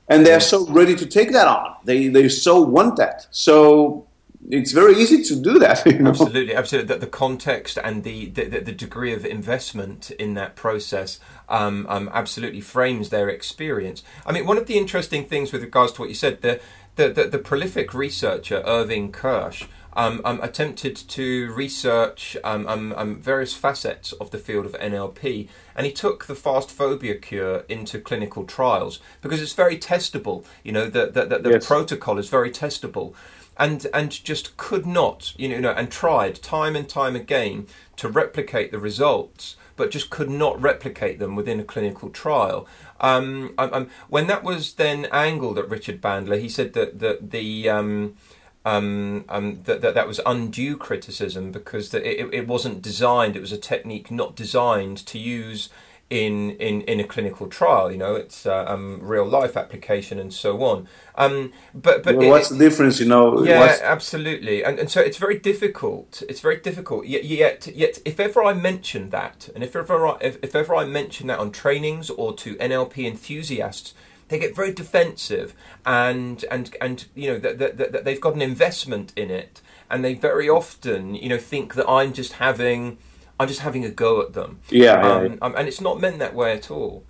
And 0.07 0.25
they're 0.25 0.39
so 0.39 0.67
ready 0.67 0.95
to 0.95 1.05
take 1.07 1.31
that 1.31 1.47
on. 1.47 1.77
They 1.83 2.09
they 2.09 2.29
so 2.29 2.61
want 2.61 2.97
that. 2.97 3.25
So 3.31 4.05
it's 4.49 4.71
very 4.71 4.95
easy 4.95 5.23
to 5.23 5.35
do 5.35 5.59
that. 5.59 5.85
You 5.95 5.99
know? 5.99 6.09
Absolutely, 6.09 6.55
absolutely. 6.55 6.93
The, 6.93 6.99
the 6.99 7.07
context 7.07 7.77
and 7.83 8.03
the, 8.03 8.27
the, 8.27 8.45
the 8.47 8.71
degree 8.71 9.13
of 9.13 9.25
investment 9.25 10.11
in 10.11 10.33
that 10.33 10.55
process 10.55 11.19
um, 11.47 11.85
um, 11.89 12.09
absolutely 12.13 12.61
frames 12.61 13.09
their 13.09 13.29
experience. 13.29 14.03
I 14.25 14.31
mean, 14.31 14.45
one 14.45 14.57
of 14.57 14.67
the 14.67 14.77
interesting 14.77 15.25
things 15.25 15.51
with 15.51 15.61
regards 15.61 15.93
to 15.93 16.01
what 16.01 16.09
you 16.09 16.15
said, 16.15 16.41
the 16.41 16.59
the, 16.95 17.09
the, 17.09 17.25
the 17.25 17.39
prolific 17.39 17.93
researcher 17.93 18.63
Irving 18.65 19.11
Kirsch 19.11 19.65
um, 19.95 20.21
um, 20.25 20.41
attempted 20.41 20.95
to 20.95 21.53
research 21.53 22.35
um, 22.43 22.67
um, 22.67 22.93
um, 22.97 23.19
various 23.19 23.53
facets 23.53 24.11
of 24.13 24.31
the 24.31 24.37
field 24.37 24.65
of 24.65 24.73
NLP, 24.73 25.47
and 25.75 25.85
he 25.85 25.91
took 25.91 26.25
the 26.25 26.35
fast 26.35 26.69
phobia 26.69 27.15
cure 27.15 27.63
into 27.69 27.99
clinical 27.99 28.45
trials 28.45 28.99
because 29.21 29.41
it's 29.41 29.53
very 29.53 29.77
testable. 29.77 30.45
You 30.63 30.73
know, 30.73 30.89
the 30.89 31.07
the, 31.07 31.25
the, 31.25 31.39
the 31.39 31.49
yes. 31.51 31.65
protocol 31.65 32.17
is 32.17 32.29
very 32.29 32.51
testable, 32.51 33.13
and 33.57 33.87
and 33.93 34.11
just 34.23 34.57
could 34.57 34.85
not, 34.85 35.33
you 35.37 35.59
know, 35.59 35.71
and 35.71 35.91
tried 35.91 36.41
time 36.41 36.75
and 36.75 36.87
time 36.87 37.15
again 37.15 37.67
to 37.97 38.07
replicate 38.09 38.71
the 38.71 38.79
results 38.79 39.55
but 39.75 39.91
just 39.91 40.09
could 40.09 40.29
not 40.29 40.61
replicate 40.61 41.19
them 41.19 41.35
within 41.35 41.59
a 41.59 41.63
clinical 41.63 42.09
trial. 42.09 42.67
Um, 43.01 43.53
um, 43.57 43.89
when 44.09 44.27
that 44.27 44.43
was 44.43 44.73
then 44.73 45.05
angled 45.11 45.57
at 45.59 45.69
Richard 45.69 46.01
Bandler, 46.01 46.39
he 46.39 46.49
said 46.49 46.73
that, 46.73 46.99
that 46.99 47.31
the 47.31 47.69
um, 47.69 48.15
um, 48.63 49.25
um, 49.29 49.61
that, 49.63 49.81
that 49.81 49.93
that 49.93 50.07
was 50.07 50.19
undue 50.25 50.77
criticism 50.77 51.51
because 51.51 51.89
that 51.89 52.03
it, 52.03 52.33
it 52.33 52.47
wasn't 52.47 52.81
designed. 52.81 53.35
It 53.35 53.41
was 53.41 53.51
a 53.51 53.57
technique 53.57 54.09
not 54.09 54.35
designed 54.35 54.97
to 55.05 55.19
use 55.19 55.69
in 56.09 56.51
in, 56.51 56.81
in 56.81 56.99
a 56.99 57.03
clinical 57.03 57.47
trial. 57.47 57.91
You 57.91 57.97
know, 57.97 58.15
it's 58.15 58.45
uh, 58.45 58.65
um, 58.67 58.99
real 59.01 59.25
life 59.25 59.57
application 59.57 60.19
and 60.19 60.33
so 60.33 60.63
on. 60.63 60.87
Um, 61.15 61.51
but 61.73 62.03
but 62.03 62.15
well, 62.15 62.29
what's 62.29 62.51
it, 62.51 62.55
the 62.55 62.69
difference? 62.69 62.99
You 62.99 63.07
know, 63.07 63.43
yeah, 63.43 63.59
what's... 63.59 63.81
absolutely. 63.81 64.63
And 64.63 64.79
and 64.79 64.89
so 64.89 65.01
it's 65.01 65.17
very 65.17 65.39
difficult. 65.39 66.21
It's 66.29 66.39
very 66.39 66.57
difficult. 66.57 67.05
Yet 67.05 67.25
yet 67.25 67.67
yet 67.67 67.99
if 68.05 68.19
ever 68.19 68.43
I 68.43 68.53
mention 68.53 69.09
that, 69.09 69.49
and 69.55 69.63
if 69.63 69.75
ever 69.75 70.07
I, 70.07 70.17
if, 70.21 70.37
if 70.43 70.55
ever 70.55 70.75
I 70.75 70.85
mention 70.85 71.27
that 71.27 71.39
on 71.39 71.51
trainings 71.51 72.09
or 72.09 72.35
to 72.35 72.55
NLP 72.55 73.05
enthusiasts 73.05 73.93
they 74.27 74.39
get 74.39 74.55
very 74.55 74.73
defensive 74.73 75.53
and 75.85 76.45
and 76.49 76.75
and 76.81 77.05
you 77.13 77.31
know 77.31 77.37
that, 77.37 77.59
that, 77.59 77.77
that 77.77 78.03
they've 78.05 78.21
got 78.21 78.33
an 78.33 78.41
investment 78.41 79.13
in 79.15 79.29
it 79.29 79.61
and 79.89 80.03
they 80.03 80.15
very 80.15 80.49
often 80.49 81.13
you 81.13 81.29
know 81.29 81.37
think 81.37 81.75
that 81.75 81.87
I'm 81.87 82.11
just 82.11 82.33
having 82.33 82.97
I'm 83.39 83.47
just 83.47 83.61
having 83.61 83.83
a 83.85 83.91
go 83.91 84.21
at 84.21 84.33
them. 84.33 84.59
Yeah, 84.69 85.01
um, 85.01 85.25
yeah. 85.25 85.37
Um, 85.41 85.55
and 85.57 85.67
it's 85.67 85.81
not 85.81 85.99
meant 85.99 86.19
that 86.19 86.33
way 86.33 86.53
at 86.53 86.71
all. 86.71 87.03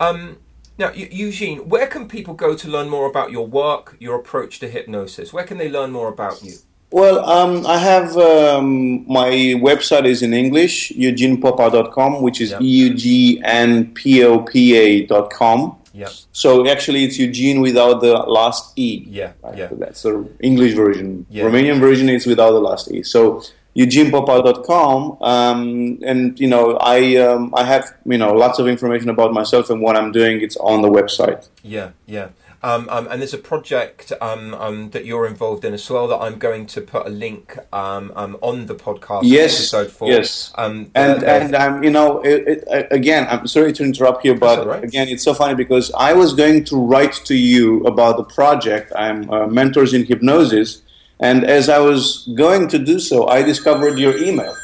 Um, 0.00 0.38
now, 0.76 0.90
Eugene, 0.92 1.68
where 1.68 1.86
can 1.86 2.08
people 2.08 2.34
go 2.34 2.56
to 2.56 2.68
learn 2.68 2.88
more 2.88 3.06
about 3.08 3.30
your 3.30 3.46
work, 3.46 3.96
your 4.00 4.16
approach 4.16 4.58
to 4.60 4.68
hypnosis? 4.68 5.32
Where 5.32 5.44
can 5.44 5.58
they 5.58 5.70
learn 5.70 5.92
more 5.92 6.08
about 6.08 6.42
you? 6.42 6.54
Well, 6.90 7.24
um, 7.28 7.66
I 7.66 7.78
have 7.78 8.16
um, 8.16 9.04
my 9.10 9.30
website 9.68 10.04
is 10.04 10.22
in 10.22 10.32
English, 10.32 10.92
eugenepopa.com, 10.92 12.22
which 12.22 12.40
is 12.40 12.50
yep. 12.50 12.60
E 12.60 12.66
U 12.66 12.94
G 12.94 13.40
N 13.44 13.92
P 13.94 14.22
O 14.24 14.40
P 14.40 14.76
A.com. 14.76 15.76
Yeah. 15.92 16.08
So 16.32 16.68
actually, 16.68 17.04
it's 17.04 17.18
Eugene 17.18 17.60
without 17.60 18.00
the 18.00 18.14
last 18.14 18.76
e. 18.76 19.04
Yeah. 19.08 19.32
Right? 19.42 19.58
Yeah. 19.58 19.68
So 19.70 19.76
that's 19.76 20.02
the 20.02 20.28
English 20.40 20.74
version. 20.74 21.26
Yeah. 21.30 21.44
Romanian 21.44 21.80
version 21.80 22.08
is 22.08 22.26
without 22.26 22.52
the 22.52 22.60
last 22.60 22.90
e. 22.90 23.02
So 23.02 23.42
eugenepopa.com, 23.76 25.18
um, 25.20 25.98
and 26.04 26.38
you 26.38 26.48
know, 26.48 26.76
I 26.76 27.16
um, 27.16 27.54
I 27.54 27.64
have 27.64 27.94
you 28.06 28.18
know 28.18 28.32
lots 28.32 28.58
of 28.58 28.68
information 28.68 29.08
about 29.08 29.32
myself 29.32 29.70
and 29.70 29.80
what 29.80 29.96
I'm 29.96 30.12
doing. 30.12 30.40
It's 30.40 30.56
on 30.56 30.82
the 30.82 30.88
website. 30.88 31.48
Yeah. 31.62 31.90
Yeah. 32.06 32.28
Um, 32.64 32.88
um, 32.88 33.06
and 33.10 33.20
there's 33.20 33.34
a 33.34 33.38
project 33.38 34.10
um, 34.22 34.54
um, 34.54 34.88
that 34.92 35.04
you're 35.04 35.26
involved 35.26 35.66
in 35.66 35.74
as 35.74 35.90
well 35.90 36.08
that 36.08 36.16
I'm 36.16 36.38
going 36.38 36.64
to 36.68 36.80
put 36.80 37.06
a 37.06 37.10
link 37.10 37.58
um, 37.74 38.10
um, 38.16 38.38
on 38.40 38.64
the 38.64 38.74
podcast 38.74 39.20
yes, 39.24 39.52
episode 39.52 39.92
for. 39.92 40.08
Yes. 40.08 40.50
and 40.56 40.90
and 40.94 41.54
um, 41.54 41.84
you 41.84 41.90
know, 41.90 42.22
it, 42.22 42.64
it, 42.66 42.88
again, 42.90 43.26
I'm 43.28 43.46
sorry 43.48 43.74
to 43.74 43.84
interrupt 43.84 44.22
here, 44.22 44.34
but 44.34 44.66
right. 44.66 44.82
again, 44.82 45.08
it's 45.08 45.22
so 45.22 45.34
funny 45.34 45.54
because 45.54 45.92
I 45.92 46.14
was 46.14 46.32
going 46.32 46.64
to 46.64 46.76
write 46.76 47.12
to 47.26 47.34
you 47.34 47.84
about 47.84 48.16
the 48.16 48.24
project. 48.24 48.94
I'm 48.96 49.28
uh, 49.30 49.46
mentors 49.46 49.92
in 49.92 50.06
hypnosis, 50.06 50.80
and 51.20 51.44
as 51.44 51.68
I 51.68 51.78
was 51.78 52.28
going 52.36 52.68
to 52.68 52.78
do 52.78 52.98
so, 52.98 53.28
I 53.28 53.42
discovered 53.42 53.98
your 53.98 54.16
email. 54.16 54.54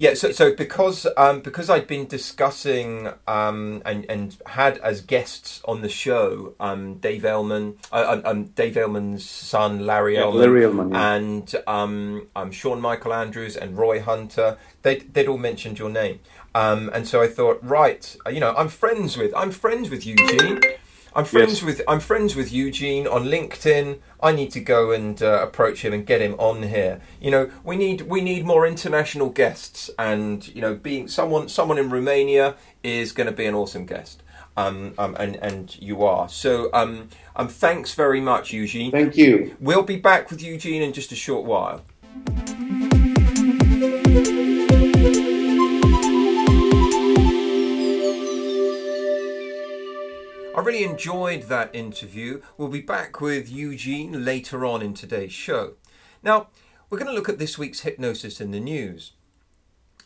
Yeah, 0.00 0.14
so, 0.14 0.30
so 0.30 0.54
because 0.54 1.08
um, 1.16 1.40
because 1.40 1.68
I'd 1.68 1.88
been 1.88 2.06
discussing 2.06 3.08
um, 3.26 3.82
and 3.84 4.06
and 4.08 4.36
had 4.46 4.78
as 4.78 5.00
guests 5.00 5.60
on 5.64 5.82
the 5.82 5.88
show 5.88 6.54
um, 6.60 6.98
Dave 6.98 7.24
Elman, 7.24 7.78
uh, 7.90 8.20
um, 8.24 8.44
Dave 8.44 8.76
Elman's 8.76 9.28
son 9.28 9.86
Larry 9.86 10.14
Yeah, 10.14 10.22
Elman, 10.22 10.40
Larry 10.40 10.64
Elman, 10.66 10.90
yeah. 10.92 11.14
and 11.14 11.54
um, 11.66 12.28
um, 12.36 12.52
Sean 12.52 12.80
Michael 12.80 13.12
Andrews 13.12 13.56
and 13.56 13.76
Roy 13.76 14.00
Hunter. 14.00 14.56
They 14.82 15.00
they'd 15.00 15.26
all 15.26 15.36
mentioned 15.36 15.80
your 15.80 15.90
name, 15.90 16.20
um, 16.54 16.90
and 16.94 17.08
so 17.08 17.20
I 17.20 17.26
thought, 17.26 17.58
right, 17.60 18.16
uh, 18.24 18.30
you 18.30 18.38
know, 18.38 18.54
I'm 18.56 18.68
friends 18.68 19.16
with 19.16 19.34
I'm 19.34 19.50
friends 19.50 19.90
with 19.90 20.06
Eugene. 20.06 20.60
I'm 21.18 21.24
friends 21.24 21.54
Yes. 21.54 21.62
with 21.64 21.82
I'm 21.88 21.98
friends 21.98 22.36
with 22.36 22.52
Eugene 22.52 23.08
on 23.08 23.24
LinkedIn. 23.24 23.98
I 24.22 24.30
need 24.30 24.52
to 24.52 24.60
go 24.60 24.92
and 24.92 25.20
uh, 25.20 25.40
approach 25.42 25.84
him 25.84 25.92
and 25.92 26.06
get 26.06 26.20
him 26.20 26.36
on 26.38 26.62
here. 26.62 27.00
You 27.20 27.32
know, 27.32 27.50
we 27.64 27.74
need 27.74 28.02
we 28.02 28.20
need 28.20 28.46
more 28.46 28.64
international 28.64 29.28
guests, 29.28 29.90
and 29.98 30.46
you 30.54 30.60
know, 30.60 30.76
being 30.76 31.08
someone 31.08 31.48
someone 31.48 31.76
in 31.76 31.90
Romania 31.90 32.54
is 32.84 33.10
going 33.10 33.26
to 33.26 33.32
be 33.32 33.46
an 33.46 33.56
awesome 33.56 33.84
guest. 33.84 34.22
Um, 34.56 34.94
um, 34.96 35.16
and 35.18 35.34
and 35.42 35.76
you 35.82 36.04
are 36.04 36.28
so. 36.28 36.70
Um, 36.72 37.08
um, 37.34 37.48
thanks 37.48 37.94
very 37.94 38.20
much, 38.20 38.52
Eugene. 38.52 38.92
Thank 38.92 39.16
you. 39.16 39.56
We'll 39.58 39.82
be 39.82 39.96
back 39.96 40.30
with 40.30 40.40
Eugene 40.40 40.82
in 40.82 40.92
just 40.92 41.10
a 41.10 41.16
short 41.16 41.44
while. 41.44 41.82
I 50.58 50.60
really 50.60 50.82
enjoyed 50.82 51.44
that 51.44 51.72
interview. 51.72 52.42
We'll 52.56 52.66
be 52.66 52.80
back 52.80 53.20
with 53.20 53.48
Eugene 53.48 54.24
later 54.24 54.66
on 54.66 54.82
in 54.82 54.92
today's 54.92 55.32
show. 55.32 55.74
Now, 56.20 56.48
we're 56.90 56.98
going 56.98 57.06
to 57.06 57.14
look 57.14 57.28
at 57.28 57.38
this 57.38 57.56
week's 57.58 57.82
hypnosis 57.82 58.40
in 58.40 58.50
the 58.50 58.58
news. 58.58 59.12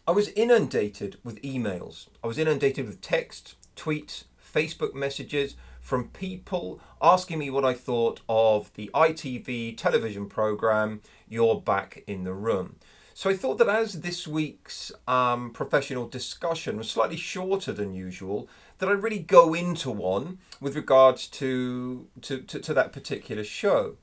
I 0.06 0.10
was 0.10 0.28
inundated 0.28 1.16
with 1.24 1.40
emails. 1.40 2.08
I 2.22 2.26
was 2.26 2.36
inundated 2.36 2.84
with 2.86 3.00
texts, 3.00 3.54
tweets, 3.76 4.24
Facebook 4.54 4.92
messages 4.92 5.56
from 5.80 6.08
people 6.08 6.80
asking 7.00 7.38
me 7.38 7.48
what 7.48 7.64
I 7.64 7.72
thought 7.72 8.20
of 8.28 8.70
the 8.74 8.90
ITV 8.92 9.78
television 9.78 10.28
program 10.28 11.00
You're 11.26 11.62
Back 11.62 12.04
in 12.06 12.24
the 12.24 12.34
Room. 12.34 12.76
So 13.14 13.30
I 13.30 13.36
thought 13.36 13.56
that 13.56 13.70
as 13.70 14.02
this 14.02 14.28
week's 14.28 14.92
um, 15.08 15.50
professional 15.50 16.08
discussion 16.08 16.76
was 16.76 16.90
slightly 16.90 17.16
shorter 17.16 17.72
than 17.72 17.94
usual, 17.94 18.50
that 18.82 18.88
I 18.88 18.94
really 18.94 19.20
go 19.20 19.54
into 19.54 19.92
one 19.92 20.38
with 20.60 20.74
regards 20.74 21.28
to 21.28 22.08
to, 22.20 22.40
to, 22.40 22.58
to 22.58 22.74
that 22.74 22.92
particular 22.92 23.44
show. 23.44 23.94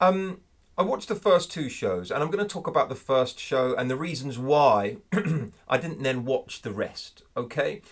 Um, 0.00 0.40
I 0.78 0.84
watched 0.84 1.08
the 1.08 1.14
first 1.14 1.52
two 1.52 1.68
shows, 1.68 2.10
and 2.10 2.22
I'm 2.22 2.30
going 2.30 2.42
to 2.42 2.50
talk 2.50 2.66
about 2.66 2.88
the 2.88 2.94
first 2.94 3.38
show 3.38 3.74
and 3.74 3.90
the 3.90 3.96
reasons 3.96 4.38
why 4.38 4.96
I 5.68 5.76
didn't 5.76 6.02
then 6.02 6.24
watch 6.24 6.62
the 6.62 6.72
rest. 6.72 7.24
Okay, 7.36 7.82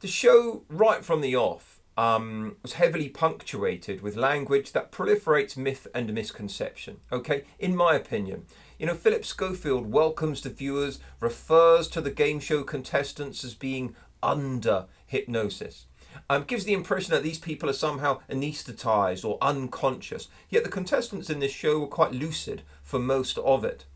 the 0.00 0.08
show 0.08 0.62
right 0.70 1.04
from 1.04 1.20
the 1.20 1.36
off 1.36 1.82
um, 1.94 2.56
was 2.62 2.74
heavily 2.74 3.10
punctuated 3.10 4.00
with 4.00 4.16
language 4.16 4.72
that 4.72 4.90
proliferates 4.90 5.58
myth 5.58 5.86
and 5.94 6.14
misconception. 6.14 7.00
Okay, 7.12 7.44
in 7.58 7.76
my 7.76 7.96
opinion. 7.96 8.46
You 8.78 8.86
know, 8.86 8.94
Philip 8.94 9.26
Schofield 9.26 9.92
welcomes 9.92 10.40
the 10.40 10.48
viewers, 10.48 11.00
refers 11.20 11.86
to 11.88 12.00
the 12.00 12.10
game 12.10 12.40
show 12.40 12.62
contestants 12.62 13.44
as 13.44 13.54
being 13.54 13.94
under 14.22 14.86
hypnosis. 15.10 15.86
Um, 16.28 16.44
gives 16.44 16.64
the 16.64 16.72
impression 16.72 17.10
that 17.12 17.24
these 17.24 17.38
people 17.38 17.68
are 17.68 17.74
somehow 17.74 18.20
anaesthetized 18.28 19.24
or 19.24 19.38
unconscious, 19.42 20.28
yet 20.48 20.62
the 20.62 20.70
contestants 20.70 21.28
in 21.28 21.40
this 21.40 21.52
show 21.52 21.80
were 21.80 21.86
quite 21.86 22.12
lucid 22.12 22.62
for 22.82 23.00
most 23.00 23.36
of 23.38 23.64
it. 23.64 23.86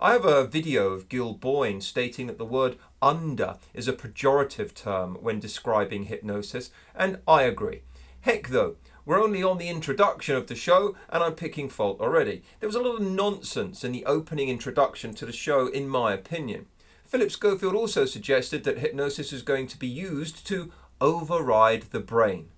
I 0.00 0.12
have 0.12 0.24
a 0.24 0.46
video 0.46 0.88
of 0.88 1.10
Gil 1.10 1.34
Boyne 1.34 1.80
stating 1.82 2.26
that 2.26 2.38
the 2.38 2.44
word 2.44 2.76
under 3.02 3.56
is 3.74 3.86
a 3.86 3.92
pejorative 3.92 4.74
term 4.74 5.16
when 5.20 5.40
describing 5.40 6.04
hypnosis, 6.04 6.70
and 6.94 7.18
I 7.28 7.42
agree. 7.42 7.82
Heck 8.22 8.48
though, 8.48 8.76
we're 9.04 9.22
only 9.22 9.42
on 9.42 9.58
the 9.58 9.68
introduction 9.68 10.36
of 10.36 10.46
the 10.46 10.54
show, 10.54 10.96
and 11.10 11.22
I'm 11.22 11.34
picking 11.34 11.68
fault 11.68 12.00
already. 12.00 12.42
There 12.60 12.68
was 12.68 12.76
a 12.76 12.80
lot 12.80 12.96
of 12.96 13.02
nonsense 13.02 13.84
in 13.84 13.92
the 13.92 14.06
opening 14.06 14.48
introduction 14.48 15.12
to 15.14 15.26
the 15.26 15.32
show, 15.32 15.66
in 15.66 15.88
my 15.88 16.14
opinion. 16.14 16.66
Philip 17.12 17.30
Schofield 17.30 17.74
also 17.74 18.06
suggested 18.06 18.64
that 18.64 18.78
hypnosis 18.78 19.34
is 19.34 19.42
going 19.42 19.66
to 19.66 19.78
be 19.78 19.86
used 19.86 20.46
to 20.46 20.72
override 20.98 21.82
the 21.90 22.00
brain. 22.00 22.48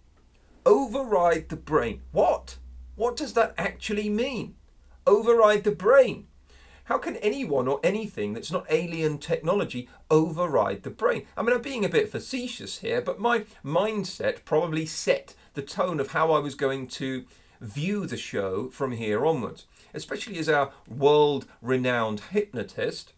Override 0.65 1.49
the 1.49 1.57
brain. 1.57 2.03
What? 2.13 2.59
What 2.95 3.17
does 3.17 3.33
that 3.33 3.53
actually 3.59 4.09
mean? 4.09 4.55
Override 5.09 5.65
the 5.65 5.73
brain. 5.73 6.29
How 6.85 6.99
can 6.99 7.17
anyone 7.17 7.67
or 7.67 7.81
anything 7.83 8.33
that's 8.33 8.53
not 8.53 8.71
alien 8.71 9.19
technology 9.19 9.89
override 10.09 10.85
the 10.85 10.91
brain? 10.91 11.27
I 11.37 11.43
mean, 11.43 11.57
I'm 11.57 11.61
being 11.61 11.85
a 11.85 11.89
bit 11.89 12.09
facetious 12.09 12.79
here, 12.79 13.01
but 13.01 13.19
my 13.19 13.47
mindset 13.65 14.45
probably 14.45 14.87
set 14.87 15.35
the 15.55 15.63
tone 15.63 15.99
of 15.99 16.13
how 16.13 16.31
I 16.31 16.39
was 16.39 16.55
going 16.55 16.87
to 17.03 17.25
view 17.61 18.07
the 18.07 18.17
show 18.17 18.69
from 18.69 18.93
here 18.93 19.27
onwards, 19.27 19.67
especially 19.93 20.39
as 20.39 20.49
our 20.49 20.71
world 20.89 21.47
renowned 21.61 22.21
hypnotist. 22.31 23.15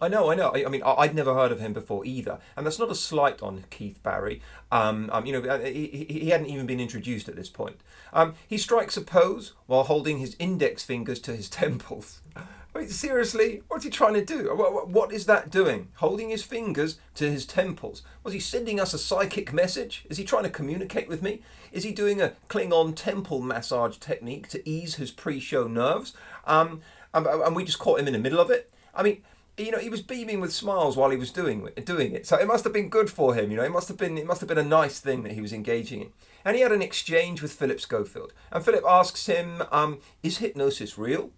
I 0.00 0.08
know, 0.08 0.30
I 0.30 0.34
know. 0.34 0.50
I, 0.54 0.64
I 0.66 0.68
mean, 0.68 0.82
I, 0.82 0.92
I'd 0.94 1.14
never 1.14 1.34
heard 1.34 1.52
of 1.52 1.60
him 1.60 1.72
before 1.72 2.04
either, 2.04 2.38
and 2.56 2.66
that's 2.66 2.78
not 2.78 2.90
a 2.90 2.94
slight 2.94 3.42
on 3.42 3.64
Keith 3.70 4.02
Barry. 4.02 4.40
Um, 4.70 5.08
um, 5.12 5.26
you 5.26 5.32
know, 5.32 5.48
uh, 5.48 5.60
he, 5.60 6.06
he 6.08 6.30
hadn't 6.30 6.48
even 6.48 6.66
been 6.66 6.80
introduced 6.80 7.28
at 7.28 7.36
this 7.36 7.48
point. 7.48 7.80
Um, 8.12 8.34
he 8.46 8.58
strikes 8.58 8.96
a 8.96 9.00
pose 9.00 9.52
while 9.66 9.84
holding 9.84 10.18
his 10.18 10.36
index 10.38 10.82
fingers 10.84 11.20
to 11.20 11.34
his 11.34 11.48
temples. 11.62 12.20
I 12.36 12.80
mean, 12.80 12.88
seriously, 12.90 13.62
what's 13.68 13.84
he 13.84 13.90
trying 13.90 14.14
to 14.14 14.24
do? 14.24 14.54
What, 14.54 14.88
what- 14.88 15.12
is 15.12 15.24
that 15.26 15.50
doing? 15.50 15.88
Holding 15.94 16.28
his 16.28 16.42
fingers 16.42 16.98
to 17.14 17.30
his 17.30 17.46
temples. 17.46 18.02
Was 18.22 18.34
he 18.34 18.40
sending 18.40 18.78
us 18.78 18.92
a 18.92 18.98
psychic 18.98 19.52
message? 19.52 20.04
Is 20.10 20.18
he 20.18 20.24
trying 20.24 20.42
to 20.42 20.50
communicate 20.50 21.08
with 21.08 21.22
me? 21.22 21.40
Is 21.72 21.84
he 21.84 21.92
doing 21.92 22.20
a 22.20 22.34
Klingon 22.50 22.94
temple 22.94 23.40
massage 23.40 23.96
technique 23.96 24.48
to 24.48 24.68
ease 24.68 24.96
his 24.96 25.10
pre-show 25.10 25.66
nerves? 25.66 26.12
Um, 26.46 26.82
and, 27.14 27.26
and 27.26 27.56
we 27.56 27.64
just 27.64 27.78
caught 27.78 27.98
him 27.98 28.08
in 28.08 28.12
the 28.12 28.18
middle 28.18 28.40
of 28.40 28.50
it. 28.50 28.70
I 28.94 29.02
mean, 29.02 29.22
you 29.58 29.70
know, 29.70 29.78
he 29.78 29.88
was 29.88 30.02
beaming 30.02 30.40
with 30.40 30.52
smiles 30.52 30.96
while 30.96 31.10
he 31.10 31.16
was 31.16 31.30
doing 31.30 31.68
doing 31.84 32.12
it. 32.12 32.26
So 32.26 32.36
it 32.36 32.46
must 32.46 32.64
have 32.64 32.72
been 32.72 32.88
good 32.88 33.10
for 33.10 33.34
him. 33.34 33.50
You 33.50 33.56
know, 33.56 33.64
it 33.64 33.72
must 33.72 33.88
have 33.88 33.96
been 33.96 34.18
it 34.18 34.26
must 34.26 34.40
have 34.40 34.48
been 34.48 34.58
a 34.58 34.64
nice 34.64 35.00
thing 35.00 35.22
that 35.22 35.32
he 35.32 35.40
was 35.40 35.52
engaging 35.52 36.02
in. 36.02 36.12
And 36.44 36.56
he 36.56 36.62
had 36.62 36.72
an 36.72 36.82
exchange 36.82 37.42
with 37.42 37.52
Philip 37.52 37.80
Schofield. 37.80 38.32
And 38.52 38.64
Philip 38.64 38.84
asks 38.86 39.26
him, 39.26 39.62
um, 39.72 40.00
"Is 40.22 40.38
hypnosis 40.38 40.98
real?" 40.98 41.30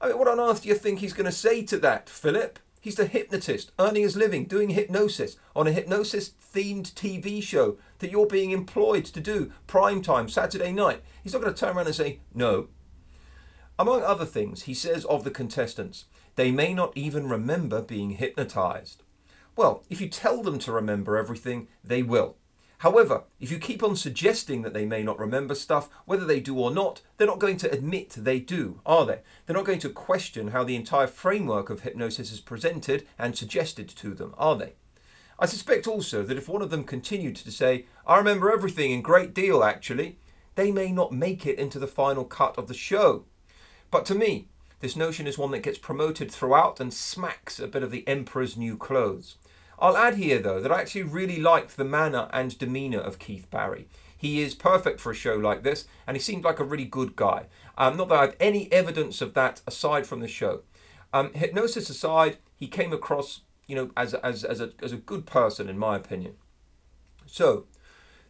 I 0.00 0.08
mean, 0.08 0.18
what 0.18 0.28
on 0.28 0.40
earth 0.40 0.62
do 0.62 0.68
you 0.68 0.74
think 0.74 0.98
he's 0.98 1.14
going 1.14 1.24
to 1.24 1.32
say 1.32 1.62
to 1.62 1.78
that, 1.78 2.10
Philip? 2.10 2.58
He's 2.80 2.96
the 2.96 3.06
hypnotist, 3.06 3.72
earning 3.78 4.02
his 4.02 4.14
living 4.14 4.44
doing 4.44 4.68
hypnosis 4.68 5.38
on 5.56 5.66
a 5.66 5.72
hypnosis 5.72 6.32
themed 6.54 6.92
TV 6.92 7.42
show 7.42 7.78
that 8.00 8.10
you're 8.10 8.26
being 8.26 8.50
employed 8.50 9.06
to 9.06 9.20
do 9.20 9.52
prime 9.66 10.02
time 10.02 10.28
Saturday 10.28 10.70
night. 10.70 11.02
He's 11.22 11.32
not 11.32 11.40
going 11.40 11.54
to 11.54 11.58
turn 11.58 11.74
around 11.74 11.86
and 11.86 11.96
say, 11.96 12.20
no. 12.34 12.68
Among 13.78 14.02
other 14.02 14.26
things, 14.26 14.64
he 14.64 14.74
says 14.74 15.06
of 15.06 15.24
the 15.24 15.30
contestants, 15.30 16.04
they 16.36 16.50
may 16.50 16.74
not 16.74 16.92
even 16.96 17.28
remember 17.28 17.80
being 17.82 18.10
hypnotized. 18.10 19.02
Well, 19.56 19.84
if 19.88 20.00
you 20.00 20.08
tell 20.08 20.42
them 20.42 20.58
to 20.60 20.72
remember 20.72 21.16
everything, 21.16 21.68
they 21.82 22.02
will. 22.02 22.36
However, 22.78 23.22
if 23.40 23.50
you 23.50 23.58
keep 23.58 23.82
on 23.82 23.96
suggesting 23.96 24.62
that 24.62 24.74
they 24.74 24.84
may 24.84 25.02
not 25.02 25.18
remember 25.18 25.54
stuff, 25.54 25.88
whether 26.04 26.24
they 26.26 26.40
do 26.40 26.58
or 26.58 26.70
not, 26.70 27.00
they're 27.16 27.26
not 27.26 27.38
going 27.38 27.56
to 27.58 27.70
admit 27.70 28.10
they 28.10 28.40
do, 28.40 28.80
are 28.84 29.06
they? 29.06 29.20
They're 29.46 29.56
not 29.56 29.64
going 29.64 29.78
to 29.78 29.88
question 29.88 30.48
how 30.48 30.64
the 30.64 30.76
entire 30.76 31.06
framework 31.06 31.70
of 31.70 31.80
hypnosis 31.80 32.32
is 32.32 32.40
presented 32.40 33.06
and 33.18 33.38
suggested 33.38 33.88
to 33.88 34.12
them, 34.12 34.34
are 34.36 34.56
they? 34.56 34.74
I 35.38 35.46
suspect 35.46 35.86
also 35.86 36.22
that 36.24 36.36
if 36.36 36.48
one 36.48 36.62
of 36.62 36.70
them 36.70 36.84
continued 36.84 37.36
to 37.36 37.50
say, 37.50 37.86
I 38.06 38.18
remember 38.18 38.52
everything 38.52 38.90
in 38.90 39.02
great 39.02 39.32
deal 39.32 39.64
actually, 39.64 40.18
they 40.54 40.70
may 40.70 40.92
not 40.92 41.12
make 41.12 41.46
it 41.46 41.58
into 41.58 41.78
the 41.78 41.86
final 41.86 42.24
cut 42.24 42.58
of 42.58 42.68
the 42.68 42.74
show. 42.74 43.24
But 43.90 44.04
to 44.06 44.14
me, 44.14 44.48
this 44.84 44.96
notion 44.96 45.26
is 45.26 45.38
one 45.38 45.50
that 45.52 45.62
gets 45.62 45.78
promoted 45.78 46.30
throughout 46.30 46.78
and 46.78 46.92
smacks 46.92 47.58
a 47.58 47.66
bit 47.66 47.82
of 47.82 47.90
the 47.90 48.06
Emperor's 48.06 48.54
new 48.54 48.76
clothes. 48.76 49.36
I'll 49.78 49.96
add 49.96 50.16
here, 50.16 50.38
though, 50.38 50.60
that 50.60 50.70
I 50.70 50.78
actually 50.78 51.04
really 51.04 51.40
liked 51.40 51.78
the 51.78 51.86
manner 51.86 52.28
and 52.34 52.58
demeanour 52.58 53.00
of 53.00 53.18
Keith 53.18 53.50
Barry. 53.50 53.88
He 54.14 54.42
is 54.42 54.54
perfect 54.54 55.00
for 55.00 55.10
a 55.10 55.14
show 55.14 55.36
like 55.36 55.62
this, 55.62 55.86
and 56.06 56.18
he 56.18 56.20
seemed 56.20 56.44
like 56.44 56.60
a 56.60 56.64
really 56.64 56.84
good 56.84 57.16
guy. 57.16 57.46
Um, 57.78 57.96
not 57.96 58.10
that 58.10 58.18
I 58.18 58.20
have 58.26 58.36
any 58.38 58.70
evidence 58.70 59.22
of 59.22 59.32
that 59.32 59.62
aside 59.66 60.06
from 60.06 60.20
the 60.20 60.28
show. 60.28 60.60
Um, 61.14 61.32
hypnosis 61.32 61.88
aside, 61.88 62.36
he 62.54 62.68
came 62.68 62.92
across, 62.92 63.40
you 63.66 63.76
know, 63.76 63.90
as, 63.96 64.12
as, 64.12 64.44
as, 64.44 64.60
a, 64.60 64.72
as 64.82 64.92
a 64.92 64.98
good 64.98 65.24
person, 65.24 65.70
in 65.70 65.78
my 65.78 65.96
opinion. 65.96 66.34
So, 67.24 67.64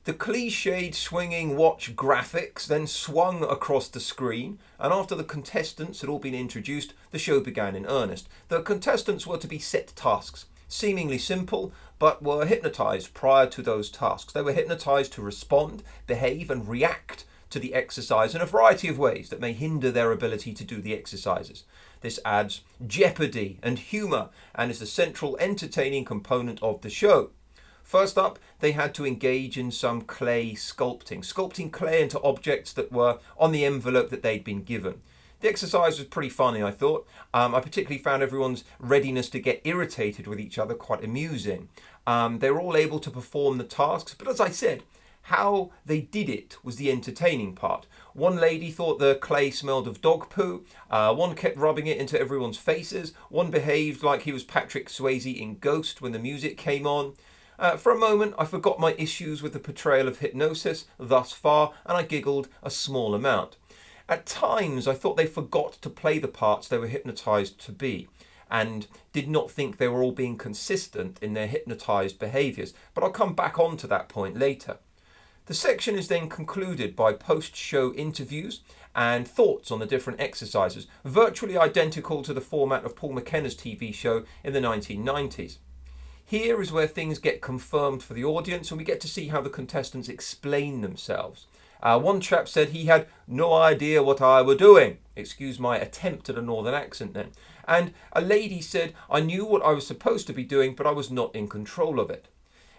the 0.04 0.12
cliched 0.12 0.94
swinging 0.94 1.56
watch 1.56 1.96
graphics 1.96 2.66
then 2.66 2.86
swung 2.86 3.42
across 3.42 3.88
the 3.88 4.00
screen, 4.00 4.58
and 4.78 4.92
after 4.92 5.14
the 5.14 5.24
contestants 5.24 6.02
had 6.02 6.10
all 6.10 6.18
been 6.18 6.34
introduced, 6.34 6.92
the 7.10 7.18
show 7.18 7.40
began 7.40 7.74
in 7.74 7.86
earnest. 7.86 8.28
The 8.48 8.60
contestants 8.60 9.26
were 9.26 9.38
to 9.38 9.48
be 9.48 9.58
set 9.58 9.94
tasks, 9.96 10.44
seemingly 10.68 11.16
simple, 11.16 11.72
but 11.98 12.22
were 12.22 12.44
hypnotized 12.44 13.14
prior 13.14 13.46
to 13.46 13.62
those 13.62 13.88
tasks. 13.88 14.34
They 14.34 14.42
were 14.42 14.52
hypnotized 14.52 15.14
to 15.14 15.22
respond, 15.22 15.82
behave, 16.06 16.50
and 16.50 16.68
react 16.68 17.24
to 17.48 17.58
the 17.58 17.72
exercise 17.72 18.34
in 18.34 18.42
a 18.42 18.46
variety 18.46 18.88
of 18.88 18.98
ways 18.98 19.30
that 19.30 19.40
may 19.40 19.54
hinder 19.54 19.90
their 19.90 20.12
ability 20.12 20.52
to 20.52 20.64
do 20.64 20.82
the 20.82 20.92
exercises. 20.92 21.64
This 22.02 22.20
adds 22.26 22.60
jeopardy 22.86 23.58
and 23.62 23.78
humour 23.78 24.28
and 24.54 24.70
is 24.70 24.80
the 24.80 24.86
central 24.86 25.38
entertaining 25.38 26.04
component 26.04 26.62
of 26.62 26.82
the 26.82 26.90
show. 26.90 27.30
First 27.84 28.16
up, 28.16 28.38
they 28.60 28.72
had 28.72 28.94
to 28.94 29.06
engage 29.06 29.56
in 29.58 29.70
some 29.70 30.00
clay 30.00 30.54
sculpting, 30.54 31.20
sculpting 31.20 31.70
clay 31.70 32.02
into 32.02 32.20
objects 32.22 32.72
that 32.72 32.90
were 32.90 33.18
on 33.38 33.52
the 33.52 33.64
envelope 33.64 34.08
that 34.08 34.22
they'd 34.22 34.42
been 34.42 34.64
given. 34.64 35.02
The 35.40 35.50
exercise 35.50 35.98
was 35.98 36.08
pretty 36.08 36.30
funny, 36.30 36.62
I 36.62 36.70
thought. 36.70 37.06
Um, 37.34 37.54
I 37.54 37.60
particularly 37.60 38.02
found 38.02 38.22
everyone's 38.22 38.64
readiness 38.78 39.28
to 39.30 39.38
get 39.38 39.60
irritated 39.64 40.26
with 40.26 40.40
each 40.40 40.58
other 40.58 40.74
quite 40.74 41.04
amusing. 41.04 41.68
Um, 42.06 42.38
they 42.38 42.50
were 42.50 42.60
all 42.60 42.76
able 42.76 42.98
to 43.00 43.10
perform 43.10 43.58
the 43.58 43.64
tasks, 43.64 44.14
but 44.18 44.28
as 44.28 44.40
I 44.40 44.48
said, 44.48 44.82
how 45.28 45.70
they 45.84 46.00
did 46.00 46.28
it 46.28 46.56
was 46.62 46.76
the 46.76 46.90
entertaining 46.90 47.54
part. 47.54 47.86
One 48.12 48.36
lady 48.36 48.70
thought 48.70 48.98
the 48.98 49.16
clay 49.16 49.50
smelled 49.50 49.88
of 49.88 50.00
dog 50.00 50.30
poo. 50.30 50.64
Uh, 50.90 51.14
one 51.14 51.34
kept 51.34 51.58
rubbing 51.58 51.86
it 51.86 51.98
into 51.98 52.20
everyone's 52.20 52.58
faces. 52.58 53.12
One 53.28 53.50
behaved 53.50 54.02
like 54.02 54.22
he 54.22 54.32
was 54.32 54.44
Patrick 54.44 54.88
Swayze 54.88 55.38
in 55.38 55.58
Ghost 55.58 56.02
when 56.02 56.12
the 56.12 56.18
music 56.18 56.56
came 56.56 56.86
on. 56.86 57.14
Uh, 57.58 57.76
for 57.76 57.92
a 57.92 57.98
moment, 57.98 58.34
I 58.38 58.44
forgot 58.44 58.80
my 58.80 58.94
issues 58.98 59.42
with 59.42 59.52
the 59.52 59.60
portrayal 59.60 60.08
of 60.08 60.18
hypnosis 60.18 60.86
thus 60.98 61.32
far, 61.32 61.72
and 61.86 61.96
I 61.96 62.02
giggled 62.02 62.48
a 62.62 62.70
small 62.70 63.14
amount. 63.14 63.56
At 64.08 64.26
times, 64.26 64.86
I 64.86 64.94
thought 64.94 65.16
they 65.16 65.26
forgot 65.26 65.74
to 65.80 65.88
play 65.88 66.18
the 66.18 66.28
parts 66.28 66.68
they 66.68 66.78
were 66.78 66.88
hypnotized 66.88 67.58
to 67.60 67.72
be 67.72 68.08
and 68.50 68.86
did 69.12 69.28
not 69.28 69.50
think 69.50 69.76
they 69.76 69.88
were 69.88 70.02
all 70.02 70.12
being 70.12 70.36
consistent 70.36 71.18
in 71.22 71.32
their 71.32 71.46
hypnotized 71.46 72.18
behaviors, 72.18 72.74
but 72.92 73.02
I'll 73.02 73.10
come 73.10 73.34
back 73.34 73.58
on 73.58 73.76
to 73.78 73.86
that 73.86 74.08
point 74.08 74.38
later. 74.38 74.78
The 75.46 75.54
section 75.54 75.96
is 75.96 76.08
then 76.08 76.28
concluded 76.28 76.96
by 76.96 77.12
post 77.12 77.56
show 77.56 77.92
interviews 77.94 78.60
and 78.94 79.26
thoughts 79.26 79.70
on 79.70 79.78
the 79.78 79.86
different 79.86 80.20
exercises, 80.20 80.86
virtually 81.04 81.58
identical 81.58 82.22
to 82.22 82.32
the 82.32 82.40
format 82.40 82.84
of 82.84 82.96
Paul 82.96 83.12
McKenna's 83.12 83.56
TV 83.56 83.92
show 83.92 84.24
in 84.42 84.52
the 84.52 84.60
1990s. 84.60 85.58
Here 86.26 86.62
is 86.62 86.72
where 86.72 86.86
things 86.86 87.18
get 87.18 87.42
confirmed 87.42 88.02
for 88.02 88.14
the 88.14 88.24
audience 88.24 88.70
and 88.70 88.78
we 88.78 88.84
get 88.84 89.00
to 89.02 89.08
see 89.08 89.28
how 89.28 89.42
the 89.42 89.50
contestants 89.50 90.08
explain 90.08 90.80
themselves. 90.80 91.46
Uh, 91.82 91.98
one 92.00 92.18
chap 92.22 92.48
said 92.48 92.70
he 92.70 92.86
had 92.86 93.06
no 93.28 93.52
idea 93.52 94.02
what 94.02 94.22
I 94.22 94.40
were 94.40 94.54
doing. 94.54 94.98
Excuse 95.16 95.58
my 95.58 95.76
attempt 95.76 96.30
at 96.30 96.38
a 96.38 96.42
northern 96.42 96.72
accent 96.72 97.12
then. 97.12 97.32
And 97.68 97.92
a 98.14 98.22
lady 98.22 98.62
said, 98.62 98.94
I 99.10 99.20
knew 99.20 99.44
what 99.44 99.62
I 99.62 99.72
was 99.72 99.86
supposed 99.86 100.26
to 100.28 100.32
be 100.32 100.44
doing, 100.44 100.74
but 100.74 100.86
I 100.86 100.92
was 100.92 101.10
not 101.10 101.34
in 101.34 101.46
control 101.46 102.00
of 102.00 102.08
it. 102.08 102.28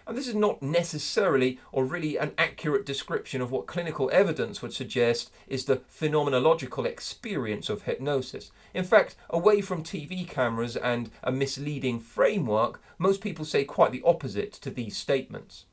And 0.06 0.16
this 0.16 0.28
is 0.28 0.36
not 0.36 0.62
necessarily 0.62 1.58
or 1.72 1.84
really 1.84 2.16
an 2.16 2.32
accurate 2.38 2.86
description 2.86 3.40
of 3.40 3.50
what 3.50 3.66
clinical 3.66 4.08
evidence 4.12 4.62
would 4.62 4.72
suggest 4.72 5.32
is 5.48 5.64
the 5.64 5.82
phenomenological 5.92 6.86
experience 6.86 7.68
of 7.68 7.82
hypnosis. 7.82 8.52
In 8.72 8.84
fact, 8.84 9.16
away 9.30 9.60
from 9.60 9.82
TV 9.82 10.28
cameras 10.28 10.76
and 10.76 11.10
a 11.24 11.32
misleading 11.32 11.98
framework, 11.98 12.80
most 12.98 13.20
people 13.20 13.44
say 13.44 13.64
quite 13.64 13.90
the 13.90 14.02
opposite 14.04 14.52
to 14.52 14.70
these 14.70 14.96
statements. 14.96 15.64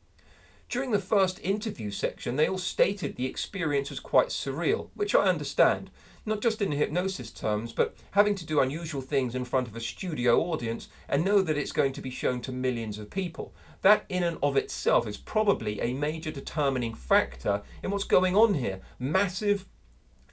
During 0.68 0.90
the 0.90 1.00
first 1.00 1.40
interview 1.42 1.92
section, 1.92 2.36
they 2.36 2.48
all 2.48 2.58
stated 2.58 3.16
the 3.16 3.28
experience 3.28 3.92
was 3.92 4.00
quite 4.00 4.30
surreal, 4.30 4.90
which 4.96 5.14
I 5.14 5.26
understand, 5.26 5.92
not 6.26 6.42
just 6.42 6.64
in 6.64 6.72
hypnosis 6.72 7.30
terms, 7.30 7.74
but 7.74 7.96
having 8.12 8.34
to 8.34 8.46
do 8.46 8.60
unusual 8.60 9.02
things 9.02 9.36
in 9.36 9.46
front 9.46 9.68
of 9.68 9.76
a 9.76 9.80
studio 9.80 10.40
audience 10.40 10.88
and 11.08 11.24
know 11.24 11.44
that 11.44 11.58
it's 11.58 11.74
going 11.74 11.94
to 11.94 12.02
be 12.02 12.10
shown 12.10 12.42
to 12.42 12.52
millions 12.52 12.98
of 12.98 13.12
people. 13.12 13.54
That, 13.84 14.06
in 14.10 14.24
and 14.24 14.38
of 14.42 14.58
itself, 14.58 15.08
is 15.08 15.18
probably 15.18 15.80
a 15.80 15.94
major 15.94 16.32
determining 16.32 16.96
factor 16.96 17.62
in 17.84 17.92
what's 17.92 18.04
going 18.06 18.36
on 18.36 18.56
here 18.56 18.82
massive 18.98 19.66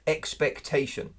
expectation. 0.07 1.13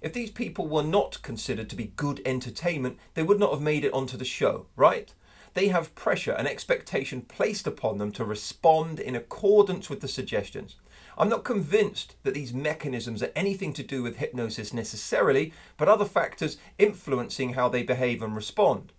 If 0.00 0.12
these 0.12 0.30
people 0.30 0.66
were 0.66 0.82
not 0.82 1.22
considered 1.22 1.70
to 1.70 1.76
be 1.76 1.92
good 1.94 2.20
entertainment, 2.24 2.98
they 3.14 3.22
would 3.22 3.38
not 3.38 3.52
have 3.52 3.62
made 3.62 3.84
it 3.84 3.92
onto 3.92 4.16
the 4.16 4.24
show, 4.24 4.66
right? 4.76 5.12
they 5.54 5.68
have 5.68 5.94
pressure 5.96 6.32
and 6.32 6.46
expectation 6.46 7.20
placed 7.22 7.66
upon 7.66 7.98
them 7.98 8.12
to 8.12 8.24
respond 8.24 9.00
in 9.00 9.16
accordance 9.16 9.90
with 9.90 10.00
the 10.00 10.06
suggestions. 10.06 10.76
I'm 11.16 11.28
not 11.28 11.42
convinced 11.42 12.14
that 12.22 12.34
these 12.34 12.54
mechanisms 12.54 13.24
are 13.24 13.32
anything 13.34 13.72
to 13.72 13.82
do 13.82 14.02
with 14.02 14.18
hypnosis 14.18 14.72
necessarily, 14.72 15.52
but 15.76 15.88
other 15.88 16.04
factors 16.04 16.58
influencing 16.78 17.54
how 17.54 17.68
they 17.68 17.82
behave 17.82 18.22
and 18.22 18.36
respond 18.36 18.92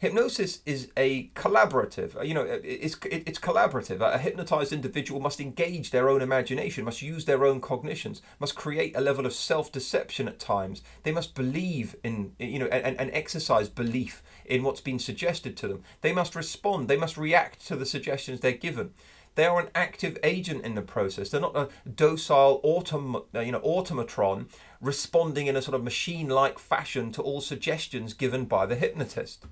hypnosis 0.00 0.60
is 0.64 0.90
a 0.96 1.28
collaborative 1.34 2.16
uh, 2.16 2.22
you 2.22 2.32
know 2.32 2.42
it's 2.64 2.96
it's 3.04 3.38
collaborative. 3.38 4.00
A 4.00 4.18
hypnotized 4.18 4.72
individual 4.72 5.20
must 5.20 5.40
engage 5.40 5.90
their 5.90 6.08
own 6.08 6.22
imagination 6.22 6.84
must 6.84 7.02
use 7.02 7.26
their 7.26 7.44
own 7.44 7.60
cognitions 7.60 8.22
must 8.40 8.56
create 8.56 8.96
a 8.96 9.00
level 9.00 9.26
of 9.26 9.32
self-deception 9.32 10.26
at 10.26 10.38
times. 10.38 10.82
They 11.02 11.12
must 11.12 11.34
believe 11.34 11.94
in 12.02 12.32
you 12.38 12.58
know 12.58 12.66
and, 12.66 12.98
and 12.98 13.10
exercise 13.12 13.68
belief 13.68 14.22
in 14.46 14.62
what's 14.62 14.80
been 14.80 14.98
suggested 14.98 15.56
to 15.58 15.68
them. 15.68 15.82
They 16.00 16.12
must 16.12 16.34
respond. 16.34 16.88
They 16.88 16.96
must 16.96 17.16
react 17.16 17.66
to 17.68 17.76
the 17.76 17.86
suggestions 17.86 18.40
they're 18.40 18.52
given. 18.52 18.90
They 19.36 19.46
are 19.46 19.60
an 19.60 19.68
active 19.74 20.18
agent 20.24 20.64
in 20.64 20.74
the 20.74 20.82
process. 20.82 21.30
They're 21.30 21.40
not 21.40 21.56
a 21.56 21.68
docile 21.88 22.60
autom- 22.64 23.26
uh, 23.34 23.40
you 23.40 23.52
know, 23.52 23.60
automatron 23.60 24.46
responding 24.80 25.46
in 25.46 25.56
a 25.56 25.62
sort 25.62 25.76
of 25.76 25.84
machine-like 25.84 26.58
fashion 26.58 27.12
to 27.12 27.22
all 27.22 27.40
suggestions 27.40 28.12
given 28.12 28.46
by 28.46 28.66
the 28.66 28.74
hypnotist 28.74 29.46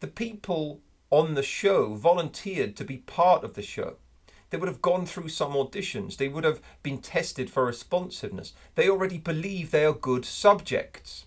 the 0.00 0.06
people 0.06 0.80
on 1.10 1.34
the 1.34 1.42
show 1.42 1.94
volunteered 1.94 2.76
to 2.76 2.84
be 2.84 2.98
part 2.98 3.44
of 3.44 3.54
the 3.54 3.62
show. 3.62 3.96
They 4.50 4.58
would 4.58 4.68
have 4.68 4.82
gone 4.82 5.06
through 5.06 5.28
some 5.28 5.52
auditions. 5.52 6.16
They 6.16 6.28
would 6.28 6.44
have 6.44 6.60
been 6.82 6.98
tested 6.98 7.50
for 7.50 7.64
responsiveness. 7.64 8.52
They 8.74 8.88
already 8.88 9.18
believe 9.18 9.70
they 9.70 9.84
are 9.84 9.92
good 9.92 10.24
subjects. 10.24 11.26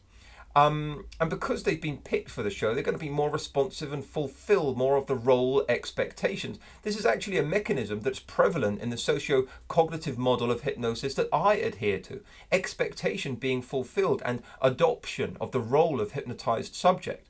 Um, 0.56 1.06
and 1.20 1.30
because 1.30 1.64
they've 1.64 1.82
been 1.82 2.00
picked 2.00 2.30
for 2.30 2.44
the 2.44 2.50
show, 2.50 2.74
they're 2.74 2.84
going 2.84 2.98
to 2.98 3.04
be 3.04 3.10
more 3.10 3.30
responsive 3.30 3.94
and 3.94 4.04
fulfill 4.04 4.74
more 4.74 4.98
of 4.98 5.06
the 5.06 5.16
role 5.16 5.64
expectations. 5.70 6.60
This 6.84 6.98
is 6.98 7.06
actually 7.06 7.38
a 7.38 7.44
mechanism 7.44 8.02
that's 8.02 8.20
prevalent 8.20 8.82
in 8.82 8.90
the 8.90 8.98
socio 8.98 9.48
cognitive 9.68 10.18
model 10.18 10.52
of 10.52 10.62
hypnosis 10.62 11.14
that 11.16 11.30
I 11.32 11.56
adhere 11.56 12.00
to 12.00 12.22
expectation 12.52 13.36
being 13.36 13.62
fulfilled 13.62 14.22
and 14.26 14.42
adoption 14.62 15.38
of 15.40 15.52
the 15.52 15.62
role 15.62 16.02
of 16.02 16.12
hypnotized 16.12 16.74
subject. 16.74 17.29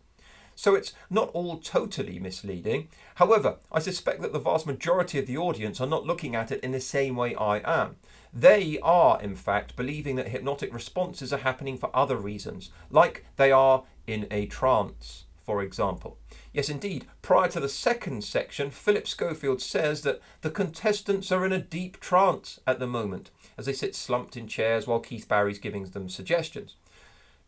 So 0.60 0.76
it's 0.76 0.92
not 1.10 1.30
all 1.30 1.58
totally 1.58 2.20
misleading. 2.20 2.90
However, 3.16 3.60
I 3.72 3.80
suspect 3.80 4.22
that 4.22 4.34
the 4.34 4.40
vast 4.40 4.68
majority 4.68 5.18
of 5.18 5.26
the 5.26 5.38
audience 5.38 5.80
are 5.80 5.88
not 5.88 6.06
looking 6.06 6.36
at 6.36 6.52
it 6.52 6.62
in 6.62 6.74
the 6.74 6.82
same 6.82 7.16
way 7.16 7.34
I 7.34 7.60
am. 7.60 7.96
They 8.34 8.78
are, 8.84 9.22
in 9.22 9.38
fact, 9.38 9.78
believing 9.78 10.18
that 10.18 10.28
hypnotic 10.28 10.74
responses 10.74 11.32
are 11.32 11.38
happening 11.38 11.78
for 11.78 11.90
other 11.96 12.18
reasons, 12.18 12.72
like 12.90 13.26
they 13.38 13.54
are 13.54 13.86
in 14.06 14.28
a 14.32 14.48
trance, 14.48 15.24
for 15.38 15.64
example. 15.64 16.18
Yes, 16.52 16.68
indeed, 16.68 17.06
prior 17.22 17.48
to 17.52 17.62
the 17.62 17.70
second 17.70 18.26
section, 18.26 18.70
Philip 18.70 19.08
Schofield 19.08 19.62
says 19.62 20.02
that 20.02 20.20
the 20.42 20.52
contestants 20.52 21.32
are 21.32 21.46
in 21.46 21.54
a 21.54 21.62
deep 21.62 22.02
trance 22.02 22.60
at 22.68 22.80
the 22.80 22.86
moment 22.86 23.32
as 23.58 23.66
they 23.66 23.72
sit 23.72 23.96
slumped 23.96 24.36
in 24.36 24.46
chairs 24.46 24.88
while 24.88 25.00
Keith 25.00 25.30
Barry's 25.30 25.58
giving 25.58 25.86
them 25.86 26.10
suggestions. 26.10 26.76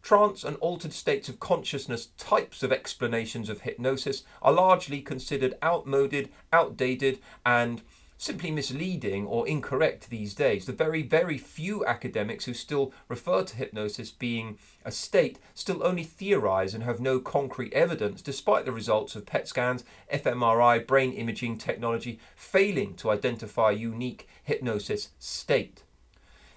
Trance 0.01 0.43
and 0.43 0.57
altered 0.57 0.93
states 0.93 1.29
of 1.29 1.39
consciousness 1.39 2.07
types 2.17 2.63
of 2.63 2.71
explanations 2.71 3.49
of 3.49 3.61
hypnosis 3.61 4.23
are 4.41 4.51
largely 4.51 5.01
considered 5.01 5.57
outmoded, 5.63 6.29
outdated, 6.51 7.19
and 7.45 7.81
simply 8.21 8.51
misleading 8.51 9.25
or 9.25 9.47
incorrect 9.47 10.11
these 10.11 10.35
days. 10.35 10.65
The 10.65 10.73
very, 10.73 11.01
very 11.01 11.39
few 11.39 11.83
academics 11.87 12.45
who 12.45 12.53
still 12.53 12.93
refer 13.07 13.41
to 13.43 13.55
hypnosis 13.55 14.11
being 14.11 14.59
a 14.85 14.91
state 14.91 15.39
still 15.55 15.83
only 15.83 16.03
theorize 16.03 16.75
and 16.75 16.83
have 16.83 16.99
no 16.99 17.19
concrete 17.19 17.73
evidence, 17.73 18.21
despite 18.21 18.65
the 18.65 18.71
results 18.71 19.15
of 19.15 19.25
PET 19.25 19.47
scans, 19.47 19.83
fMRI, 20.13 20.85
brain 20.85 21.13
imaging 21.13 21.57
technology 21.57 22.19
failing 22.35 22.93
to 22.97 23.09
identify 23.09 23.71
a 23.71 23.75
unique 23.75 24.27
hypnosis 24.43 25.09
state. 25.17 25.81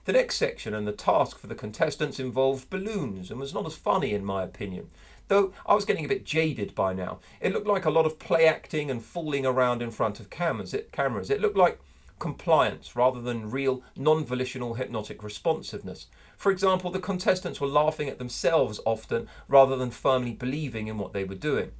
The 0.05 0.13
next 0.13 0.37
section 0.37 0.75
and 0.75 0.87
the 0.87 0.93
task 0.93 1.39
for 1.39 1.47
the 1.47 1.55
contestants 1.55 2.21
involved 2.21 2.69
balloons 2.69 3.31
and 3.31 3.41
was 3.41 3.55
not 3.55 3.67
as 3.67 3.75
funny 3.75 4.13
in 4.13 4.25
my 4.25 4.43
opinion. 4.43 4.89
Though 5.29 5.55
I 5.65 5.75
was 5.75 5.87
getting 5.87 6.05
a 6.05 6.09
bit 6.09 6.25
jaded 6.25 6.75
by 6.75 6.93
now. 6.93 7.21
It 7.41 7.53
looked 7.53 7.67
like 7.67 7.87
a 7.87 7.91
lot 7.91 8.05
of 8.05 8.19
play 8.19 8.47
acting 8.47 8.91
and 8.91 9.03
fooling 9.03 9.47
around 9.47 9.81
in 9.81 9.91
front 9.91 10.21
of 10.21 10.29
cameras. 10.29 10.75
It, 10.75 10.93
cameras. 10.93 11.31
it 11.31 11.41
looked 11.41 11.57
like 11.57 11.81
compliance 12.19 12.95
rather 12.95 13.21
than 13.21 13.51
real 13.51 13.83
non 13.97 14.25
volitional 14.25 14.75
hypnotic 14.75 15.23
responsiveness. 15.23 16.07
For 16.37 16.53
example, 16.53 16.91
the 16.91 16.99
contestants 16.99 17.61
were 17.61 17.67
laughing 17.67 18.09
at 18.09 18.19
themselves 18.19 18.81
often 18.85 19.29
rather 19.49 19.77
than 19.77 19.91
firmly 19.91 20.33
believing 20.33 20.89
in 20.89 20.99
what 20.99 21.15
they 21.15 21.25
were 21.25 21.35
doing. 21.35 21.73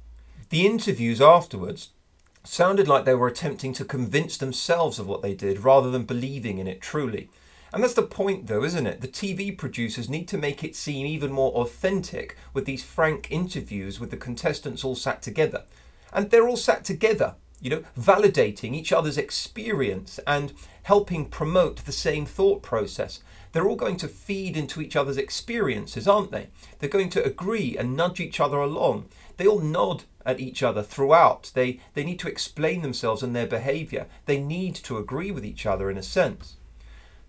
The 0.49 0.65
interviews 0.65 1.21
afterwards 1.21 1.89
sounded 2.43 2.87
like 2.87 3.05
they 3.05 3.15
were 3.15 3.27
attempting 3.27 3.73
to 3.73 3.85
convince 3.85 4.37
themselves 4.37 4.97
of 4.97 5.07
what 5.07 5.21
they 5.21 5.33
did 5.33 5.63
rather 5.63 5.91
than 5.91 6.03
believing 6.03 6.57
in 6.57 6.67
it 6.67 6.81
truly. 6.81 7.29
And 7.73 7.83
that's 7.83 7.93
the 7.93 8.03
point, 8.03 8.47
though, 8.47 8.63
isn't 8.63 8.87
it? 8.87 9.01
The 9.01 9.07
TV 9.07 9.55
producers 9.57 10.09
need 10.09 10.27
to 10.29 10.37
make 10.37 10.63
it 10.63 10.75
seem 10.75 11.05
even 11.05 11.31
more 11.31 11.51
authentic 11.53 12.37
with 12.53 12.65
these 12.65 12.83
frank 12.83 13.27
interviews 13.29 13.99
with 13.99 14.11
the 14.11 14.17
contestants 14.17 14.83
all 14.83 14.95
sat 14.95 15.21
together. 15.21 15.63
And 16.13 16.29
they're 16.29 16.47
all 16.47 16.57
sat 16.57 16.85
together, 16.85 17.35
you 17.59 17.69
know, 17.69 17.83
validating 17.99 18.73
each 18.73 18.93
other's 18.93 19.17
experience 19.17 20.19
and 20.25 20.53
helping 20.83 21.25
promote 21.25 21.83
the 21.83 21.91
same 21.91 22.25
thought 22.25 22.61
process. 22.61 23.19
They're 23.51 23.67
all 23.67 23.75
going 23.75 23.97
to 23.97 24.07
feed 24.07 24.55
into 24.55 24.81
each 24.81 24.95
other's 24.95 25.17
experiences, 25.17 26.07
aren't 26.07 26.31
they? 26.31 26.47
They're 26.79 26.89
going 26.89 27.09
to 27.11 27.23
agree 27.23 27.77
and 27.77 27.95
nudge 27.95 28.19
each 28.19 28.39
other 28.39 28.57
along. 28.57 29.05
They 29.37 29.47
all 29.47 29.59
nod 29.59 30.03
at 30.25 30.39
each 30.39 30.63
other 30.63 30.83
throughout. 30.83 31.51
They, 31.53 31.79
they 31.93 32.03
need 32.03 32.19
to 32.19 32.27
explain 32.27 32.81
themselves 32.81 33.23
and 33.23 33.35
their 33.35 33.47
behaviour. 33.47 34.07
They 34.25 34.39
need 34.39 34.75
to 34.75 34.97
agree 34.97 35.31
with 35.31 35.45
each 35.45 35.65
other 35.65 35.89
in 35.89 35.97
a 35.97 36.03
sense. 36.03 36.57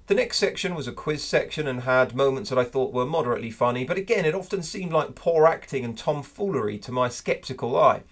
The 0.07 0.15
next 0.15 0.37
section 0.39 0.77
was 0.77 0.87
a 0.87 0.93
quiz 0.93 1.25
section 1.25 1.67
and 1.67 1.81
had 1.81 2.15
moments 2.15 2.51
that 2.51 2.59
I 2.61 2.63
thought 2.63 2.93
were 2.93 3.05
moderately 3.05 3.51
funny, 3.51 3.85
but 3.85 3.99
again, 3.99 4.25
it 4.25 4.37
often 4.37 4.63
seemed 4.63 4.93
like 4.93 5.17
poor 5.17 5.47
acting 5.47 5.85
and 5.85 5.99
tomfoolery 5.99 6.79
to 6.79 6.93
my 6.93 7.09
sceptical 7.09 7.77
eye. 7.77 8.03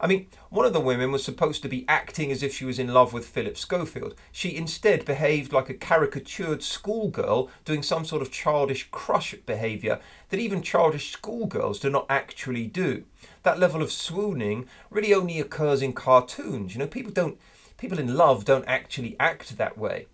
I 0.00 0.06
mean, 0.06 0.28
one 0.48 0.64
of 0.64 0.72
the 0.72 0.80
women 0.80 1.12
was 1.12 1.22
supposed 1.22 1.60
to 1.60 1.68
be 1.68 1.84
acting 1.86 2.32
as 2.32 2.42
if 2.42 2.54
she 2.54 2.64
was 2.64 2.78
in 2.78 2.94
love 2.94 3.12
with 3.12 3.26
Philip 3.26 3.58
Schofield. 3.58 4.14
She 4.32 4.56
instead 4.56 5.04
behaved 5.04 5.52
like 5.52 5.68
a 5.68 5.74
caricatured 5.74 6.62
schoolgirl 6.62 7.50
doing 7.66 7.82
some 7.82 8.06
sort 8.06 8.22
of 8.22 8.32
childish 8.32 8.88
crush 8.90 9.34
behaviour 9.44 10.00
that 10.30 10.40
even 10.40 10.62
childish 10.62 11.12
schoolgirls 11.12 11.80
do 11.80 11.90
not 11.90 12.06
actually 12.08 12.66
do. 12.66 13.04
That 13.42 13.58
level 13.58 13.82
of 13.82 13.92
swooning 13.92 14.66
really 14.88 15.12
only 15.12 15.38
occurs 15.38 15.82
in 15.82 15.92
cartoons. 15.92 16.72
You 16.72 16.78
know, 16.78 16.86
people 16.86 17.12
don't 17.12 17.38
people 17.76 17.98
in 17.98 18.16
love 18.16 18.46
don't 18.46 18.64
actually 18.66 19.16
act 19.20 19.58
that 19.58 19.76
way. 19.76 20.06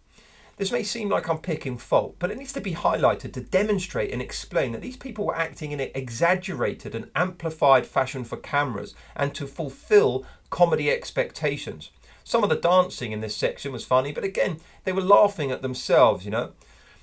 This 0.58 0.72
may 0.72 0.82
seem 0.82 1.08
like 1.08 1.28
I'm 1.28 1.38
picking 1.38 1.78
fault, 1.78 2.16
but 2.18 2.32
it 2.32 2.36
needs 2.36 2.52
to 2.54 2.60
be 2.60 2.74
highlighted 2.74 3.32
to 3.34 3.40
demonstrate 3.40 4.12
and 4.12 4.20
explain 4.20 4.72
that 4.72 4.80
these 4.80 4.96
people 4.96 5.24
were 5.24 5.36
acting 5.36 5.70
in 5.70 5.78
an 5.78 5.90
exaggerated 5.94 6.96
and 6.96 7.12
amplified 7.14 7.86
fashion 7.86 8.24
for 8.24 8.36
cameras 8.38 8.92
and 9.14 9.32
to 9.36 9.46
fulfill 9.46 10.26
comedy 10.50 10.90
expectations. 10.90 11.92
Some 12.24 12.42
of 12.42 12.50
the 12.50 12.56
dancing 12.56 13.12
in 13.12 13.20
this 13.20 13.36
section 13.36 13.70
was 13.70 13.84
funny, 13.84 14.10
but 14.10 14.24
again, 14.24 14.58
they 14.82 14.90
were 14.90 15.00
laughing 15.00 15.52
at 15.52 15.62
themselves, 15.62 16.24
you 16.24 16.32
know. 16.32 16.50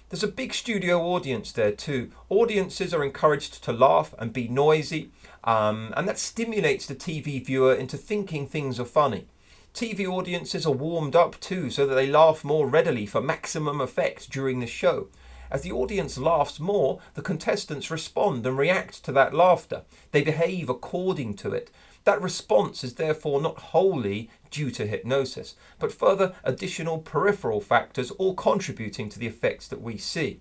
There's 0.09 0.21
a 0.21 0.27
big 0.27 0.53
studio 0.53 1.01
audience 1.01 1.53
there 1.53 1.71
too. 1.71 2.11
Audiences 2.27 2.93
are 2.93 3.05
encouraged 3.05 3.63
to 3.63 3.71
laugh 3.71 4.13
and 4.19 4.33
be 4.33 4.49
noisy, 4.49 5.11
um, 5.45 5.93
and 5.95 6.09
that 6.09 6.19
stimulates 6.19 6.87
the 6.87 6.93
TV 6.93 7.43
viewer 7.43 7.73
into 7.73 7.95
thinking 7.95 8.47
things 8.47 8.81
are 8.81 8.85
funny. 8.85 9.27
TV 9.75 10.07
audiences 10.07 10.65
are 10.65 10.71
warmed 10.71 11.17
up 11.17 11.37
too 11.41 11.69
so 11.69 11.85
that 11.85 11.95
they 11.95 12.07
laugh 12.07 12.45
more 12.45 12.65
readily 12.65 13.05
for 13.05 13.19
maximum 13.19 13.81
effect 13.81 14.31
during 14.31 14.61
the 14.61 14.65
show. 14.65 15.09
As 15.51 15.63
the 15.63 15.73
audience 15.73 16.17
laughs 16.17 16.61
more, 16.61 17.01
the 17.13 17.21
contestants 17.21 17.91
respond 17.91 18.47
and 18.47 18.57
react 18.57 19.03
to 19.03 19.11
that 19.11 19.33
laughter. 19.33 19.83
They 20.13 20.21
behave 20.21 20.69
according 20.69 21.33
to 21.35 21.51
it. 21.51 21.71
That 22.05 22.21
response 22.21 22.85
is 22.85 22.93
therefore 22.93 23.41
not 23.41 23.57
wholly 23.57 24.29
due 24.49 24.71
to 24.71 24.87
hypnosis, 24.87 25.55
but 25.77 25.91
further 25.91 26.33
additional 26.45 26.99
peripheral 26.99 27.59
factors 27.59 28.11
all 28.11 28.33
contributing 28.33 29.09
to 29.09 29.19
the 29.19 29.27
effects 29.27 29.67
that 29.67 29.81
we 29.81 29.97
see. 29.97 30.39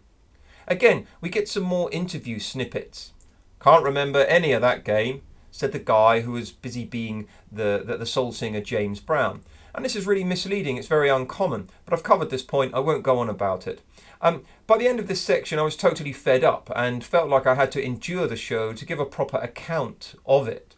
Again, 0.68 1.08
we 1.20 1.28
get 1.28 1.48
some 1.48 1.64
more 1.64 1.90
interview 1.90 2.38
snippets. 2.38 3.12
Can't 3.60 3.82
remember 3.82 4.20
any 4.20 4.52
of 4.52 4.62
that 4.62 4.84
game 4.84 5.22
said 5.54 5.70
the 5.70 5.78
guy 5.78 6.20
who 6.22 6.32
was 6.32 6.50
busy 6.50 6.84
being 6.84 7.28
the, 7.50 7.80
the, 7.86 7.96
the 7.96 8.06
soul 8.06 8.32
singer 8.32 8.60
James 8.60 8.98
Brown. 8.98 9.42
And 9.72 9.84
this 9.84 9.94
is 9.94 10.04
really 10.04 10.24
misleading, 10.24 10.76
it's 10.76 10.88
very 10.88 11.08
uncommon, 11.08 11.68
but 11.84 11.94
I've 11.94 12.02
covered 12.02 12.30
this 12.30 12.42
point, 12.42 12.74
I 12.74 12.80
won't 12.80 13.04
go 13.04 13.20
on 13.20 13.28
about 13.28 13.68
it. 13.68 13.80
Um, 14.20 14.42
by 14.66 14.78
the 14.78 14.88
end 14.88 14.98
of 14.98 15.06
this 15.06 15.20
section, 15.20 15.60
I 15.60 15.62
was 15.62 15.76
totally 15.76 16.12
fed 16.12 16.42
up 16.42 16.72
and 16.74 17.04
felt 17.04 17.28
like 17.28 17.46
I 17.46 17.54
had 17.54 17.70
to 17.72 17.84
endure 17.84 18.26
the 18.26 18.34
show 18.34 18.72
to 18.72 18.84
give 18.84 18.98
a 18.98 19.06
proper 19.06 19.36
account 19.36 20.16
of 20.26 20.48
it. 20.48 20.74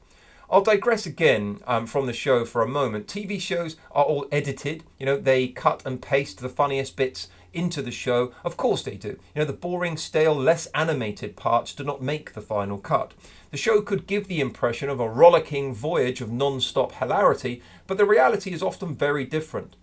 I'll 0.50 0.62
digress 0.62 1.06
again 1.06 1.60
um, 1.66 1.86
from 1.86 2.04
the 2.04 2.12
show 2.12 2.44
for 2.44 2.60
a 2.60 2.68
moment. 2.68 3.06
TV 3.06 3.40
shows 3.40 3.76
are 3.92 4.04
all 4.04 4.26
edited, 4.30 4.84
you 4.98 5.06
know, 5.06 5.16
they 5.16 5.48
cut 5.48 5.86
and 5.86 6.02
paste 6.02 6.40
the 6.40 6.50
funniest 6.50 6.96
bits 6.96 7.28
into 7.56 7.82
the 7.82 7.90
show. 7.90 8.32
Of 8.44 8.56
course 8.56 8.82
they 8.82 8.94
do. 8.94 9.18
You 9.34 9.40
know, 9.40 9.44
the 9.44 9.52
boring, 9.52 9.96
stale, 9.96 10.34
less 10.34 10.66
animated 10.74 11.36
parts 11.36 11.74
do 11.74 11.82
not 11.82 12.02
make 12.02 12.34
the 12.34 12.40
final 12.40 12.78
cut. 12.78 13.14
The 13.50 13.56
show 13.56 13.80
could 13.80 14.06
give 14.06 14.28
the 14.28 14.40
impression 14.40 14.88
of 14.88 15.00
a 15.00 15.08
rollicking 15.08 15.74
voyage 15.74 16.20
of 16.20 16.30
non 16.30 16.60
stop 16.60 16.92
hilarity, 16.92 17.62
but 17.86 17.96
the 17.96 18.04
reality 18.04 18.52
is 18.52 18.62
often 18.62 18.94
very 18.94 19.24
different. 19.24 19.76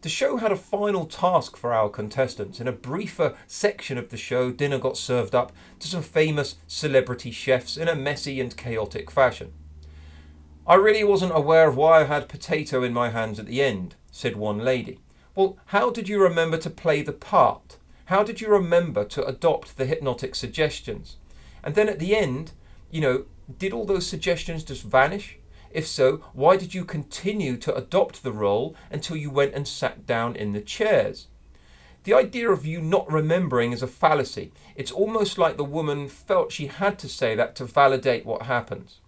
The 0.00 0.08
show 0.08 0.38
had 0.38 0.50
a 0.50 0.56
final 0.56 1.06
task 1.06 1.56
for 1.56 1.72
our 1.72 1.88
contestants. 1.88 2.58
In 2.58 2.66
a 2.66 2.72
briefer 2.72 3.36
section 3.46 3.98
of 3.98 4.08
the 4.08 4.16
show, 4.16 4.50
dinner 4.50 4.78
got 4.78 4.96
served 4.96 5.32
up 5.32 5.52
to 5.78 5.86
some 5.86 6.02
famous 6.02 6.56
celebrity 6.66 7.30
chefs 7.30 7.76
in 7.76 7.86
a 7.86 7.94
messy 7.94 8.40
and 8.40 8.56
chaotic 8.56 9.12
fashion. 9.12 9.52
I 10.66 10.74
really 10.74 11.04
wasn't 11.04 11.36
aware 11.36 11.68
of 11.68 11.76
why 11.76 12.00
I 12.00 12.04
had 12.04 12.28
potato 12.28 12.82
in 12.82 12.92
my 12.92 13.10
hands 13.10 13.38
at 13.38 13.46
the 13.46 13.62
end, 13.62 13.94
said 14.10 14.36
one 14.36 14.58
lady. 14.58 14.98
Well, 15.34 15.56
how 15.66 15.90
did 15.90 16.08
you 16.08 16.22
remember 16.22 16.58
to 16.58 16.68
play 16.68 17.00
the 17.02 17.12
part? 17.12 17.78
How 18.06 18.22
did 18.22 18.42
you 18.42 18.48
remember 18.48 19.04
to 19.04 19.24
adopt 19.24 19.76
the 19.76 19.86
hypnotic 19.86 20.34
suggestions? 20.34 21.16
And 21.64 21.74
then 21.74 21.88
at 21.88 21.98
the 21.98 22.14
end, 22.14 22.52
you 22.90 23.00
know, 23.00 23.24
did 23.58 23.72
all 23.72 23.86
those 23.86 24.06
suggestions 24.06 24.62
just 24.62 24.82
vanish? 24.82 25.38
If 25.70 25.86
so, 25.86 26.18
why 26.34 26.58
did 26.58 26.74
you 26.74 26.84
continue 26.84 27.56
to 27.56 27.74
adopt 27.74 28.22
the 28.22 28.32
role 28.32 28.76
until 28.90 29.16
you 29.16 29.30
went 29.30 29.54
and 29.54 29.66
sat 29.66 30.06
down 30.06 30.36
in 30.36 30.52
the 30.52 30.60
chairs? 30.60 31.28
The 32.04 32.12
idea 32.12 32.50
of 32.50 32.66
you 32.66 32.82
not 32.82 33.10
remembering 33.10 33.72
is 33.72 33.82
a 33.82 33.86
fallacy. 33.86 34.52
It's 34.76 34.90
almost 34.90 35.38
like 35.38 35.56
the 35.56 35.64
woman 35.64 36.08
felt 36.08 36.52
she 36.52 36.66
had 36.66 36.98
to 36.98 37.08
say 37.08 37.34
that 37.36 37.56
to 37.56 37.64
validate 37.64 38.26
what 38.26 38.42
happens. 38.42 38.98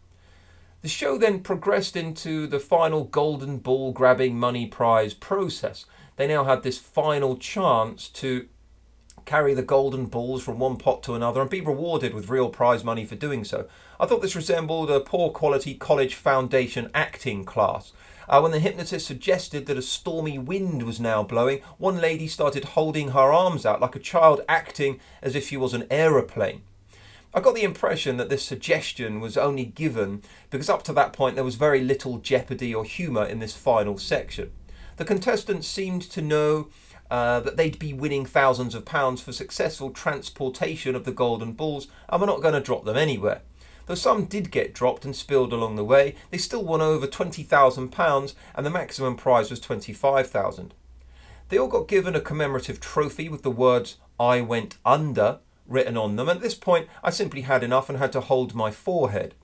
The 0.81 0.89
show 0.89 1.19
then 1.19 1.41
progressed 1.41 1.97
into 1.97 2.47
the 2.47 2.61
final 2.61 3.05
golden 3.05 3.59
ball 3.59 3.93
grabbing 3.93 4.39
money 4.39 4.67
prize 4.67 5.13
process. 5.13 5.87
They 6.17 6.27
now 6.27 6.45
had 6.45 6.63
this 6.63 6.79
final 6.79 7.37
chance 7.37 8.09
to 8.11 8.49
carry 9.25 9.55
the 9.55 9.63
golden 9.63 10.07
balls 10.07 10.43
from 10.43 10.59
one 10.59 10.77
pot 10.77 11.03
to 11.03 11.15
another 11.15 11.41
and 11.41 11.51
be 11.51 11.61
rewarded 11.61 12.15
with 12.15 12.29
real 12.29 12.51
prize 12.51 12.85
money 12.85 13.05
for 13.05 13.15
doing 13.15 13.45
so. 13.45 13.67
I 13.99 14.07
thought 14.07 14.23
this 14.23 14.37
resembled 14.37 14.91
a 14.91 15.01
poor 15.01 15.31
quality 15.31 15.75
college 15.75 16.15
foundation 16.15 16.91
acting 16.95 17.45
class. 17.45 17.93
Uh, 18.29 18.41
when 18.41 18.53
the 18.53 18.61
hypnotist 18.61 19.07
suggested 19.07 19.67
that 19.67 19.77
a 19.77 19.83
stormy 19.83 20.39
wind 20.39 20.83
was 20.83 21.01
now 21.01 21.23
blowing, 21.23 21.61
one 21.79 22.01
lady 22.01 22.27
started 22.27 22.65
holding 22.65 23.11
her 23.11 23.33
arms 23.33 23.67
out 23.67 23.81
like 23.81 23.97
a 23.97 24.01
child 24.01 24.41
acting 24.49 25.01
as 25.23 25.35
if 25.35 25.49
she 25.49 25.57
was 25.57 25.75
an 25.75 25.87
aeroplane. 25.91 26.63
I 27.35 27.41
got 27.41 27.55
the 27.55 27.65
impression 27.65 28.17
that 28.19 28.29
this 28.29 28.45
suggestion 28.45 29.21
was 29.21 29.37
only 29.37 29.65
given 29.65 30.23
because 30.51 30.71
up 30.71 30.85
to 30.85 30.93
that 30.93 31.13
point 31.13 31.35
there 31.35 31.45
was 31.45 31.57
very 31.57 31.81
little 31.81 32.19
jeopardy 32.19 32.75
or 32.75 32.85
humour 32.85 33.25
in 33.25 33.41
this 33.41 33.57
final 33.57 33.99
section. 33.99 34.53
The 34.97 35.05
contestants 35.05 35.67
seemed 35.67 36.03
to 36.03 36.23
know 36.23 36.69
uh, 37.11 37.41
that 37.41 37.57
they'd 37.57 37.79
be 37.79 37.93
winning 37.93 38.25
thousands 38.25 38.75
of 38.75 38.85
pounds 38.85 39.21
for 39.21 39.33
successful 39.33 39.91
transportation 39.91 40.95
of 40.95 41.05
the 41.05 41.13
golden 41.13 41.53
balls, 41.53 41.89
and 42.09 42.21
we're 42.21 42.27
not 42.27 42.43
going 42.43 42.55
to 42.55 42.61
drop 42.61 42.85
them 42.85 42.97
anywhere. 42.97 43.43
Though 43.87 43.95
some 43.95 44.25
did 44.25 44.51
get 44.51 44.73
dropped 44.73 45.05
and 45.05 45.15
spilled 45.15 45.53
along 45.53 45.77
the 45.77 45.85
way, 45.85 46.15
they 46.31 46.39
still 46.39 46.65
won 46.65 46.81
over 46.81 47.07
£20,000 47.07 48.35
and 48.55 48.67
the 48.67 48.71
maximum 48.71 49.17
prize 49.17 49.51
was 49.51 49.61
25000 49.61 50.75
They 51.49 51.59
all 51.59 51.69
got 51.69 51.89
given 51.89 52.17
a 52.17 52.21
commemorative 52.21 52.81
trophy 52.81 53.29
with 53.29 53.43
the 53.43 53.51
words, 53.51 53.99
I 54.19 54.41
went 54.41 54.79
under, 54.87 55.41
written 55.67 55.97
on 55.97 56.17
them. 56.17 56.29
At 56.29 56.41
this 56.41 56.55
point, 56.55 56.89
I 57.03 57.11
simply 57.11 57.43
had 57.43 57.63
enough 57.63 57.91
and 57.91 57.99
had 57.99 58.13
to 58.13 58.23
hold 58.23 58.55
my 58.55 58.71
forehead. 58.71 59.35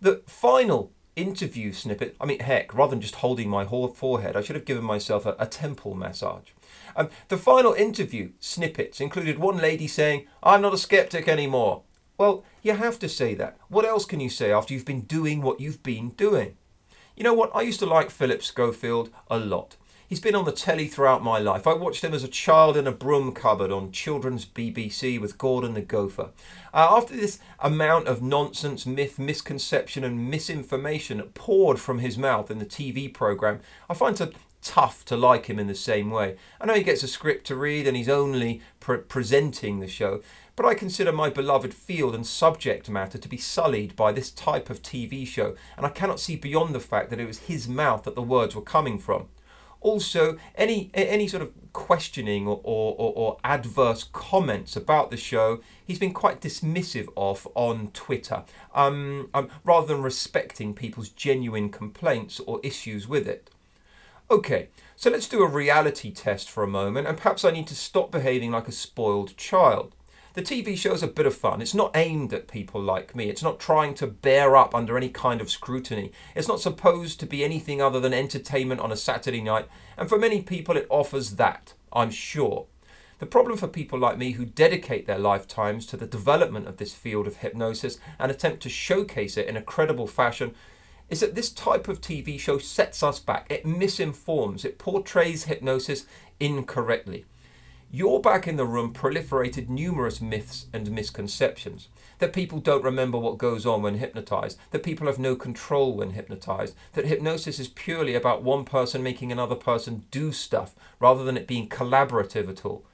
The 0.00 0.22
final 0.26 0.92
interview 1.16 1.72
snippet, 1.72 2.16
I 2.20 2.26
mean, 2.26 2.40
heck, 2.40 2.74
rather 2.74 2.90
than 2.90 3.00
just 3.00 3.16
holding 3.16 3.48
my 3.48 3.64
forehead, 3.64 4.36
I 4.36 4.40
should 4.40 4.56
have 4.56 4.64
given 4.64 4.84
myself 4.84 5.26
a, 5.26 5.36
a 5.38 5.46
temple 5.46 5.94
massage. 5.94 6.50
Um, 6.96 7.08
the 7.28 7.36
final 7.36 7.72
interview 7.72 8.30
snippets 8.40 9.00
included 9.00 9.38
one 9.38 9.58
lady 9.58 9.86
saying, 9.86 10.26
I'm 10.42 10.62
not 10.62 10.74
a 10.74 10.78
skeptic 10.78 11.28
anymore. 11.28 11.82
Well, 12.18 12.44
you 12.62 12.74
have 12.74 12.98
to 12.98 13.08
say 13.08 13.34
that. 13.34 13.56
What 13.68 13.86
else 13.86 14.04
can 14.04 14.20
you 14.20 14.28
say 14.28 14.52
after 14.52 14.74
you've 14.74 14.84
been 14.84 15.02
doing 15.02 15.40
what 15.40 15.60
you've 15.60 15.82
been 15.82 16.10
doing? 16.10 16.56
You 17.16 17.24
know 17.24 17.34
what? 17.34 17.50
I 17.54 17.62
used 17.62 17.80
to 17.80 17.86
like 17.86 18.10
Philip 18.10 18.42
Schofield 18.42 19.10
a 19.30 19.38
lot. 19.38 19.76
He's 20.10 20.18
been 20.18 20.34
on 20.34 20.44
the 20.44 20.50
telly 20.50 20.88
throughout 20.88 21.22
my 21.22 21.38
life. 21.38 21.68
I 21.68 21.72
watched 21.72 22.02
him 22.02 22.12
as 22.12 22.24
a 22.24 22.28
child 22.28 22.76
in 22.76 22.88
a 22.88 22.90
broom 22.90 23.30
cupboard 23.30 23.70
on 23.70 23.92
children's 23.92 24.44
BBC 24.44 25.20
with 25.20 25.38
Gordon 25.38 25.74
the 25.74 25.82
Gopher. 25.82 26.30
Uh, 26.74 26.88
after 26.90 27.14
this 27.14 27.38
amount 27.60 28.08
of 28.08 28.20
nonsense, 28.20 28.84
myth, 28.86 29.20
misconception, 29.20 30.02
and 30.02 30.28
misinformation 30.28 31.22
poured 31.34 31.78
from 31.78 32.00
his 32.00 32.18
mouth 32.18 32.50
in 32.50 32.58
the 32.58 32.66
TV 32.66 33.14
programme, 33.14 33.60
I 33.88 33.94
find 33.94 34.20
it 34.20 34.34
tough 34.62 35.04
to 35.04 35.16
like 35.16 35.46
him 35.46 35.60
in 35.60 35.68
the 35.68 35.76
same 35.76 36.10
way. 36.10 36.34
I 36.60 36.66
know 36.66 36.74
he 36.74 36.82
gets 36.82 37.04
a 37.04 37.08
script 37.08 37.46
to 37.46 37.54
read 37.54 37.86
and 37.86 37.96
he's 37.96 38.08
only 38.08 38.62
pre- 38.80 38.98
presenting 38.98 39.78
the 39.78 39.86
show, 39.86 40.22
but 40.56 40.66
I 40.66 40.74
consider 40.74 41.12
my 41.12 41.30
beloved 41.30 41.72
field 41.72 42.16
and 42.16 42.26
subject 42.26 42.90
matter 42.90 43.16
to 43.16 43.28
be 43.28 43.36
sullied 43.36 43.94
by 43.94 44.10
this 44.10 44.32
type 44.32 44.70
of 44.70 44.82
TV 44.82 45.24
show, 45.24 45.54
and 45.76 45.86
I 45.86 45.90
cannot 45.90 46.18
see 46.18 46.34
beyond 46.34 46.74
the 46.74 46.80
fact 46.80 47.10
that 47.10 47.20
it 47.20 47.28
was 47.28 47.38
his 47.38 47.68
mouth 47.68 48.02
that 48.02 48.16
the 48.16 48.22
words 48.22 48.56
were 48.56 48.60
coming 48.60 48.98
from. 48.98 49.28
Also, 49.80 50.36
any 50.54 50.90
any 50.92 51.26
sort 51.26 51.42
of 51.42 51.52
questioning 51.72 52.46
or, 52.46 52.60
or, 52.64 52.94
or, 52.98 53.38
adverse 53.44 54.04
comments 54.12 54.76
about 54.76 55.10
the 55.10 55.16
show, 55.16 55.60
he's 55.86 55.98
been 55.98 56.12
quite 56.12 56.40
dismissive 56.40 57.08
of 57.16 57.46
on 57.54 57.88
Twitter, 57.92 58.42
um, 58.74 59.30
um, 59.32 59.48
rather 59.64 59.86
than 59.86 60.02
respecting 60.02 60.74
people's 60.74 61.08
genuine 61.08 61.70
complaints 61.70 62.40
or 62.40 62.60
issues 62.62 63.06
with 63.06 63.28
it. 63.28 63.50
Okay, 64.30 64.68
So 64.94 65.10
let's 65.10 65.28
do 65.28 65.42
a 65.42 65.48
reality 65.48 66.12
test 66.12 66.50
for 66.50 66.62
a 66.62 66.68
moment, 66.68 67.08
and 67.08 67.16
perhaps 67.16 67.44
I 67.44 67.50
need 67.50 67.66
to 67.68 67.74
stop 67.74 68.12
behaving 68.12 68.52
like 68.52 68.68
a 68.68 68.72
spoiled 68.72 69.36
child. 69.36 69.96
The 70.32 70.42
TV 70.42 70.76
show 70.76 70.92
is 70.92 71.02
a 71.02 71.08
bit 71.08 71.26
of 71.26 71.34
fun. 71.34 71.60
It's 71.60 71.74
not 71.74 71.96
aimed 71.96 72.32
at 72.32 72.46
people 72.46 72.80
like 72.80 73.16
me. 73.16 73.28
It's 73.28 73.42
not 73.42 73.58
trying 73.58 73.94
to 73.94 74.06
bear 74.06 74.56
up 74.56 74.76
under 74.76 74.96
any 74.96 75.08
kind 75.08 75.40
of 75.40 75.50
scrutiny. 75.50 76.12
It's 76.36 76.46
not 76.46 76.60
supposed 76.60 77.18
to 77.18 77.26
be 77.26 77.42
anything 77.42 77.82
other 77.82 77.98
than 77.98 78.14
entertainment 78.14 78.80
on 78.80 78.92
a 78.92 78.96
Saturday 78.96 79.40
night, 79.40 79.66
and 79.98 80.08
for 80.08 80.20
many 80.20 80.40
people 80.40 80.76
it 80.76 80.86
offers 80.88 81.34
that, 81.34 81.74
I'm 81.92 82.12
sure. 82.12 82.66
The 83.18 83.26
problem 83.26 83.58
for 83.58 83.66
people 83.66 83.98
like 83.98 84.18
me 84.18 84.30
who 84.30 84.44
dedicate 84.44 85.08
their 85.08 85.18
lifetimes 85.18 85.84
to 85.86 85.96
the 85.96 86.06
development 86.06 86.68
of 86.68 86.76
this 86.76 86.94
field 86.94 87.26
of 87.26 87.38
hypnosis 87.38 87.98
and 88.16 88.30
attempt 88.30 88.62
to 88.62 88.68
showcase 88.68 89.36
it 89.36 89.48
in 89.48 89.56
a 89.56 89.62
credible 89.62 90.06
fashion 90.06 90.54
is 91.08 91.18
that 91.18 91.34
this 91.34 91.50
type 91.50 91.88
of 91.88 92.00
TV 92.00 92.38
show 92.38 92.58
sets 92.58 93.02
us 93.02 93.18
back. 93.18 93.48
It 93.50 93.66
misinforms, 93.66 94.64
it 94.64 94.78
portrays 94.78 95.44
hypnosis 95.44 96.06
incorrectly. 96.38 97.24
You're 97.92 98.20
back 98.20 98.46
in 98.46 98.54
the 98.54 98.66
room 98.66 98.92
proliferated 98.92 99.68
numerous 99.68 100.20
myths 100.20 100.66
and 100.72 100.88
misconceptions. 100.92 101.88
That 102.20 102.32
people 102.32 102.60
don't 102.60 102.84
remember 102.84 103.18
what 103.18 103.36
goes 103.36 103.66
on 103.66 103.82
when 103.82 103.96
hypnotized, 103.96 104.56
that 104.70 104.84
people 104.84 105.08
have 105.08 105.18
no 105.18 105.34
control 105.34 105.96
when 105.96 106.10
hypnotized, 106.10 106.76
that 106.92 107.06
hypnosis 107.06 107.58
is 107.58 107.66
purely 107.66 108.14
about 108.14 108.44
one 108.44 108.64
person 108.64 109.02
making 109.02 109.32
another 109.32 109.56
person 109.56 110.04
do 110.12 110.30
stuff 110.30 110.76
rather 111.00 111.24
than 111.24 111.36
it 111.36 111.48
being 111.48 111.68
collaborative 111.68 112.48
at 112.48 112.64
all. 112.64 112.84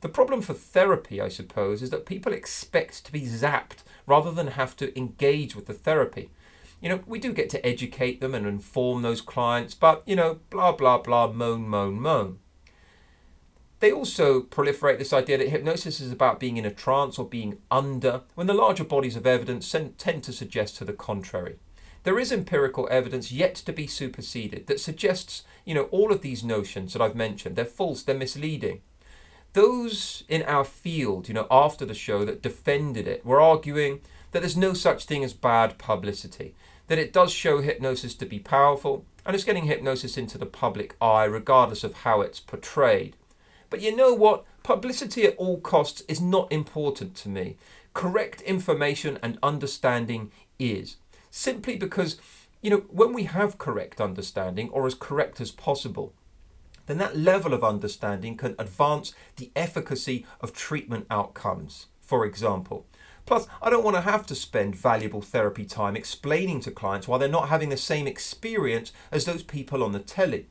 The 0.00 0.08
problem 0.08 0.40
for 0.40 0.54
therapy, 0.54 1.20
I 1.20 1.28
suppose, 1.28 1.82
is 1.82 1.90
that 1.90 2.06
people 2.06 2.32
expect 2.32 3.04
to 3.04 3.12
be 3.12 3.26
zapped 3.26 3.84
rather 4.06 4.32
than 4.32 4.46
have 4.46 4.74
to 4.76 4.96
engage 4.96 5.54
with 5.54 5.66
the 5.66 5.74
therapy. 5.74 6.30
You 6.80 6.88
know, 6.88 7.00
we 7.06 7.18
do 7.18 7.34
get 7.34 7.50
to 7.50 7.66
educate 7.66 8.22
them 8.22 8.34
and 8.34 8.46
inform 8.46 9.02
those 9.02 9.20
clients, 9.20 9.74
but, 9.74 10.02
you 10.06 10.16
know, 10.16 10.38
blah, 10.48 10.72
blah, 10.72 10.96
blah, 10.96 11.30
moan, 11.30 11.68
moan, 11.68 12.00
moan. 12.00 12.38
They 13.80 13.92
also 13.92 14.40
proliferate 14.40 14.98
this 14.98 15.12
idea 15.12 15.36
that 15.38 15.50
hypnosis 15.50 16.00
is 16.00 16.10
about 16.10 16.40
being 16.40 16.56
in 16.56 16.64
a 16.64 16.70
trance 16.70 17.18
or 17.18 17.28
being 17.28 17.58
under, 17.70 18.22
when 18.34 18.46
the 18.46 18.54
larger 18.54 18.84
bodies 18.84 19.16
of 19.16 19.26
evidence 19.26 19.70
tend 19.70 20.22
to 20.24 20.32
suggest 20.32 20.78
to 20.78 20.84
the 20.84 20.94
contrary. 20.94 21.56
There 22.04 22.18
is 22.18 22.32
empirical 22.32 22.88
evidence 22.90 23.32
yet 23.32 23.54
to 23.56 23.72
be 23.72 23.86
superseded 23.86 24.66
that 24.68 24.80
suggests, 24.80 25.42
you 25.64 25.74
know, 25.74 25.84
all 25.84 26.12
of 26.12 26.22
these 26.22 26.44
notions 26.44 26.92
that 26.92 27.02
I've 27.02 27.16
mentioned, 27.16 27.56
they're 27.56 27.64
false, 27.64 28.02
they're 28.02 28.14
misleading. 28.14 28.80
Those 29.52 30.22
in 30.28 30.42
our 30.44 30.64
field, 30.64 31.28
you 31.28 31.34
know, 31.34 31.46
after 31.50 31.84
the 31.84 31.94
show 31.94 32.24
that 32.24 32.42
defended 32.42 33.08
it 33.08 33.26
were 33.26 33.40
arguing 33.40 34.00
that 34.30 34.40
there's 34.40 34.56
no 34.56 34.72
such 34.72 35.04
thing 35.04 35.24
as 35.24 35.32
bad 35.32 35.78
publicity, 35.78 36.54
that 36.86 36.98
it 36.98 37.12
does 37.12 37.32
show 37.32 37.60
hypnosis 37.60 38.14
to 38.14 38.26
be 38.26 38.38
powerful, 38.38 39.04
and 39.24 39.34
it's 39.34 39.44
getting 39.44 39.64
hypnosis 39.64 40.16
into 40.16 40.38
the 40.38 40.46
public 40.46 40.94
eye 41.00 41.24
regardless 41.24 41.84
of 41.84 41.94
how 41.94 42.20
it's 42.20 42.40
portrayed. 42.40 43.16
But 43.76 43.82
you 43.82 43.94
know 43.94 44.14
what? 44.14 44.46
Publicity 44.62 45.24
at 45.24 45.36
all 45.36 45.60
costs 45.60 46.02
is 46.08 46.18
not 46.18 46.50
important 46.50 47.14
to 47.16 47.28
me. 47.28 47.58
Correct 47.92 48.40
information 48.40 49.18
and 49.22 49.38
understanding 49.42 50.32
is. 50.58 50.96
Simply 51.30 51.76
because, 51.76 52.18
you 52.62 52.70
know, 52.70 52.84
when 52.88 53.12
we 53.12 53.24
have 53.24 53.58
correct 53.58 54.00
understanding, 54.00 54.70
or 54.70 54.86
as 54.86 54.94
correct 54.94 55.42
as 55.42 55.50
possible, 55.50 56.14
then 56.86 56.96
that 56.96 57.18
level 57.18 57.52
of 57.52 57.62
understanding 57.62 58.38
can 58.38 58.54
advance 58.58 59.12
the 59.36 59.50
efficacy 59.54 60.24
of 60.40 60.54
treatment 60.54 61.06
outcomes, 61.10 61.88
for 62.00 62.24
example. 62.24 62.86
Plus, 63.26 63.46
I 63.60 63.68
don't 63.68 63.84
want 63.84 63.96
to 63.96 64.10
have 64.10 64.24
to 64.28 64.34
spend 64.34 64.74
valuable 64.74 65.20
therapy 65.20 65.66
time 65.66 65.96
explaining 65.96 66.60
to 66.60 66.70
clients 66.70 67.06
why 67.06 67.18
they're 67.18 67.28
not 67.28 67.50
having 67.50 67.68
the 67.68 67.76
same 67.76 68.06
experience 68.06 68.90
as 69.12 69.26
those 69.26 69.42
people 69.42 69.84
on 69.84 69.92
the 69.92 69.98
telly. 69.98 70.46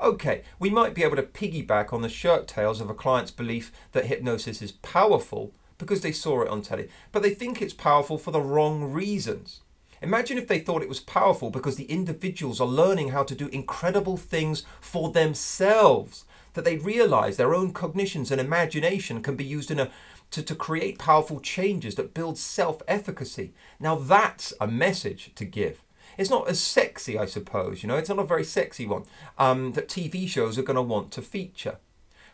Okay, 0.00 0.44
we 0.58 0.70
might 0.70 0.94
be 0.94 1.02
able 1.02 1.16
to 1.16 1.22
piggyback 1.22 1.92
on 1.92 2.00
the 2.00 2.08
shirt 2.08 2.48
tails 2.48 2.80
of 2.80 2.88
a 2.88 2.94
client's 2.94 3.30
belief 3.30 3.70
that 3.92 4.06
hypnosis 4.06 4.62
is 4.62 4.72
powerful 4.72 5.52
because 5.76 6.00
they 6.00 6.12
saw 6.12 6.40
it 6.40 6.48
on 6.48 6.62
telly, 6.62 6.88
but 7.12 7.22
they 7.22 7.34
think 7.34 7.60
it's 7.60 7.74
powerful 7.74 8.16
for 8.16 8.30
the 8.30 8.40
wrong 8.40 8.92
reasons. 8.92 9.60
Imagine 10.00 10.38
if 10.38 10.48
they 10.48 10.58
thought 10.58 10.82
it 10.82 10.88
was 10.88 11.00
powerful 11.00 11.50
because 11.50 11.76
the 11.76 11.84
individuals 11.84 12.60
are 12.60 12.66
learning 12.66 13.10
how 13.10 13.22
to 13.22 13.34
do 13.34 13.48
incredible 13.48 14.16
things 14.16 14.64
for 14.80 15.10
themselves, 15.10 16.24
that 16.54 16.64
they 16.64 16.78
realize 16.78 17.36
their 17.36 17.54
own 17.54 17.72
cognitions 17.72 18.30
and 18.30 18.40
imagination 18.40 19.22
can 19.22 19.36
be 19.36 19.44
used 19.44 19.70
in 19.70 19.78
a 19.78 19.90
to, 20.30 20.42
to 20.42 20.54
create 20.54 20.98
powerful 20.98 21.40
changes 21.40 21.96
that 21.96 22.14
build 22.14 22.38
self 22.38 22.80
efficacy. 22.88 23.52
Now, 23.78 23.96
that's 23.96 24.54
a 24.60 24.66
message 24.66 25.32
to 25.34 25.44
give. 25.44 25.82
It's 26.20 26.28
not 26.28 26.50
as 26.50 26.60
sexy, 26.60 27.18
I 27.18 27.24
suppose, 27.24 27.82
you 27.82 27.88
know, 27.88 27.96
it's 27.96 28.10
not 28.10 28.18
a 28.18 28.24
very 28.24 28.44
sexy 28.44 28.86
one 28.86 29.04
um, 29.38 29.72
that 29.72 29.88
TV 29.88 30.28
shows 30.28 30.58
are 30.58 30.62
going 30.62 30.76
to 30.76 30.82
want 30.82 31.12
to 31.12 31.22
feature. 31.22 31.78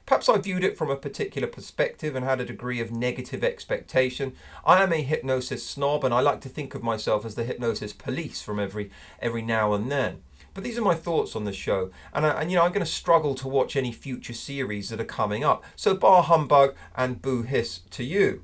Perhaps 0.07 0.29
I 0.29 0.39
viewed 0.39 0.65
it 0.65 0.77
from 0.77 0.91
a 0.91 0.97
particular 0.97 1.47
perspective 1.47 2.17
and 2.17 2.25
had 2.25 2.41
a 2.41 2.45
degree 2.45 2.81
of 2.81 2.91
negative 2.91 3.45
expectation. 3.45 4.33
I 4.65 4.83
am 4.83 4.93
a 4.93 5.03
hypnosis 5.03 5.65
snob 5.65 6.03
and 6.03 6.13
I 6.13 6.19
like 6.19 6.41
to 6.41 6.49
think 6.49 6.75
of 6.75 6.83
myself 6.83 7.25
as 7.25 7.37
the 7.37 7.45
hypnosis 7.45 7.93
police 7.93 8.43
from 8.43 8.59
every 8.59 8.91
every 9.23 9.43
now 9.43 9.73
and 9.73 9.89
then. 9.89 10.23
But 10.53 10.65
these 10.65 10.79
are 10.79 10.83
my 10.83 10.97
thoughts 10.97 11.37
on 11.37 11.45
the 11.45 11.53
show, 11.53 11.93
and, 12.13 12.27
I, 12.27 12.41
and 12.41 12.51
you 12.51 12.57
know 12.57 12.65
I'm 12.65 12.73
going 12.73 12.85
to 12.85 12.91
struggle 12.91 13.37
to 13.37 13.47
watch 13.47 13.77
any 13.77 13.93
future 13.93 14.33
series 14.33 14.89
that 14.89 15.01
are 15.01 15.05
coming 15.05 15.45
up. 15.45 15.63
So 15.77 15.95
bar 15.95 16.25
humbug 16.25 16.75
and 16.97 17.23
boo 17.23 17.43
hiss 17.43 17.83
to 17.91 18.03
you. 18.03 18.43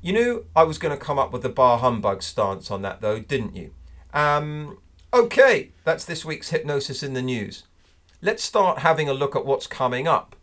You 0.00 0.14
knew 0.14 0.46
I 0.56 0.62
was 0.62 0.78
going 0.78 0.98
to 0.98 1.04
come 1.04 1.18
up 1.18 1.30
with 1.30 1.42
the 1.42 1.50
bar 1.50 1.76
humbug 1.76 2.22
stance 2.22 2.70
on 2.70 2.80
that, 2.80 3.02
though, 3.02 3.20
didn't 3.20 3.54
you? 3.54 3.74
Um, 4.12 4.78
okay, 5.12 5.70
that's 5.84 6.04
this 6.04 6.24
week's 6.24 6.50
Hypnosis 6.50 7.02
in 7.02 7.14
the 7.14 7.22
News. 7.22 7.64
Let's 8.20 8.44
start 8.44 8.80
having 8.80 9.08
a 9.08 9.14
look 9.14 9.34
at 9.34 9.46
what's 9.46 9.66
coming 9.66 10.06
up. 10.06 10.36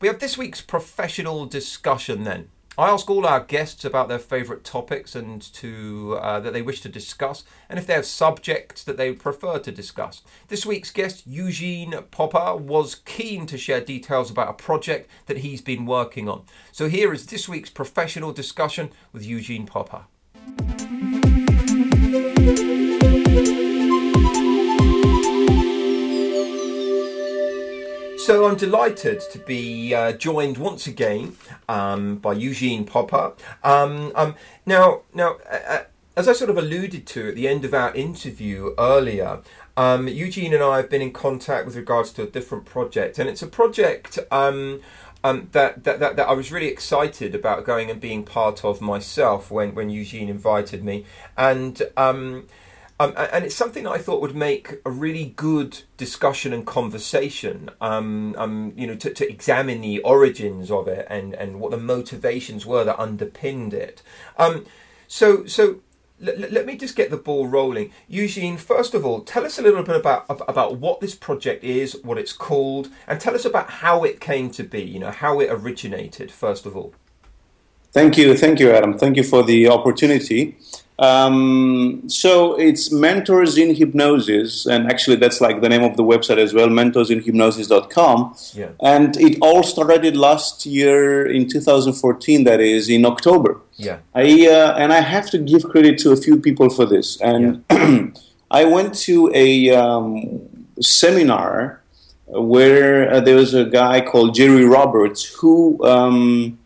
We 0.00 0.08
have 0.08 0.20
this 0.20 0.38
week's 0.38 0.60
professional 0.60 1.46
discussion 1.46 2.24
then. 2.24 2.48
I 2.78 2.88
ask 2.88 3.10
all 3.10 3.26
our 3.26 3.40
guests 3.40 3.84
about 3.84 4.08
their 4.08 4.18
favourite 4.18 4.64
topics 4.64 5.14
and 5.14 5.42
to 5.54 6.18
uh, 6.20 6.40
that 6.40 6.52
they 6.52 6.62
wish 6.62 6.80
to 6.82 6.88
discuss, 6.88 7.44
and 7.68 7.78
if 7.78 7.86
they 7.86 7.92
have 7.94 8.06
subjects 8.06 8.84
that 8.84 8.96
they 8.96 9.12
prefer 9.12 9.58
to 9.58 9.72
discuss. 9.72 10.22
This 10.48 10.64
week's 10.64 10.90
guest, 10.90 11.26
Eugene 11.26 11.94
Popper, 12.10 12.56
was 12.56 12.94
keen 12.94 13.44
to 13.46 13.58
share 13.58 13.80
details 13.80 14.30
about 14.30 14.48
a 14.48 14.54
project 14.54 15.10
that 15.26 15.38
he's 15.38 15.60
been 15.60 15.84
working 15.84 16.28
on. 16.28 16.44
So 16.72 16.88
here 16.88 17.12
is 17.12 17.26
this 17.26 17.48
week's 17.48 17.70
professional 17.70 18.32
discussion 18.32 18.90
with 19.12 19.26
Eugene 19.26 19.66
Popper. 19.66 20.04
So 28.30 28.46
I'm 28.46 28.56
delighted 28.56 29.22
to 29.32 29.40
be 29.40 29.92
uh, 29.92 30.12
joined 30.12 30.56
once 30.56 30.86
again 30.86 31.36
um, 31.68 32.18
by 32.18 32.34
Eugene 32.34 32.84
Popper. 32.84 33.32
Um, 33.64 34.12
um, 34.14 34.36
now, 34.64 35.00
now, 35.12 35.38
uh, 35.50 35.58
uh, 35.66 35.82
as 36.16 36.28
I 36.28 36.32
sort 36.34 36.48
of 36.48 36.56
alluded 36.56 37.08
to 37.08 37.30
at 37.30 37.34
the 37.34 37.48
end 37.48 37.64
of 37.64 37.74
our 37.74 37.92
interview 37.92 38.72
earlier, 38.78 39.40
um, 39.76 40.06
Eugene 40.06 40.54
and 40.54 40.62
I 40.62 40.76
have 40.76 40.88
been 40.88 41.02
in 41.02 41.12
contact 41.12 41.66
with 41.66 41.74
regards 41.74 42.12
to 42.12 42.22
a 42.22 42.26
different 42.26 42.66
project, 42.66 43.18
and 43.18 43.28
it's 43.28 43.42
a 43.42 43.48
project. 43.48 44.20
Um, 44.30 44.80
um, 45.24 45.48
that, 45.50 45.82
that, 45.82 45.98
that, 45.98 46.14
that 46.14 46.28
I 46.28 46.32
was 46.32 46.52
really 46.52 46.68
excited 46.68 47.34
about 47.34 47.64
going 47.64 47.90
and 47.90 48.00
being 48.00 48.22
part 48.22 48.64
of 48.64 48.80
myself 48.80 49.50
when, 49.50 49.74
when 49.74 49.90
Eugene 49.90 50.28
invited 50.28 50.84
me. 50.84 51.04
And 51.36 51.82
um, 51.96 52.46
um, 53.00 53.14
and 53.16 53.46
it's 53.46 53.54
something 53.54 53.84
that 53.84 53.92
I 53.92 53.98
thought 53.98 54.20
would 54.20 54.36
make 54.36 54.74
a 54.84 54.90
really 54.90 55.32
good 55.34 55.84
discussion 55.96 56.52
and 56.52 56.66
conversation. 56.66 57.70
Um, 57.80 58.34
um, 58.36 58.74
you 58.76 58.86
know, 58.86 58.94
to, 58.94 59.14
to, 59.14 59.26
examine 59.26 59.80
the 59.80 60.00
origins 60.00 60.70
of 60.70 60.86
it 60.86 61.06
and, 61.08 61.32
and 61.32 61.60
what 61.60 61.70
the 61.70 61.78
motivations 61.78 62.66
were 62.66 62.84
that 62.84 63.00
underpinned 63.00 63.72
it. 63.72 64.02
Um, 64.36 64.66
so, 65.08 65.46
so 65.46 65.80
let, 66.20 66.52
let 66.52 66.66
me 66.66 66.76
just 66.76 66.94
get 66.94 67.10
the 67.10 67.16
ball 67.16 67.46
rolling. 67.46 67.90
Eugene, 68.06 68.58
first 68.58 68.92
of 68.92 69.06
all, 69.06 69.22
tell 69.22 69.46
us 69.46 69.58
a 69.58 69.62
little 69.62 69.82
bit 69.82 69.96
about 69.96 70.26
about 70.28 70.76
what 70.76 71.00
this 71.00 71.14
project 71.14 71.64
is, 71.64 71.96
what 72.04 72.18
it's 72.18 72.34
called, 72.34 72.90
and 73.06 73.18
tell 73.18 73.34
us 73.34 73.46
about 73.46 73.70
how 73.70 74.04
it 74.04 74.20
came 74.20 74.50
to 74.50 74.62
be. 74.62 74.82
You 74.82 74.98
know, 74.98 75.10
how 75.10 75.40
it 75.40 75.48
originated. 75.50 76.30
First 76.30 76.66
of 76.66 76.76
all. 76.76 76.92
Thank 77.92 78.18
you, 78.18 78.36
thank 78.36 78.60
you, 78.60 78.70
Adam. 78.70 78.98
Thank 78.98 79.16
you 79.16 79.24
for 79.24 79.42
the 79.42 79.68
opportunity. 79.68 80.58
Um, 81.00 82.02
so 82.08 82.60
it's 82.60 82.92
Mentors 82.92 83.56
in 83.56 83.74
Hypnosis, 83.74 84.66
and 84.66 84.86
actually 84.86 85.16
that's 85.16 85.40
like 85.40 85.62
the 85.62 85.68
name 85.68 85.82
of 85.82 85.96
the 85.96 86.04
website 86.04 86.36
as 86.36 86.52
well, 86.52 86.68
mentorsinhypnosis.com. 86.68 88.36
Yeah. 88.52 88.68
And 88.80 89.16
it 89.16 89.38
all 89.40 89.62
started 89.62 90.14
last 90.14 90.66
year 90.66 91.26
in 91.26 91.48
2014, 91.48 92.44
that 92.44 92.60
is 92.60 92.90
in 92.90 93.06
October. 93.06 93.62
Yeah. 93.76 94.00
I 94.14 94.46
uh, 94.46 94.74
and 94.76 94.92
I 94.92 95.00
have 95.00 95.30
to 95.30 95.38
give 95.38 95.64
credit 95.64 95.98
to 96.00 96.12
a 96.12 96.16
few 96.16 96.38
people 96.38 96.68
for 96.68 96.84
this. 96.84 97.18
And 97.22 97.64
yeah. 97.70 98.08
I 98.50 98.64
went 98.66 98.94
to 99.06 99.30
a 99.34 99.70
um, 99.70 100.66
seminar 100.82 101.80
where 102.26 103.10
uh, 103.10 103.20
there 103.20 103.36
was 103.36 103.54
a 103.54 103.64
guy 103.64 104.02
called 104.02 104.34
Jerry 104.34 104.66
Roberts 104.66 105.24
who. 105.24 105.82
Um, 105.82 106.58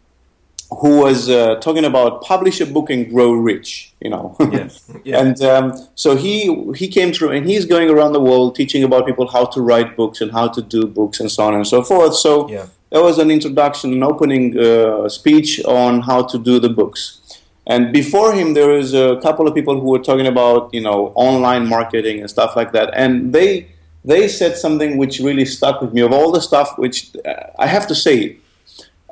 who 0.80 1.00
was 1.00 1.28
uh, 1.28 1.56
talking 1.56 1.84
about 1.84 2.22
publish 2.22 2.60
a 2.60 2.66
book 2.66 2.90
and 2.90 3.08
grow 3.10 3.32
rich. 3.32 3.92
You 4.00 4.10
know, 4.10 4.36
Yes. 4.52 4.90
Yeah. 5.04 5.20
and 5.20 5.40
um, 5.42 5.72
so 5.94 6.16
he 6.16 6.34
he 6.76 6.88
came 6.88 7.12
through, 7.12 7.30
and 7.36 7.46
he's 7.46 7.64
going 7.66 7.88
around 7.90 8.12
the 8.12 8.20
world 8.20 8.54
teaching 8.54 8.82
about 8.84 9.06
people 9.06 9.26
how 9.36 9.44
to 9.46 9.60
write 9.60 9.96
books 9.96 10.20
and 10.20 10.30
how 10.32 10.48
to 10.48 10.60
do 10.62 10.86
books 10.86 11.20
and 11.20 11.30
so 11.30 11.44
on 11.44 11.54
and 11.54 11.66
so 11.66 11.82
forth. 11.82 12.14
So 12.16 12.48
Yeah. 12.48 12.66
there 12.90 13.02
was 13.02 13.18
an 13.18 13.30
introduction, 13.30 13.92
an 13.92 14.02
opening 14.02 14.44
uh, 14.58 15.08
speech 15.08 15.50
on 15.64 16.00
how 16.02 16.22
to 16.32 16.38
do 16.38 16.58
the 16.60 16.68
books. 16.68 17.20
And 17.66 17.92
before 17.92 18.34
him, 18.34 18.52
there 18.52 18.68
was 18.68 18.92
a 18.92 19.18
couple 19.22 19.48
of 19.48 19.54
people 19.54 19.80
who 19.80 19.88
were 19.94 20.04
talking 20.10 20.26
about 20.26 20.60
you 20.74 20.82
know 20.82 21.12
online 21.14 21.66
marketing 21.66 22.20
and 22.20 22.28
stuff 22.28 22.56
like 22.56 22.72
that, 22.72 22.88
and 23.02 23.32
they 23.32 23.66
they 24.04 24.28
said 24.28 24.54
something 24.64 24.98
which 24.98 25.18
really 25.28 25.46
stuck 25.46 25.80
with 25.80 25.92
me. 25.94 26.02
Of 26.02 26.12
all 26.12 26.30
the 26.30 26.42
stuff, 26.42 26.68
which 26.76 26.96
uh, 27.24 27.64
I 27.64 27.66
have 27.66 27.86
to 27.86 27.94
say, 27.94 28.36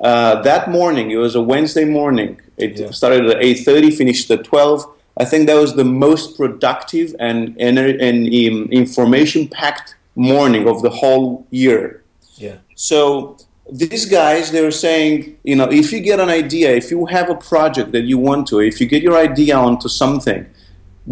uh, 0.03 0.41
that 0.41 0.69
morning 0.69 1.11
it 1.11 1.17
was 1.17 1.35
a 1.35 1.41
Wednesday 1.41 1.85
morning. 1.85 2.39
It 2.57 2.79
Yeah. 2.79 2.91
started 2.91 3.25
at 3.31 3.37
eight 3.43 3.59
thirty, 3.67 3.89
finished 3.91 4.29
at 4.31 4.43
twelve. 4.43 4.85
I 5.17 5.25
think 5.25 5.47
that 5.47 5.55
was 5.65 5.73
the 5.75 5.85
most 6.05 6.37
productive 6.37 7.15
and 7.19 7.55
and, 7.59 7.77
and 7.79 8.17
um, 8.27 8.69
information 8.71 9.47
packed 9.47 9.95
morning 10.15 10.67
of 10.67 10.81
the 10.81 10.89
whole 10.89 11.45
year. 11.51 12.03
Yeah. 12.35 12.57
So 12.75 13.37
these 13.71 14.05
guys, 14.05 14.51
they 14.51 14.61
were 14.61 14.77
saying, 14.87 15.37
you 15.43 15.55
know, 15.55 15.67
if 15.71 15.91
you 15.93 15.99
get 16.01 16.19
an 16.19 16.29
idea, 16.29 16.75
if 16.75 16.91
you 16.91 17.05
have 17.05 17.29
a 17.29 17.35
project 17.35 17.91
that 17.93 18.03
you 18.03 18.17
want 18.17 18.47
to, 18.47 18.59
if 18.59 18.81
you 18.81 18.87
get 18.87 19.01
your 19.01 19.17
idea 19.17 19.55
onto 19.55 19.87
something, 19.87 20.45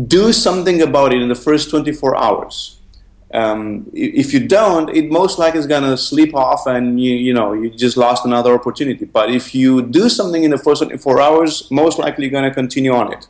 do 0.07 0.33
something 0.33 0.81
about 0.81 1.13
it 1.13 1.21
in 1.21 1.29
the 1.29 1.35
first 1.47 1.69
24 1.69 2.17
hours. 2.17 2.80
Um, 3.33 3.89
if 3.93 4.33
you 4.33 4.45
don't, 4.45 4.89
it 4.89 5.09
most 5.09 5.39
likely 5.39 5.59
is 5.59 5.67
going 5.67 5.83
to 5.83 5.97
slip 5.97 6.35
off 6.35 6.65
and 6.67 6.99
you, 6.99 7.13
you 7.13 7.33
know, 7.33 7.53
you 7.53 7.69
just 7.69 7.95
lost 7.95 8.25
another 8.25 8.53
opportunity. 8.53 9.05
But 9.05 9.31
if 9.31 9.55
you 9.55 9.81
do 9.81 10.09
something 10.09 10.43
in 10.43 10.51
the 10.51 10.57
first 10.57 10.81
24 10.81 11.21
hours, 11.21 11.71
most 11.71 11.97
likely 11.97 12.25
you're 12.25 12.31
going 12.31 12.43
to 12.43 12.53
continue 12.53 12.93
on 12.93 13.13
it. 13.13 13.27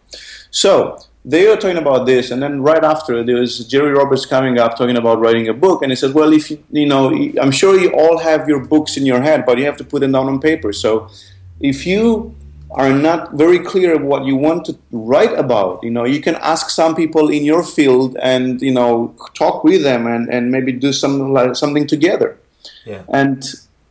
So 0.50 0.98
they 1.24 1.48
were 1.48 1.56
talking 1.56 1.78
about 1.78 2.06
this, 2.06 2.32
and 2.32 2.42
then 2.42 2.62
right 2.62 2.84
after 2.84 3.24
there 3.24 3.36
was 3.36 3.66
Jerry 3.68 3.92
Roberts 3.92 4.26
coming 4.26 4.58
up 4.58 4.76
talking 4.76 4.98
about 4.98 5.20
writing 5.20 5.48
a 5.48 5.54
book, 5.54 5.84
and 5.84 5.92
he 5.92 5.96
said, 5.96 6.16
"Well, 6.16 6.34
if 6.34 6.50
you, 6.50 6.64
you 6.72 6.88
know, 6.88 7.14
I'm 7.40 7.52
sure 7.52 7.80
you 7.80 7.92
all 7.92 8.18
have 8.18 8.50
your 8.50 8.60
books 8.60 8.98
in 8.98 9.06
your 9.06 9.22
head, 9.22 9.46
but 9.46 9.60
you 9.60 9.66
have 9.66 9.78
to 9.78 9.84
put 9.84 10.00
them 10.02 10.14
down 10.14 10.28
on 10.28 10.40
paper. 10.40 10.74
So 10.74 11.10
if 11.60 11.86
you 11.86 12.36
are 12.74 12.94
not 12.94 13.34
very 13.34 13.60
clear 13.60 13.96
of 13.96 14.02
what 14.02 14.26
you 14.26 14.36
want 14.36 14.66
to 14.66 14.78
write 14.92 15.38
about, 15.38 15.84
you 15.84 15.92
know, 15.92 16.06
you 16.06 16.22
can 16.22 16.36
ask 16.36 16.70
some 16.70 16.96
people 16.96 17.30
in 17.30 17.44
your 17.44 17.64
field 17.64 18.18
and 18.22 18.62
you 18.62 18.72
know 18.72 19.14
talk 19.34 19.64
with 19.64 19.84
them 19.84 20.08
and, 20.08 20.30
and 20.30 20.52
maybe 20.52 20.72
do 20.72 20.94
something 20.94 21.34
like 21.34 21.56
something 21.56 21.88
together." 21.88 22.38
Yeah. 22.86 23.04
And 23.10 23.44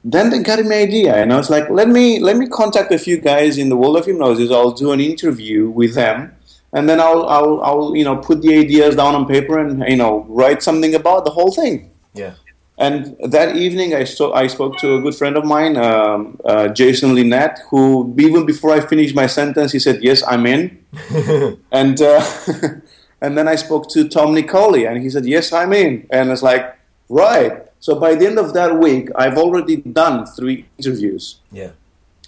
then 0.03 0.31
they 0.31 0.43
got 0.43 0.59
me 0.61 0.67
an 0.67 0.73
idea, 0.89 1.15
and 1.15 1.33
I 1.33 1.37
was 1.37 1.51
like, 1.51 1.69
let 1.69 1.89
me 1.89 2.19
let 2.21 2.37
me 2.37 2.49
contact 2.49 2.93
a 2.93 2.99
few 2.99 3.19
guys 3.19 3.59
in 3.59 3.69
the 3.69 3.77
world 3.77 3.97
of 3.97 4.07
hypnosis. 4.07 4.51
I'll 4.51 4.73
do 4.73 4.93
an 4.93 5.01
interview 5.01 5.69
with 5.69 5.95
them, 5.95 6.35
and 6.73 6.89
then 6.89 7.01
I'll 7.01 7.27
I'll, 7.27 7.61
I'll 7.63 7.97
you 7.97 8.05
know 8.05 8.17
put 8.17 8.41
the 8.41 8.57
ideas 8.57 8.97
down 8.97 9.15
on 9.15 9.27
paper 9.27 9.59
and 9.59 9.85
you 9.89 9.97
know 9.97 10.25
write 10.29 10.63
something 10.63 10.95
about 10.95 11.25
the 11.25 11.31
whole 11.31 11.53
thing. 11.53 11.91
Yeah. 12.15 12.35
And 12.81 13.15
that 13.31 13.57
evening, 13.57 13.95
I, 13.95 14.05
sto- 14.05 14.33
I 14.33 14.47
spoke 14.47 14.79
to 14.79 14.95
a 14.95 15.01
good 15.03 15.15
friend 15.15 15.37
of 15.37 15.45
mine, 15.45 15.77
um, 15.77 16.41
uh, 16.47 16.69
Jason 16.69 17.15
Linett, 17.15 17.59
who 17.69 18.15
even 18.19 18.47
before 18.47 18.71
I 18.73 18.81
finished 18.81 19.15
my 19.15 19.27
sentence, 19.27 19.73
he 19.73 19.79
said, 19.79 20.03
"Yes, 20.03 20.23
I'm 20.27 20.47
in." 20.47 20.83
and 21.71 22.01
uh, 22.01 22.25
and 23.21 23.37
then 23.37 23.47
I 23.49 23.57
spoke 23.57 23.91
to 23.91 24.09
Tom 24.09 24.35
Nicoli, 24.35 24.89
and 24.89 25.03
he 25.03 25.11
said, 25.11 25.27
"Yes, 25.27 25.53
I'm 25.53 25.75
in." 25.75 26.07
And 26.09 26.31
it's 26.31 26.43
like, 26.43 26.75
right. 27.11 27.53
So 27.81 28.01
by 28.01 28.15
the 28.15 28.27
end 28.27 28.39
of 28.39 28.55
that 28.55 28.79
week, 28.79 29.11
I've 29.15 29.37
already 29.37 29.77
done 29.77 30.25
three 30.25 30.65
interviews. 30.79 31.37
Yeah. 31.53 31.73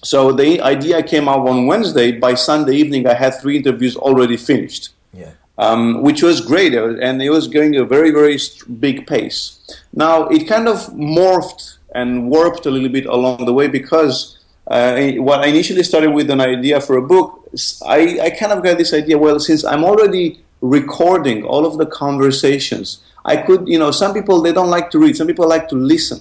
So 0.04 0.32
the 0.32 0.60
idea 0.60 1.02
came 1.02 1.28
out 1.28 1.48
on 1.48 1.66
Wednesday. 1.66 2.12
By 2.12 2.34
Sunday 2.34 2.76
evening, 2.76 3.06
I 3.06 3.14
had 3.14 3.40
three 3.40 3.56
interviews 3.56 3.96
already 3.96 4.36
finished 4.36 4.90
Yeah. 5.14 5.32
Um, 5.58 6.02
which 6.02 6.22
was 6.22 6.40
great, 6.40 6.74
uh, 6.74 6.96
and 6.98 7.22
it 7.22 7.30
was 7.30 7.48
going 7.48 7.76
a 7.76 7.84
very, 7.84 8.10
very 8.10 8.38
big 8.80 9.06
pace. 9.06 9.58
Now, 9.92 10.28
it 10.28 10.48
kind 10.48 10.68
of 10.68 10.78
morphed 10.88 11.78
and 11.94 12.30
warped 12.30 12.66
a 12.66 12.70
little 12.70 12.88
bit 12.88 13.06
along 13.06 13.44
the 13.44 13.52
way 13.52 13.68
because 13.68 14.38
uh, 14.66 15.12
what 15.12 15.40
I 15.40 15.46
initially 15.46 15.82
started 15.82 16.10
with 16.10 16.30
an 16.30 16.40
idea 16.40 16.80
for 16.80 16.96
a 16.96 17.02
book, 17.02 17.48
I 17.86 18.30
kind 18.38 18.52
of 18.52 18.62
got 18.62 18.78
this 18.78 18.94
idea 18.94 19.18
well, 19.18 19.38
since 19.38 19.64
I'm 19.64 19.84
already 19.84 20.40
recording 20.60 21.44
all 21.44 21.66
of 21.66 21.76
the 21.76 21.86
conversations, 21.86 23.02
I 23.24 23.36
could, 23.36 23.68
you 23.68 23.78
know, 23.78 23.90
some 23.90 24.14
people 24.14 24.40
they 24.40 24.52
don't 24.52 24.70
like 24.70 24.90
to 24.92 24.98
read, 24.98 25.16
some 25.16 25.26
people 25.26 25.48
like 25.48 25.68
to 25.68 25.76
listen, 25.76 26.20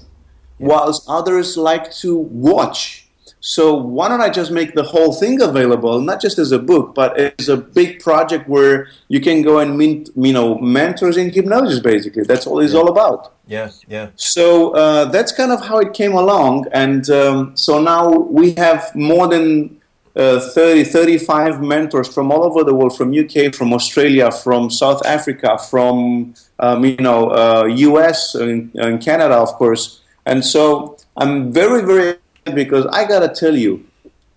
whilst 0.59 1.03
others 1.07 1.57
like 1.57 1.91
to 1.95 2.17
watch. 2.17 3.07
So 3.41 3.73
why 3.73 4.07
don't 4.07 4.21
I 4.21 4.29
just 4.29 4.51
make 4.51 4.75
the 4.75 4.83
whole 4.83 5.13
thing 5.13 5.41
available, 5.41 5.99
not 5.99 6.21
just 6.21 6.37
as 6.37 6.51
a 6.51 6.59
book, 6.59 6.93
but 6.93 7.17
as 7.17 7.49
a 7.49 7.57
big 7.57 7.99
project 7.99 8.47
where 8.47 8.87
you 9.07 9.19
can 9.19 9.41
go 9.41 9.57
and 9.57 9.77
meet, 9.77 10.09
you 10.15 10.31
know, 10.31 10.59
mentors 10.59 11.17
in 11.17 11.31
hypnosis. 11.31 11.79
Basically, 11.79 12.23
that's 12.23 12.45
all 12.45 12.59
it's 12.59 12.75
all 12.75 12.87
about. 12.87 13.33
Yeah. 13.47 13.71
Yeah. 13.87 14.09
So 14.15 14.75
uh, 14.75 15.05
that's 15.05 15.31
kind 15.31 15.51
of 15.51 15.65
how 15.65 15.79
it 15.79 15.93
came 15.93 16.13
along, 16.13 16.67
and 16.71 17.09
um, 17.09 17.57
so 17.57 17.81
now 17.81 18.11
we 18.11 18.51
have 18.53 18.95
more 18.95 19.27
than 19.27 19.81
uh, 20.15 20.39
30, 20.39 20.83
35 20.83 21.61
mentors 21.63 22.13
from 22.13 22.31
all 22.31 22.43
over 22.43 22.63
the 22.63 22.75
world, 22.75 22.95
from 22.95 23.11
UK, 23.17 23.55
from 23.55 23.73
Australia, 23.73 24.31
from 24.31 24.69
South 24.69 25.03
Africa, 25.05 25.57
from 25.57 26.35
um, 26.59 26.85
you 26.85 26.97
know 26.97 27.31
uh, 27.31 27.65
US 27.65 28.35
and, 28.35 28.73
and 28.75 29.01
Canada, 29.01 29.35
of 29.35 29.49
course. 29.53 30.01
And 30.27 30.45
so 30.45 30.97
I'm 31.17 31.51
very, 31.51 31.83
very 31.83 32.17
because 32.45 32.85
I 32.87 33.05
gotta 33.07 33.29
tell 33.29 33.55
you, 33.55 33.85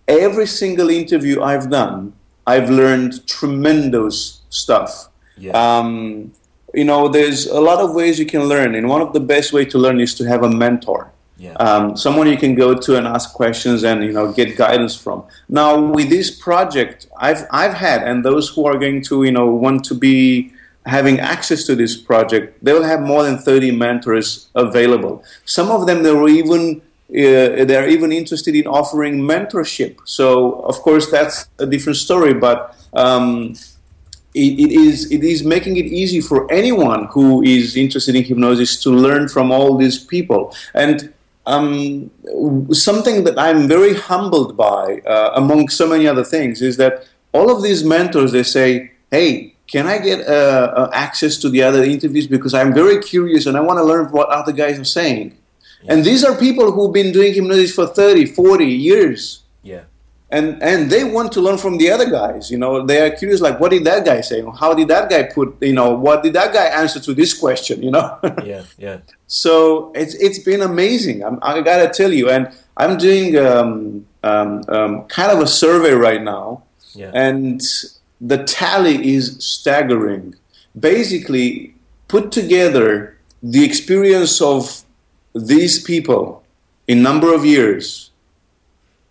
every 0.09 0.47
single 0.47 0.91
interview 0.91 1.43
I've 1.43 1.71
done, 1.71 2.13
I've 2.47 2.71
learned 2.71 3.27
tremendous 3.27 4.43
stuff. 4.51 5.09
Yeah. 5.37 5.53
Um, 5.53 6.33
you 6.75 6.85
know, 6.85 7.09
there's 7.09 7.47
a 7.47 7.61
lot 7.61 7.81
of 7.81 7.95
ways 7.95 8.19
you 8.19 8.27
can 8.27 8.45
learn, 8.45 8.75
and 8.75 8.89
one 8.89 9.01
of 9.01 9.13
the 9.13 9.21
best 9.21 9.53
way 9.53 9.65
to 9.67 9.79
learn 9.79 10.01
is 10.01 10.15
to 10.17 10.25
have 10.25 10.43
a 10.43 10.51
mentor. 10.51 11.11
Yeah. 11.37 11.55
Um, 11.55 11.97
someone 11.97 12.29
you 12.29 12.37
can 12.37 12.55
go 12.55 12.75
to 12.75 12.97
and 12.97 13.07
ask 13.07 13.33
questions 13.33 13.83
and 13.83 14.05
you 14.05 14.13
know 14.13 14.33
get 14.33 14.57
guidance 14.57 14.97
from. 14.97 15.25
Now 15.49 15.81
with 15.81 16.09
this 16.09 16.31
project, 16.31 17.07
I've 17.19 17.47
I've 17.51 17.75
had, 17.75 18.03
and 18.03 18.25
those 18.25 18.49
who 18.49 18.67
are 18.67 18.79
going 18.79 19.03
to 19.03 19.25
you 19.25 19.33
know 19.33 19.51
want 19.51 19.85
to 19.87 19.95
be 19.95 20.53
having 20.87 21.19
access 21.19 21.65
to 21.65 21.75
this 21.75 21.97
project, 21.97 22.63
they 22.63 22.73
will 22.73 22.85
have 22.85 23.01
more 23.01 23.23
than 23.23 23.39
30 23.39 23.71
mentors 23.71 24.49
available. 24.55 25.25
Some 25.47 25.71
of 25.71 25.87
them 25.87 26.03
they 26.03 26.13
were 26.13 26.29
even 26.29 26.83
uh, 27.15 27.65
they're 27.65 27.89
even 27.89 28.13
interested 28.13 28.55
in 28.55 28.67
offering 28.67 29.21
mentorship. 29.21 29.99
So 30.05 30.61
of 30.61 30.77
course 30.77 31.11
that's 31.11 31.49
a 31.59 31.67
different 31.67 31.99
story, 31.99 32.35
but. 32.35 32.77
Um, 32.93 33.55
it, 34.37 34.59
it 34.59 34.73
is 34.73 35.13
it 35.13 35.23
is 35.23 35.45
making 35.45 35.77
it 35.77 35.87
easy 35.87 36.21
for 36.21 36.51
anyone 36.53 37.05
who 37.13 37.41
is 37.45 37.77
interested 37.77 38.17
in 38.17 38.25
hypnosis 38.25 38.83
to 38.83 38.91
learn 38.91 39.29
from 39.29 39.53
all 39.53 39.77
these 39.77 39.97
people 39.97 40.53
and 40.75 41.15
um, 41.47 42.11
something 42.73 43.25
that 43.25 43.39
I'm 43.39 43.69
very 43.69 43.95
humbled 43.95 44.57
by, 44.57 45.01
uh, 45.07 45.33
among 45.35 45.69
so 45.69 45.87
many 45.87 46.07
other 46.07 46.25
things, 46.25 46.63
is 46.63 46.77
that 46.79 47.07
all 47.33 47.55
of 47.55 47.63
these 47.63 47.85
mentors 47.85 48.33
they 48.33 48.43
say, 48.43 48.93
"Hey, 49.11 49.55
can 49.67 49.87
I 49.87 49.99
get 49.99 50.27
uh, 50.27 50.73
uh, 50.77 50.91
access 50.93 51.37
to 51.39 51.49
the 51.49 51.63
other 51.63 51.83
interviews 51.85 52.27
because 52.27 52.55
I'm 52.55 52.73
very 52.73 53.03
curious 53.03 53.47
and 53.47 53.57
I 53.57 53.61
want 53.61 53.79
to 53.79 53.85
learn 53.85 54.07
what 54.11 54.29
other 54.29 54.53
guys 54.53 54.79
are 54.79 54.85
saying." 54.85 55.37
And 55.89 56.05
these 56.05 56.25
are 56.25 56.35
people 56.37 56.73
who've 56.73 56.93
been 56.93 57.13
doing 57.13 57.35
hypnosis 57.35 57.75
for 57.75 57.87
30, 57.87 58.27
40 58.27 58.65
years 58.67 59.43
Yeah. 59.63 59.83
and 60.31 60.63
and 60.63 60.91
they 60.91 61.05
want 61.05 61.31
to 61.33 61.41
learn 61.41 61.59
from 61.59 61.77
the 61.79 61.91
other 61.95 62.09
guys. 62.11 62.51
You 62.51 62.59
know, 62.59 62.85
they 62.87 62.99
are 63.05 63.11
curious, 63.11 63.41
like, 63.41 63.61
what 63.61 63.71
did 63.71 63.85
that 63.85 64.05
guy 64.05 64.21
say? 64.23 64.43
How 64.61 64.73
did 64.75 64.89
that 64.89 65.09
guy 65.11 65.23
put? 65.25 65.57
You 65.61 65.75
know, 65.75 65.91
what 65.95 66.23
did 66.25 66.33
that 66.33 66.53
guy 66.53 66.67
answer 66.83 67.01
to 67.01 67.13
this 67.15 67.33
question? 67.35 67.83
You 67.83 67.91
know, 67.97 68.07
Yeah. 68.45 68.63
Yeah. 68.79 68.99
so 69.27 69.93
it's 69.95 70.15
it's 70.27 70.39
been 70.39 70.63
amazing. 70.63 71.23
I'm, 71.25 71.39
I 71.43 71.61
gotta 71.61 71.89
tell 72.01 72.13
you, 72.13 72.31
and 72.31 72.49
I'm 72.77 72.97
doing 72.97 73.37
um, 73.37 74.07
um, 74.23 74.51
um, 74.69 74.93
kind 75.19 75.31
of 75.31 75.39
a 75.41 75.47
survey 75.47 75.93
right 76.09 76.23
now, 76.23 76.63
Yeah. 76.95 77.11
and 77.15 77.61
the 78.21 78.39
tally 78.45 78.97
is 79.15 79.37
staggering. 79.45 80.35
Basically, 80.89 81.75
put 82.09 82.33
together 82.33 83.17
the 83.43 83.65
experience 83.65 84.41
of 84.43 84.84
these 85.35 85.83
people 85.83 86.45
in 86.87 87.03
number 87.03 87.35
of 87.35 87.45
years, 87.45 88.11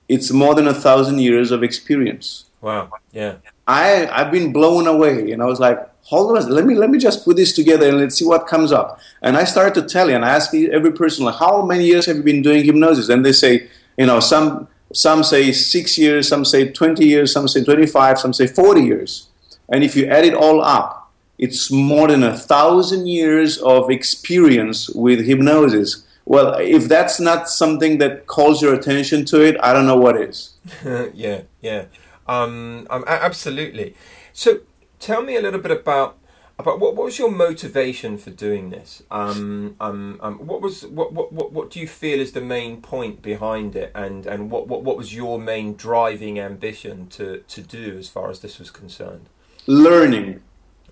it's 0.07 0.31
more 0.31 0.55
than 0.55 0.67
a 0.67 0.73
thousand 0.73 1.19
years 1.19 1.51
of 1.51 1.63
experience. 1.63 2.45
Wow. 2.61 2.91
Yeah. 3.11 3.35
I 3.67 4.07
I've 4.07 4.31
been 4.31 4.53
blown 4.53 4.87
away, 4.87 5.31
and 5.31 5.41
I 5.41 5.45
was 5.45 5.59
like, 5.59 5.79
hold 6.03 6.37
on, 6.37 6.49
let 6.49 6.65
me 6.65 6.75
let 6.75 6.89
me 6.89 6.97
just 6.97 7.25
put 7.25 7.35
this 7.35 7.53
together 7.53 7.87
and 7.87 7.97
let's 7.97 8.15
see 8.15 8.25
what 8.25 8.47
comes 8.47 8.71
up. 8.71 8.99
And 9.21 9.37
I 9.37 9.43
started 9.43 9.73
to 9.81 9.87
tell 9.87 10.09
you, 10.09 10.15
and 10.15 10.25
I 10.25 10.29
asked 10.29 10.53
every 10.53 10.91
person, 10.91 11.25
like, 11.25 11.35
how 11.35 11.65
many 11.65 11.85
years 11.85 12.05
have 12.05 12.17
you 12.17 12.23
been 12.23 12.41
doing 12.41 12.63
hypnosis? 12.63 13.09
And 13.09 13.25
they 13.25 13.31
say, 13.31 13.67
you 13.97 14.05
know, 14.05 14.19
some 14.19 14.67
some 14.93 15.23
say 15.23 15.51
six 15.51 15.97
years, 15.97 16.27
some 16.27 16.45
say 16.45 16.71
twenty 16.71 17.05
years, 17.05 17.31
some 17.33 17.47
say 17.47 17.63
twenty 17.63 17.85
five, 17.85 18.19
some 18.19 18.33
say 18.33 18.47
forty 18.47 18.81
years. 18.81 19.29
And 19.69 19.83
if 19.83 19.95
you 19.95 20.05
add 20.07 20.25
it 20.25 20.33
all 20.33 20.61
up, 20.61 21.11
it's 21.37 21.71
more 21.71 22.09
than 22.09 22.23
a 22.23 22.37
thousand 22.37 23.07
years 23.07 23.57
of 23.57 23.89
experience 23.89 24.89
with 24.89 25.25
hypnosis, 25.25 26.02
well, 26.25 26.55
if 26.55 26.87
that's 26.87 27.19
not 27.19 27.49
something 27.49 27.97
that 27.97 28.27
calls 28.27 28.61
your 28.61 28.73
attention 28.73 29.25
to 29.25 29.41
it, 29.41 29.57
I 29.61 29.73
don't 29.73 29.85
know 29.85 29.97
what 29.97 30.15
is. 30.15 30.53
yeah, 31.13 31.41
yeah, 31.61 31.85
um, 32.27 32.87
um, 32.89 33.03
absolutely. 33.07 33.95
So, 34.31 34.61
tell 34.99 35.21
me 35.21 35.35
a 35.35 35.41
little 35.41 35.59
bit 35.59 35.71
about 35.71 36.17
about 36.59 36.79
what, 36.79 36.95
what 36.95 37.05
was 37.05 37.17
your 37.17 37.31
motivation 37.31 38.17
for 38.17 38.29
doing 38.29 38.69
this? 38.69 39.03
Um, 39.09 39.75
um, 39.79 40.19
um, 40.21 40.37
what 40.45 40.61
was 40.61 40.85
what, 40.85 41.11
what, 41.11 41.33
what, 41.33 41.51
what 41.51 41.71
do 41.71 41.79
you 41.79 41.87
feel 41.87 42.19
is 42.19 42.31
the 42.31 42.41
main 42.41 42.81
point 42.81 43.21
behind 43.21 43.75
it, 43.75 43.91
and, 43.95 44.25
and 44.25 44.51
what, 44.51 44.67
what, 44.67 44.83
what 44.83 44.97
was 44.97 45.13
your 45.13 45.39
main 45.39 45.75
driving 45.75 46.39
ambition 46.39 47.07
to, 47.07 47.39
to 47.47 47.61
do 47.61 47.97
as 47.97 48.07
far 48.07 48.29
as 48.29 48.41
this 48.41 48.59
was 48.59 48.71
concerned? 48.71 49.27
Learning. 49.65 50.41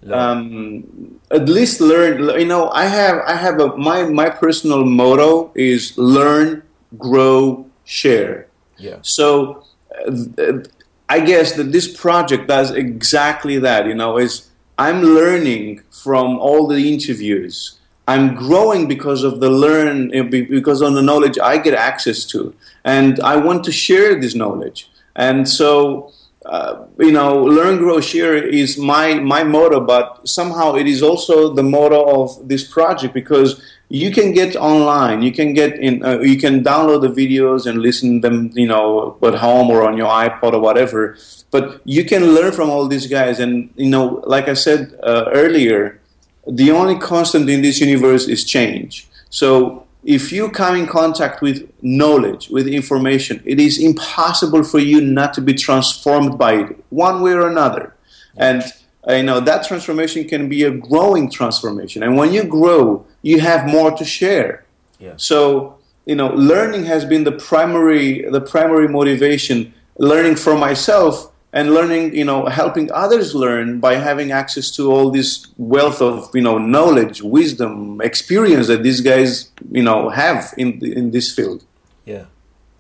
Um, 0.10 1.20
at 1.30 1.48
least 1.48 1.80
learn. 1.80 2.40
You 2.40 2.46
know, 2.46 2.70
I 2.70 2.86
have 2.86 3.22
I 3.28 3.36
have 3.36 3.60
a 3.60 3.78
my 3.78 4.04
my 4.06 4.30
personal 4.30 4.84
motto 4.84 5.52
is 5.54 5.98
learn, 5.98 6.64
grow, 6.98 7.66
share. 7.86 8.48
Yeah. 8.78 8.98
So, 9.04 9.64
uh, 10.08 10.64
I 11.08 11.20
guess 11.20 11.54
that 11.54 11.72
this 11.72 11.88
project 11.88 12.48
does 12.48 12.72
exactly 12.72 13.60
that. 13.60 13.86
You 13.86 13.94
know, 13.94 14.18
is 14.18 14.50
I'm 14.78 15.04
learning 15.04 15.82
from 15.92 16.40
all 16.40 16.68
the 16.68 16.92
interviews. 16.92 17.78
I'm 18.08 18.34
growing 18.34 18.88
because 18.88 19.24
of 19.24 19.40
the 19.40 19.50
learn 19.50 20.10
because 20.30 20.82
of 20.82 20.94
the 20.94 21.02
knowledge 21.04 21.38
I 21.38 21.58
get 21.60 21.76
access 21.76 22.26
to, 22.34 22.56
and 22.84 23.20
I 23.20 23.36
want 23.36 23.64
to 23.66 23.72
share 23.72 24.20
this 24.20 24.34
knowledge. 24.34 24.90
And 25.16 25.48
so, 25.48 26.12
uh, 26.46 26.86
you 26.98 27.12
know, 27.12 27.44
learn, 27.44 27.78
grow, 27.78 28.02
share 28.02 28.36
is 28.36 28.78
my 28.78 29.16
my 29.16 29.44
motto. 29.44 29.80
But 29.80 30.28
somehow 30.28 30.76
it 30.76 30.88
is 30.88 31.04
also 31.04 31.54
the 31.54 31.64
motto 31.64 32.24
of 32.24 32.48
this 32.48 32.64
project 32.64 33.14
because 33.14 33.62
you 33.90 34.10
can 34.10 34.32
get 34.32 34.56
online, 34.56 35.22
you 35.22 35.32
can 35.34 35.54
get 35.54 35.78
in, 35.78 36.04
uh, 36.04 36.20
you 36.20 36.38
can 36.38 36.64
download 36.64 37.02
the 37.02 37.10
videos 37.10 37.66
and 37.68 37.80
listen 37.80 38.22
them, 38.22 38.50
you 38.54 38.66
know, 38.66 39.18
at 39.22 39.36
home 39.36 39.70
or 39.70 39.86
on 39.86 39.98
your 39.98 40.08
iPod 40.08 40.54
or 40.54 40.60
whatever. 40.60 41.18
But 41.52 41.82
you 41.84 42.06
can 42.06 42.34
learn 42.34 42.54
from 42.54 42.70
all 42.70 42.88
these 42.88 43.08
guys, 43.08 43.40
and 43.40 43.70
you 43.76 43.90
know, 43.90 44.24
like 44.26 44.48
I 44.48 44.54
said 44.54 44.98
uh, 45.04 45.26
earlier, 45.34 46.00
the 46.48 46.72
only 46.72 46.98
constant 46.98 47.50
in 47.50 47.62
this 47.62 47.80
universe 47.82 48.28
is 48.28 48.46
change. 48.46 49.08
So 49.30 49.86
if 50.04 50.32
you 50.32 50.50
come 50.50 50.76
in 50.76 50.88
contact 50.88 51.42
with 51.42 51.72
knowledge, 51.82 52.50
with 52.50 52.68
information, 52.68 53.42
it 53.46 53.60
is 53.60 53.82
impossible 53.82 54.64
for 54.64 54.80
you 54.80 55.00
not 55.02 55.34
to 55.36 55.42
be 55.42 55.54
transformed 55.54 56.38
by 56.38 56.54
it, 56.54 56.84
one 56.90 57.22
way 57.22 57.34
or 57.34 57.48
another. 57.48 57.96
And 58.36 58.64
uh, 59.08 59.14
you 59.14 59.24
know 59.24 59.40
that 59.40 59.68
transformation 59.68 60.28
can 60.28 60.48
be 60.48 60.64
a 60.64 60.72
growing 60.72 61.30
transformation, 61.30 62.04
and 62.04 62.18
when 62.18 62.32
you 62.32 62.44
grow, 62.44 63.06
you 63.22 63.40
have 63.40 63.68
more 63.68 63.92
to 63.92 64.06
share. 64.06 64.64
Yeah. 65.00 65.14
So 65.18 65.78
you 66.06 66.16
know, 66.16 66.30
learning 66.30 66.86
has 66.86 67.06
been 67.06 67.24
the 67.24 67.32
primary 67.32 68.30
the 68.30 68.42
primary 68.42 68.88
motivation. 68.88 69.74
Learning 69.98 70.36
for 70.36 70.58
myself 70.58 71.31
and 71.54 71.74
learning, 71.74 72.16
you 72.16 72.24
know, 72.24 72.46
helping 72.46 72.92
others 72.92 73.36
learn 73.36 73.80
by 73.80 73.96
having 73.96 74.32
access 74.32 74.72
to 74.72 74.92
all 74.92 75.12
this 75.12 75.48
wealth 75.58 76.02
of, 76.02 76.30
you 76.34 76.42
know, 76.42 76.58
knowledge, 76.58 77.22
wisdom, 77.22 78.00
experience 78.02 78.68
that 78.68 78.84
these 78.84 79.02
guys, 79.02 79.52
you 79.72 79.84
know, 79.84 80.10
have 80.10 80.54
in 80.58 80.84
in 80.86 81.12
this 81.12 81.34
field. 81.34 81.66
Yeah, 82.06 82.26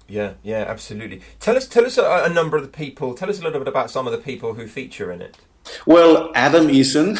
yeah, 0.07 0.34
yeah, 0.43 0.65
absolutely. 0.67 1.22
Tell 1.39 1.55
us, 1.55 1.67
tell 1.67 1.86
us 1.86 1.97
a, 1.97 2.24
a 2.26 2.30
number 2.30 2.57
of 2.57 2.63
the 2.63 2.69
people. 2.69 3.13
Tell 3.13 3.30
us 3.30 3.39
a 3.39 3.43
little 3.43 3.59
bit 3.59 3.67
about 3.67 3.91
some 3.91 4.07
of 4.07 4.13
the 4.13 4.19
people 4.19 4.53
who 4.53 4.67
feature 4.67 5.11
in 5.11 5.22
it. 5.22 5.38
Well, 5.86 6.32
Adam 6.36 6.67
Eason. 6.67 7.19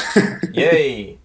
Yay. 0.54 1.18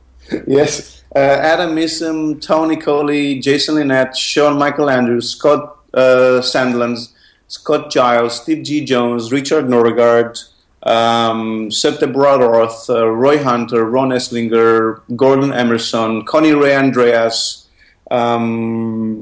yes, 0.47 1.05
uh, 1.15 1.19
Adam 1.19 1.77
Eason, 1.77 2.41
Tony 2.41 2.77
Coley, 2.77 3.39
Jason 3.39 3.77
Linett, 3.77 4.17
Sean 4.17 4.59
Michael 4.59 4.91
Andrews, 4.91 5.31
Scott 5.31 5.79
uh, 5.95 6.41
Sandlands. 6.43 7.13
Scott 7.49 7.91
Giles, 7.91 8.41
Steve 8.43 8.65
G. 8.65 8.85
Jones, 8.85 9.33
Richard 9.33 9.67
Nongard, 9.67 10.43
um, 10.83 11.69
Septe 11.71 12.13
Broadorth, 12.13 12.89
uh, 12.89 13.09
Roy 13.09 13.43
Hunter, 13.43 13.85
Ron 13.85 14.11
Eslinger, 14.11 15.01
Gordon 15.17 15.53
Emmerson, 15.53 16.25
Connie 16.25 16.53
Ray 16.53 16.77
Andreas, 16.77 17.67
um, 18.11 19.21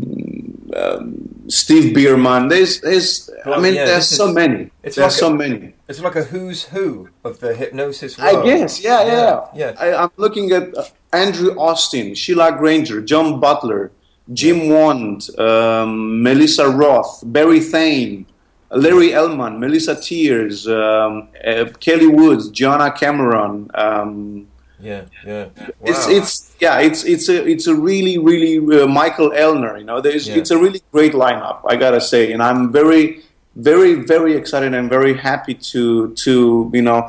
um, 0.75 1.29
Steve 1.49 1.95
Bierman. 1.95 2.49
There's, 2.49 2.81
there's 2.81 3.31
well, 3.47 3.59
I 3.59 3.62
mean, 3.62 3.75
yeah, 3.75 3.87
there's 3.87 4.09
so 4.09 4.29
is, 4.29 4.35
many. 4.35 4.70
It's 4.83 4.97
there's 4.97 5.12
like 5.14 5.20
so 5.20 5.33
a, 5.33 5.37
many. 5.37 5.75
It's 5.89 6.01
like 6.01 6.16
a 6.16 6.25
who's 6.25 6.64
who 6.64 7.09
of 7.25 7.41
the 7.41 7.55
hypnosis 7.55 8.18
world. 8.18 8.37
I 8.37 8.45
guess, 8.45 8.83
yeah, 8.83 9.05
yeah. 9.05 9.47
yeah. 9.55 9.75
yeah. 9.81 9.81
I, 9.81 10.05
am 10.05 10.11
looking 10.16 10.51
at 10.53 10.77
uh, 10.77 10.85
Andrew 11.12 11.59
Austin, 11.59 12.14
Sheila 12.14 12.53
Granger, 12.53 13.01
John 13.01 13.41
Butler, 13.41 13.91
Jim 14.33 14.68
Wand, 14.68 15.29
um, 15.39 16.22
Melissa 16.22 16.68
Roth, 16.68 17.22
Barry 17.27 17.61
Thain, 17.61 18.27
Larry 18.70 19.12
Elman, 19.12 19.61
Melissa 19.61 20.01
Tiers, 20.01 20.66
um, 20.66 21.29
uh, 21.47 21.66
Kelly 21.81 22.07
Woods, 22.07 22.51
Jonna 22.51 22.97
Cameron. 22.97 23.70
Um, 23.75 24.49
yeah, 24.81 25.05
yeah. 25.27 25.45
Wow. 25.45 25.68
It's 25.85 26.09
it's 26.09 26.57
yeah, 26.61 26.81
it's 26.81 27.05
it's 27.05 27.29
a 27.29 27.47
it's 27.47 27.66
a 27.66 27.75
really 27.75 28.18
really 28.18 28.59
uh, 28.59 28.87
Michael 28.87 29.31
Ellner. 29.31 29.79
You 29.79 29.85
know, 29.85 30.01
there's 30.01 30.29
yeah. 30.29 30.37
it's 30.37 30.51
a 30.51 30.59
really 30.59 30.83
great 30.93 31.12
lineup. 31.12 31.61
I 31.68 31.77
gotta 31.77 32.01
say, 32.01 32.33
and 32.33 32.43
I'm 32.43 32.72
very 32.72 33.22
very 33.57 33.95
very 33.95 34.35
excited 34.35 34.75
and 34.75 34.91
very 34.91 35.14
happy 35.14 35.55
to 35.55 36.12
to 36.14 36.70
you 36.75 36.83
know 36.83 37.09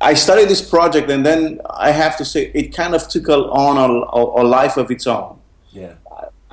I 0.00 0.14
started 0.14 0.48
this 0.48 0.60
project 0.60 1.08
and 1.08 1.24
then 1.24 1.60
I 1.70 1.92
have 1.92 2.16
to 2.16 2.24
say 2.24 2.50
it 2.52 2.74
kind 2.74 2.94
of 2.94 3.06
took 3.08 3.28
on 3.28 3.76
a, 3.78 4.40
a 4.40 4.44
life 4.44 4.76
of 4.76 4.90
its 4.90 5.06
own. 5.06 5.38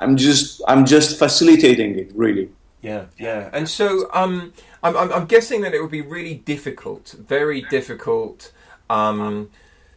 I'm 0.00 0.16
just 0.16 0.62
I'm 0.66 0.84
just 0.84 1.18
facilitating 1.18 1.98
it 1.98 2.10
really. 2.14 2.50
Yeah, 2.82 3.06
yeah. 3.18 3.50
And 3.52 3.68
so 3.68 4.08
um, 4.12 4.52
I'm, 4.82 4.96
I'm, 4.96 5.12
I'm 5.12 5.26
guessing 5.26 5.60
that 5.62 5.74
it 5.74 5.82
would 5.82 5.90
be 5.90 6.00
really 6.00 6.34
difficult, 6.34 7.14
very 7.18 7.60
difficult 7.62 8.52
um, 8.88 9.50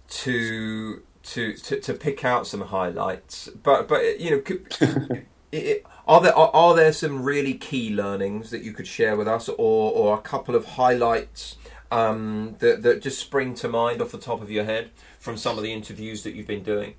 to, 0.10 1.02
to 1.24 1.54
to 1.54 1.80
to 1.80 1.94
pick 1.94 2.26
out 2.26 2.46
some 2.46 2.62
highlights. 2.62 3.48
But 3.50 3.88
but 3.88 4.20
you 4.20 4.32
know, 4.32 4.40
could, 4.40 4.68
it, 5.52 5.86
are 6.08 6.20
there 6.20 6.36
are, 6.36 6.52
are, 6.54 6.76
there 6.76 6.92
some 6.92 7.24
really 7.24 7.54
key 7.54 7.90
learnings 7.90 8.52
that 8.52 8.64
you 8.64 8.74
could 8.74 8.88
share 8.88 9.16
with 9.16 9.28
us, 9.28 9.48
or 9.48 9.92
or 9.92 10.18
a 10.18 10.22
couple 10.22 10.54
of 10.54 10.66
highlights 10.66 11.56
um, 11.90 12.58
that 12.60 12.84
that 12.84 13.02
just 13.02 13.20
spring 13.20 13.56
to 13.56 13.70
mind 13.70 14.02
off 14.02 14.12
the 14.12 14.18
top 14.18 14.42
of 14.42 14.52
your 14.52 14.66
head 14.66 14.92
from 15.20 15.38
some 15.38 15.58
of 15.58 15.64
the 15.64 15.72
interviews 15.72 16.24
that 16.24 16.36
you've 16.36 16.48
been 16.48 16.64
doing? 16.64 16.96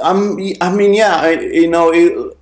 Um, 0.00 0.38
I 0.60 0.74
mean, 0.74 0.94
yeah, 0.94 1.16
I, 1.16 1.30
you 1.40 1.68
know, 1.68 1.92
it, 1.92 2.36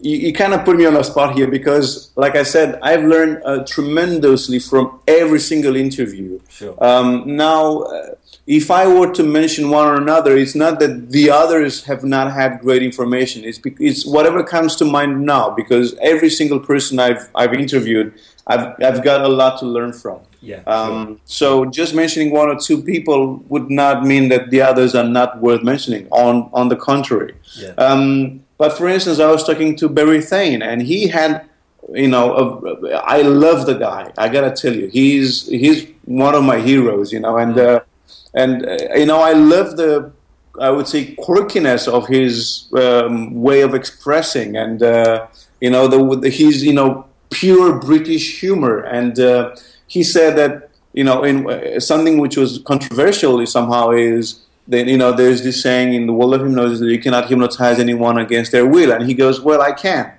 you, 0.00 0.16
you 0.16 0.32
kind 0.32 0.54
of 0.54 0.64
put 0.64 0.76
me 0.76 0.86
on 0.86 0.94
the 0.94 1.02
spot 1.02 1.34
here 1.34 1.46
because, 1.46 2.10
like 2.16 2.36
I 2.36 2.42
said, 2.42 2.78
I've 2.82 3.04
learned 3.04 3.42
uh, 3.44 3.64
tremendously 3.64 4.58
from 4.58 5.00
every 5.06 5.40
single 5.40 5.76
interview. 5.76 6.40
Sure. 6.48 6.74
Um, 6.82 7.36
now, 7.36 7.82
uh, 7.82 8.14
if 8.46 8.70
I 8.70 8.86
were 8.86 9.12
to 9.12 9.22
mention 9.22 9.70
one 9.70 9.86
or 9.86 9.96
another, 9.96 10.36
it's 10.36 10.54
not 10.54 10.80
that 10.80 11.10
the 11.10 11.30
others 11.30 11.84
have 11.84 12.02
not 12.02 12.32
had 12.32 12.60
great 12.60 12.82
information. 12.82 13.44
It's, 13.44 13.60
it's 13.78 14.04
whatever 14.04 14.42
comes 14.42 14.74
to 14.76 14.84
mind 14.84 15.24
now 15.24 15.50
because 15.50 15.94
every 16.02 16.30
single 16.30 16.58
person 16.58 16.98
I've, 16.98 17.30
I've 17.34 17.54
interviewed, 17.54 18.14
I've, 18.50 18.82
I've 18.82 19.04
got 19.04 19.24
a 19.24 19.28
lot 19.28 19.58
to 19.60 19.66
learn 19.66 19.92
from. 19.92 20.20
Yeah. 20.42 20.62
Um, 20.66 21.06
sure. 21.06 21.18
So 21.24 21.64
just 21.66 21.94
mentioning 21.94 22.30
one 22.30 22.48
or 22.48 22.58
two 22.58 22.82
people 22.82 23.36
would 23.48 23.70
not 23.70 24.04
mean 24.04 24.28
that 24.30 24.50
the 24.50 24.62
others 24.62 24.94
are 24.94 25.08
not 25.18 25.40
worth 25.40 25.62
mentioning. 25.62 26.08
On 26.10 26.50
on 26.52 26.68
the 26.68 26.76
contrary. 26.76 27.34
Yeah. 27.56 27.74
Um, 27.78 28.42
but 28.58 28.76
for 28.76 28.88
instance, 28.88 29.20
I 29.20 29.30
was 29.30 29.44
talking 29.44 29.76
to 29.76 29.88
Barry 29.88 30.20
Thain, 30.20 30.62
and 30.62 30.82
he 30.82 31.08
had, 31.08 31.48
you 31.92 32.08
know, 32.08 32.34
a, 32.34 32.88
I 32.96 33.22
love 33.22 33.66
the 33.66 33.74
guy. 33.74 34.12
I 34.18 34.28
gotta 34.28 34.52
tell 34.52 34.74
you, 34.74 34.88
he's 34.88 35.46
he's 35.48 35.86
one 36.04 36.34
of 36.34 36.44
my 36.44 36.58
heroes. 36.58 37.12
You 37.12 37.20
know, 37.20 37.36
and 37.36 37.58
uh, 37.58 37.80
and 38.34 38.66
uh, 38.66 38.76
you 38.94 39.06
know, 39.06 39.20
I 39.20 39.32
love 39.32 39.76
the 39.76 40.12
I 40.58 40.70
would 40.70 40.88
say 40.88 41.14
quirkiness 41.16 41.86
of 41.88 42.08
his 42.08 42.66
um, 42.74 43.34
way 43.34 43.60
of 43.60 43.74
expressing, 43.74 44.56
and 44.56 44.82
uh, 44.82 45.26
you 45.60 45.70
know, 45.70 45.86
the, 45.86 46.16
the 46.16 46.28
he's 46.30 46.64
you 46.64 46.72
know 46.72 47.06
pure 47.30 47.78
British 47.78 48.40
humor 48.40 48.80
and 48.80 49.18
uh, 49.18 49.54
he 49.86 50.02
said 50.02 50.36
that 50.36 50.70
you 50.92 51.04
know 51.04 51.22
in 51.22 51.48
uh, 51.48 51.80
something 51.80 52.18
which 52.18 52.36
was 52.36 52.58
controversial 52.64 53.44
somehow 53.46 53.90
is 53.90 54.40
that 54.70 54.86
you 54.86 54.96
know 54.96 55.12
there's 55.12 55.42
this 55.42 55.62
saying 55.62 55.94
in 55.94 56.06
the 56.06 56.12
world 56.12 56.34
of 56.34 56.40
hypnosis 56.40 56.78
that 56.80 56.90
you 56.90 57.00
cannot 57.00 57.28
hypnotize 57.28 57.78
anyone 57.78 58.18
against 58.18 58.52
their 58.52 58.66
will, 58.66 58.92
and 58.92 59.04
he 59.04 59.14
goes, 59.14 59.40
well, 59.40 59.60
I 59.60 59.72
can. 59.72 60.12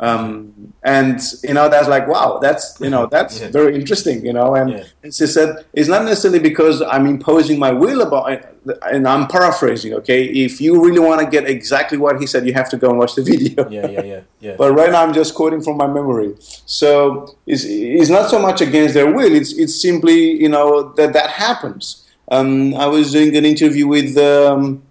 Um, 0.00 0.70
and 0.82 1.20
you 1.42 1.52
know 1.52 1.68
that's 1.68 1.88
like 1.88 2.08
wow 2.08 2.38
that's 2.40 2.80
you 2.80 2.88
know 2.88 3.06
that's 3.06 3.40
yeah. 3.40 3.50
very 3.50 3.74
interesting 3.74 4.24
you 4.24 4.32
know 4.32 4.54
and 4.54 4.70
yeah. 4.70 4.84
she 5.04 5.26
said 5.26 5.64
it's 5.74 5.90
not 5.90 6.04
necessarily 6.04 6.38
because 6.38 6.80
i'm 6.80 7.06
imposing 7.06 7.58
my 7.58 7.70
will 7.70 8.00
about 8.00 8.32
it 8.32 8.58
and 8.90 9.06
i'm 9.06 9.26
paraphrasing 9.26 9.92
okay 9.92 10.24
if 10.24 10.58
you 10.58 10.82
really 10.82 10.98
want 10.98 11.20
to 11.20 11.26
get 11.26 11.46
exactly 11.46 11.98
what 11.98 12.18
he 12.18 12.26
said 12.26 12.46
you 12.46 12.54
have 12.54 12.70
to 12.70 12.78
go 12.78 12.88
and 12.88 12.98
watch 12.98 13.14
the 13.14 13.22
video 13.32 13.68
yeah 13.68 13.86
yeah 13.88 14.02
yeah, 14.02 14.20
yeah. 14.40 14.54
but 14.56 14.72
right 14.72 14.90
now 14.90 15.02
i'm 15.02 15.12
just 15.12 15.34
quoting 15.34 15.60
from 15.60 15.76
my 15.76 15.86
memory 15.86 16.34
so 16.38 17.36
it's, 17.46 17.64
it's 17.64 18.08
not 18.08 18.30
so 18.30 18.38
much 18.38 18.62
against 18.62 18.94
their 18.94 19.12
will 19.12 19.34
it's 19.34 19.52
it's 19.52 19.80
simply 19.80 20.40
you 20.40 20.48
know 20.48 20.94
that 20.94 21.12
that 21.12 21.28
happens 21.28 22.08
um, 22.30 22.74
i 22.76 22.86
was 22.86 23.12
doing 23.12 23.36
an 23.36 23.44
interview 23.44 23.86
with 23.86 24.16
um, 24.16 24.82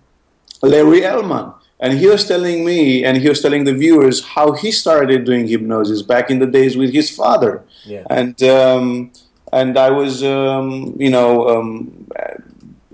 larry 0.61 1.03
elman 1.03 1.51
and 1.79 1.97
he 1.97 2.07
was 2.07 2.27
telling 2.27 2.65
me 2.65 3.03
and 3.05 3.17
he 3.17 3.29
was 3.29 3.41
telling 3.41 3.63
the 3.63 3.73
viewers 3.73 4.17
how 4.35 4.51
he 4.53 4.71
started 4.71 5.23
doing 5.25 5.47
hypnosis 5.47 6.01
back 6.01 6.29
in 6.29 6.39
the 6.39 6.45
days 6.47 6.75
with 6.77 6.91
his 6.93 7.09
father 7.09 7.63
Yeah. 7.85 8.03
and 8.09 8.41
um, 8.43 9.11
and 9.51 9.77
I 9.77 9.89
was 9.89 10.23
um, 10.23 10.95
you 10.99 11.09
know 11.09 11.31
um, 11.49 12.07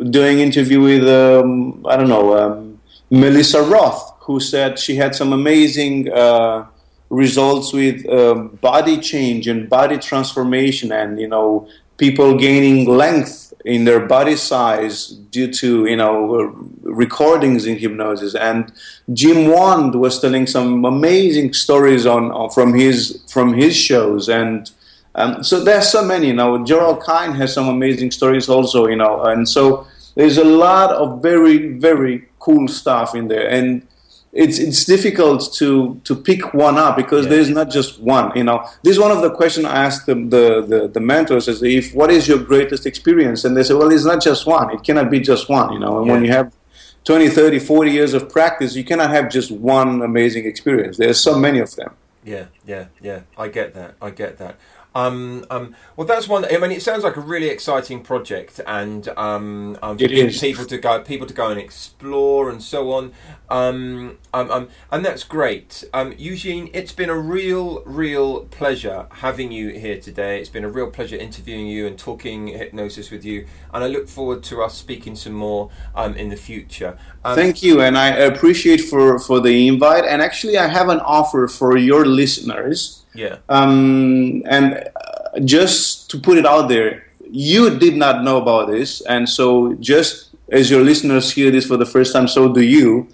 doing 0.09 0.39
interview 0.39 0.81
with 0.81 1.07
um, 1.07 1.85
I 1.87 1.95
don't 1.97 2.09
know 2.09 2.37
um, 2.37 2.79
Melissa 3.09 3.61
Roth 3.63 4.13
who 4.21 4.39
said 4.39 4.79
she 4.79 4.95
had 4.95 5.13
some 5.15 5.33
amazing 5.33 6.11
uh, 6.11 6.65
results 7.09 7.71
with 7.73 8.07
um, 8.09 8.47
body 8.61 8.97
change 8.99 9.47
and 9.47 9.69
body 9.69 9.97
transformation 9.97 10.91
and 10.91 11.19
you 11.19 11.27
know 11.27 11.67
people 11.97 12.37
gaining 12.37 12.85
length 12.89 13.44
in 13.65 13.83
their 13.83 13.99
body 13.99 14.35
size 14.35 15.07
due 15.09 15.51
to 15.51 15.85
you 15.87 15.95
know 15.95 16.53
recordings 16.83 17.65
in 17.65 17.77
hypnosis. 17.77 18.35
And 18.35 18.71
Jim 19.11 19.49
Wand 19.49 19.95
was 19.95 20.21
telling 20.21 20.47
some 20.47 20.85
amazing 20.85 21.53
stories 21.53 22.05
on, 22.05 22.31
on 22.31 22.51
from 22.51 22.73
his 22.73 23.23
from 23.27 23.53
his 23.53 23.75
shows. 23.75 24.29
And 24.29 24.69
um, 25.15 25.43
so 25.43 25.63
there's 25.63 25.89
so 25.89 26.03
many 26.03 26.27
you 26.27 26.33
know. 26.33 26.63
Gerald 26.63 27.03
Kein 27.03 27.31
has 27.33 27.53
some 27.53 27.67
amazing 27.67 28.11
stories 28.11 28.47
also 28.47 28.87
you 28.87 28.95
know. 28.95 29.23
And 29.23 29.49
so 29.49 29.87
there's 30.13 30.37
a 30.37 30.45
lot 30.45 30.91
of 30.91 31.21
very 31.21 31.57
very 31.73 32.27
cool 32.39 32.67
stuff 32.67 33.15
in 33.15 33.27
there. 33.27 33.49
And 33.49 33.87
it's 34.35 34.59
it's 34.59 34.83
difficult 34.85 35.53
to 35.59 35.99
to 36.03 36.13
pick 36.15 36.53
one 36.53 36.77
up 36.77 36.93
because 36.97 37.23
Yeah. 37.25 37.31
there's 37.33 37.49
not 37.49 37.67
just 37.71 37.91
one. 38.01 38.31
You 38.35 38.43
know, 38.43 38.57
this 38.83 38.91
is 38.95 38.99
one 38.99 39.11
of 39.11 39.21
the 39.21 39.31
questions 39.31 39.65
I 39.65 39.85
asked 39.85 40.05
the, 40.05 40.15
the 40.15 40.45
the 40.71 40.79
the 40.95 40.99
mentors 40.99 41.47
is 41.47 41.63
if 41.63 41.93
what 41.95 42.09
is 42.11 42.27
your 42.27 42.39
greatest 42.51 42.85
experience, 42.85 43.45
and 43.45 43.55
they 43.55 43.63
say, 43.63 43.73
well, 43.73 43.91
it's 43.91 44.05
not 44.13 44.21
just 44.21 44.45
one. 44.45 44.67
It 44.75 44.83
cannot 44.83 45.09
be 45.09 45.19
just 45.21 45.49
one. 45.49 45.71
You 45.73 45.79
know, 45.79 45.99
and 45.99 46.07
when 46.11 46.23
you 46.25 46.31
have 46.31 46.51
20, 47.05 47.29
30, 47.29 47.59
40 47.59 47.91
years 47.91 48.13
of 48.13 48.29
practice, 48.29 48.75
you 48.75 48.83
cannot 48.83 49.09
have 49.11 49.29
just 49.29 49.51
one 49.51 50.01
amazing 50.01 50.45
experience. 50.45 50.97
There's 50.97 51.19
so 51.19 51.37
many 51.39 51.59
of 51.59 51.73
them. 51.75 51.91
Yeah, 52.25 52.45
yeah, 52.65 52.85
yeah. 53.01 53.19
I 53.37 53.47
get 53.47 53.73
that. 53.75 53.93
I 54.01 54.09
get 54.09 54.37
that. 54.39 54.55
Um, 54.95 55.45
um, 55.49 55.75
well, 55.97 56.07
that's 56.07 56.29
one. 56.29 56.45
I 56.45 56.57
mean, 56.57 56.71
it 56.71 56.81
sounds 56.81 57.03
like 57.03 57.17
a 57.17 57.21
really 57.21 57.49
exciting 57.49 58.01
project, 58.01 58.61
and 58.65 59.07
um, 59.09 59.77
um, 59.83 59.97
people 59.97 60.65
to 60.65 60.77
go, 60.77 61.01
people 61.01 61.27
to 61.27 61.33
go 61.33 61.49
and 61.49 61.59
explore, 61.59 62.49
and 62.49 62.63
so 62.63 62.93
on. 62.93 63.11
Um, 63.49 64.17
um, 64.33 64.49
um, 64.49 64.69
and 64.91 65.03
that's 65.03 65.25
great. 65.25 65.83
Um, 65.93 66.13
Eugene, 66.17 66.69
it's 66.73 66.93
been 66.93 67.09
a 67.09 67.17
real, 67.17 67.83
real 67.83 68.45
pleasure 68.45 69.07
having 69.11 69.51
you 69.51 69.69
here 69.69 69.99
today. 69.99 70.39
It's 70.39 70.49
been 70.49 70.63
a 70.63 70.69
real 70.69 70.89
pleasure 70.89 71.17
interviewing 71.17 71.67
you 71.67 71.85
and 71.87 71.99
talking 71.99 72.47
hypnosis 72.47 73.11
with 73.11 73.25
you, 73.25 73.47
and 73.73 73.83
I 73.83 73.87
look 73.87 74.07
forward 74.07 74.43
to 74.43 74.63
us 74.63 74.75
speaking 74.75 75.17
some 75.17 75.33
more 75.33 75.69
um, 75.93 76.15
in 76.15 76.29
the 76.29 76.37
future. 76.37 76.97
Um, 77.25 77.35
Thank 77.35 77.61
you, 77.61 77.81
and 77.81 77.97
I 77.97 78.07
appreciate 78.07 78.79
for 78.79 79.19
for 79.19 79.41
the 79.41 79.67
invite. 79.67 80.05
And 80.05 80.21
actually, 80.21 80.57
I 80.57 80.67
have 80.67 80.87
an 80.87 81.01
offer 81.01 81.49
for 81.49 81.75
your 81.75 82.05
listeners. 82.05 83.01
Yeah, 83.15 83.37
um, 83.49 84.43
and 84.45 84.75
uh, 84.75 85.39
just 85.43 86.09
to 86.11 86.19
put 86.19 86.37
it 86.37 86.45
out 86.45 86.67
there, 86.67 87.07
you 87.29 87.77
did 87.77 87.95
not 87.95 88.23
know 88.23 88.37
about 88.37 88.69
this, 88.69 89.01
and 89.01 89.27
so 89.27 89.73
just 89.75 90.29
as 90.51 90.69
your 90.69 90.81
listeners 90.81 91.31
hear 91.31 91.49
this 91.49 91.65
for 91.65 91.77
the 91.77 91.85
first 91.85 92.13
time, 92.13 92.27
so 92.27 92.51
do 92.51 92.61
you. 92.61 93.07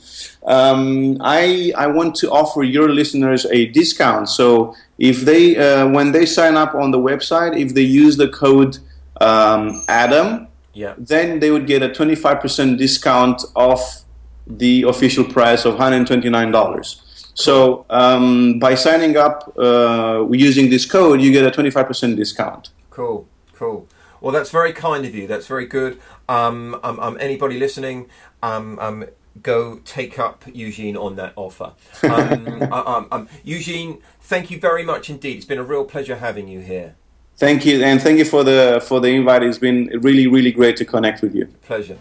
Um, 0.46 1.18
I 1.22 1.72
I 1.78 1.88
want 1.88 2.16
to 2.16 2.32
offer 2.32 2.64
your 2.64 2.90
listeners 2.90 3.46
a 3.46 3.68
discount. 3.68 4.28
So 4.28 4.76
if 4.98 5.22
they 5.22 5.56
uh, 5.56 5.88
when 5.88 6.12
they 6.12 6.26
sign 6.26 6.58
up 6.58 6.76
on 6.76 6.92
the 6.92 7.00
website, 7.00 7.58
if 7.58 7.74
they 7.74 7.84
use 7.84 8.18
the 8.18 8.28
code 8.28 8.78
um, 9.22 9.84
Adam, 9.88 10.48
yeah. 10.74 10.96
then 10.98 11.40
they 11.40 11.52
would 11.52 11.68
get 11.68 11.84
a 11.84 11.90
25% 11.90 12.78
discount 12.78 13.44
off 13.56 14.04
the 14.48 14.84
official 14.84 15.24
price 15.24 15.64
of 15.64 15.76
$129. 15.76 17.02
So 17.34 17.86
um, 17.90 18.60
by 18.60 18.76
signing 18.76 19.18
up 19.18 19.54
uh, 19.58 20.28
using 20.32 20.70
this 20.70 20.86
code, 20.86 21.22
you 21.22 21.32
get 21.32 21.46
a 21.46 21.52
25% 21.52 22.16
discount. 22.16 22.70
Cool, 22.90 23.28
cool. 23.54 23.88
Well, 24.20 24.32
that's 24.32 24.52
very 24.52 24.74
kind 24.74 25.06
of 25.06 25.16
you. 25.16 25.28
That's 25.28 25.48
very 25.48 25.66
good. 25.66 26.00
Um, 26.30 26.80
um, 26.84 27.00
um, 27.00 27.18
anybody 27.20 27.58
listening, 27.58 28.10
um, 28.44 28.78
um, 28.80 29.06
go 29.42 29.78
take 29.86 30.20
up 30.20 30.44
Eugene 30.54 30.96
on 30.96 31.16
that 31.16 31.34
offer. 31.36 31.74
Um, 32.04 32.62
uh, 32.72 33.26
Eugene, 33.44 34.00
thank 34.20 34.52
you 34.52 34.60
very 34.60 34.84
much 34.84 35.10
indeed. 35.10 35.38
It's 35.38 35.46
been 35.46 35.58
a 35.58 35.64
real 35.64 35.86
pleasure 35.86 36.18
having 36.18 36.48
you 36.48 36.60
here. 36.60 36.96
Thank 37.38 37.66
you, 37.66 37.84
and 37.84 38.00
thank 38.00 38.20
you 38.20 38.26
for 38.26 38.44
the 38.44 38.84
for 38.88 39.00
the 39.00 39.08
invite. 39.08 39.42
It's 39.42 39.58
been 39.58 39.88
really, 40.02 40.28
really 40.28 40.52
great 40.52 40.78
to 40.78 40.86
connect 40.86 41.24
with 41.24 41.34
you. 41.34 41.48
Pleasure. 41.64 41.98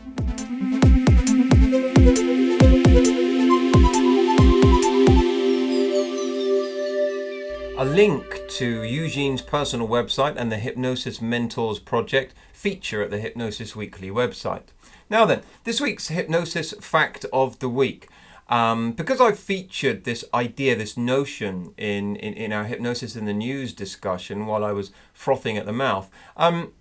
A 7.81 7.85
link 7.87 8.43
to 8.59 8.83
Eugene's 8.83 9.41
personal 9.41 9.89
website 9.89 10.35
and 10.37 10.53
the 10.53 10.59
Hypnosis 10.59 11.23
Mentors 11.23 11.79
Project 11.79 12.35
feature 12.53 13.03
at 13.03 13.09
the 13.09 13.17
Hypnosis 13.17 13.75
Weekly 13.75 14.11
website. 14.11 14.65
Now 15.09 15.25
then, 15.25 15.41
this 15.65 15.81
week's 15.81 16.09
Hypnosis 16.09 16.75
Fact 16.75 17.25
of 17.33 17.59
the 17.59 17.71
Week. 17.71 18.11
Um, 18.51 18.93
because 18.93 19.19
I've 19.19 19.39
featured 19.39 20.05
this 20.05 20.27
idea, 20.35 20.77
this 20.77 20.99
notion 20.99 21.73
in, 21.79 22.17
in, 22.17 22.35
in 22.35 22.53
our 22.53 22.65
Hypnosis 22.65 23.17
in 23.17 23.25
the 23.25 23.33
News 23.33 23.73
discussion 23.73 24.45
while 24.45 24.63
I 24.63 24.73
was 24.73 24.93
frothing 25.15 25.57
at 25.57 25.65
the 25.65 25.73
mouth, 25.73 26.11
um, 26.37 26.75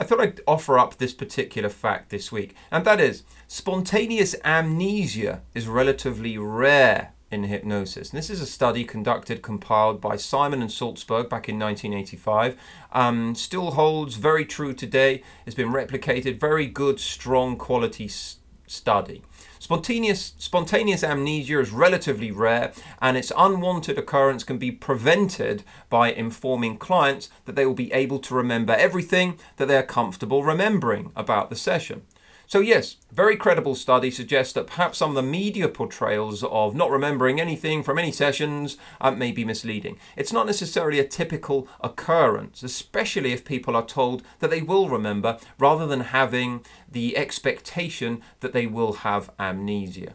I 0.00 0.04
thought 0.04 0.20
I'd 0.20 0.40
offer 0.46 0.78
up 0.78 0.96
this 0.96 1.12
particular 1.12 1.68
fact 1.68 2.08
this 2.08 2.32
week, 2.32 2.56
and 2.70 2.86
that 2.86 3.00
is 3.00 3.22
spontaneous 3.48 4.34
amnesia 4.46 5.42
is 5.54 5.68
relatively 5.68 6.38
rare 6.38 7.12
in 7.30 7.44
hypnosis. 7.44 8.10
And 8.10 8.18
this 8.18 8.30
is 8.30 8.40
a 8.40 8.46
study 8.46 8.84
conducted, 8.84 9.42
compiled 9.42 10.00
by 10.00 10.16
Simon 10.16 10.62
and 10.62 10.70
Salzberg 10.70 11.28
back 11.28 11.48
in 11.48 11.58
1985. 11.58 12.56
Um, 12.92 13.34
still 13.34 13.72
holds 13.72 14.14
very 14.14 14.44
true 14.44 14.72
today. 14.72 15.22
It's 15.44 15.56
been 15.56 15.72
replicated. 15.72 16.40
Very 16.40 16.66
good, 16.66 17.00
strong 17.00 17.56
quality 17.56 18.06
s- 18.06 18.36
study. 18.66 19.22
Spontaneous, 19.58 20.32
spontaneous 20.38 21.04
amnesia 21.04 21.60
is 21.60 21.70
relatively 21.70 22.30
rare, 22.30 22.72
and 23.02 23.16
its 23.16 23.32
unwanted 23.36 23.98
occurrence 23.98 24.44
can 24.44 24.56
be 24.56 24.70
prevented 24.70 25.64
by 25.90 26.10
informing 26.10 26.78
clients 26.78 27.28
that 27.44 27.56
they 27.56 27.66
will 27.66 27.74
be 27.74 27.92
able 27.92 28.18
to 28.20 28.34
remember 28.34 28.72
everything 28.72 29.38
that 29.56 29.68
they 29.68 29.76
are 29.76 29.82
comfortable 29.82 30.44
remembering 30.44 31.12
about 31.14 31.50
the 31.50 31.56
session. 31.56 32.02
So, 32.50 32.60
yes, 32.60 32.96
very 33.12 33.36
credible 33.36 33.74
study 33.74 34.10
suggests 34.10 34.54
that 34.54 34.68
perhaps 34.68 34.96
some 34.96 35.10
of 35.10 35.16
the 35.16 35.22
media 35.22 35.68
portrayals 35.68 36.42
of 36.42 36.74
not 36.74 36.90
remembering 36.90 37.38
anything 37.38 37.82
from 37.82 37.98
any 37.98 38.10
sessions 38.10 38.78
uh, 39.02 39.10
may 39.10 39.32
be 39.32 39.44
misleading. 39.44 39.98
It's 40.16 40.32
not 40.32 40.46
necessarily 40.46 40.98
a 40.98 41.06
typical 41.06 41.68
occurrence, 41.82 42.62
especially 42.62 43.34
if 43.34 43.44
people 43.44 43.76
are 43.76 43.84
told 43.84 44.22
that 44.38 44.48
they 44.48 44.62
will 44.62 44.88
remember 44.88 45.36
rather 45.58 45.86
than 45.86 46.00
having 46.00 46.64
the 46.90 47.18
expectation 47.18 48.22
that 48.40 48.54
they 48.54 48.66
will 48.66 48.94
have 48.94 49.30
amnesia. 49.38 50.14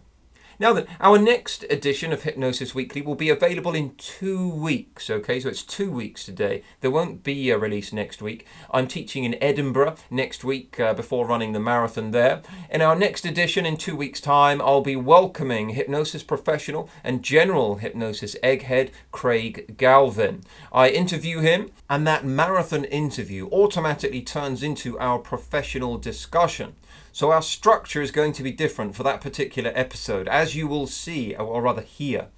Now 0.64 0.72
then, 0.72 0.88
our 1.02 1.18
next 1.18 1.66
edition 1.70 2.14
of 2.14 2.24
Hypnosis 2.24 2.74
Weekly 2.74 3.02
will 3.02 3.16
be 3.16 3.30
available 3.30 3.76
in 3.76 3.96
two 3.96 4.48
weeks. 4.48 5.10
Okay, 5.10 5.42
so 5.42 5.50
it's 5.50 5.62
two 5.62 5.92
weeks 5.92 6.24
today. 6.24 6.64
There 6.80 6.90
won't 6.90 7.22
be 7.22 7.50
a 7.50 7.58
release 7.58 7.92
next 7.92 8.22
week. 8.22 8.46
I'm 8.72 8.88
teaching 8.88 9.26
in 9.26 9.36
Edinburgh 9.44 9.96
next 10.10 10.46
week 10.46 10.80
uh, 10.80 10.94
before 10.94 11.28
running 11.28 11.52
the 11.52 11.60
marathon 11.60 12.12
there. 12.12 12.44
In 12.70 12.82
our 12.82 12.96
next 12.96 13.26
edition, 13.26 13.66
in 13.66 13.76
two 13.76 13.98
weeks' 13.98 14.22
time, 14.22 14.62
I'll 14.62 14.80
be 14.80 14.96
welcoming 14.96 15.72
hypnosis 15.72 16.24
professional 16.24 16.90
and 17.04 17.24
general 17.24 17.76
hypnosis 17.76 18.38
egghead 18.42 18.92
Craig 19.12 19.76
Galvin. 19.76 20.46
I 20.72 20.88
interview 20.92 21.40
him, 21.42 21.72
and 21.90 22.08
that 22.08 22.24
marathon 22.24 22.86
interview 22.86 23.50
automatically 23.50 24.22
turns 24.22 24.64
into 24.64 24.98
our 24.98 25.20
professional 25.20 25.98
discussion. 25.98 26.78
So 27.16 27.30
our 27.30 27.44
structure 27.44 28.02
is 28.02 28.10
going 28.10 28.34
to 28.34 28.42
be 28.42 28.52
different 28.52 28.96
for 28.96 29.04
that 29.04 29.22
particular 29.22 29.72
episode, 29.76 30.28
as 30.28 30.56
you 30.56 30.68
will 30.68 30.88
see, 30.88 31.36
or 31.36 31.62
rather 31.62 31.84
hear. 31.84 32.30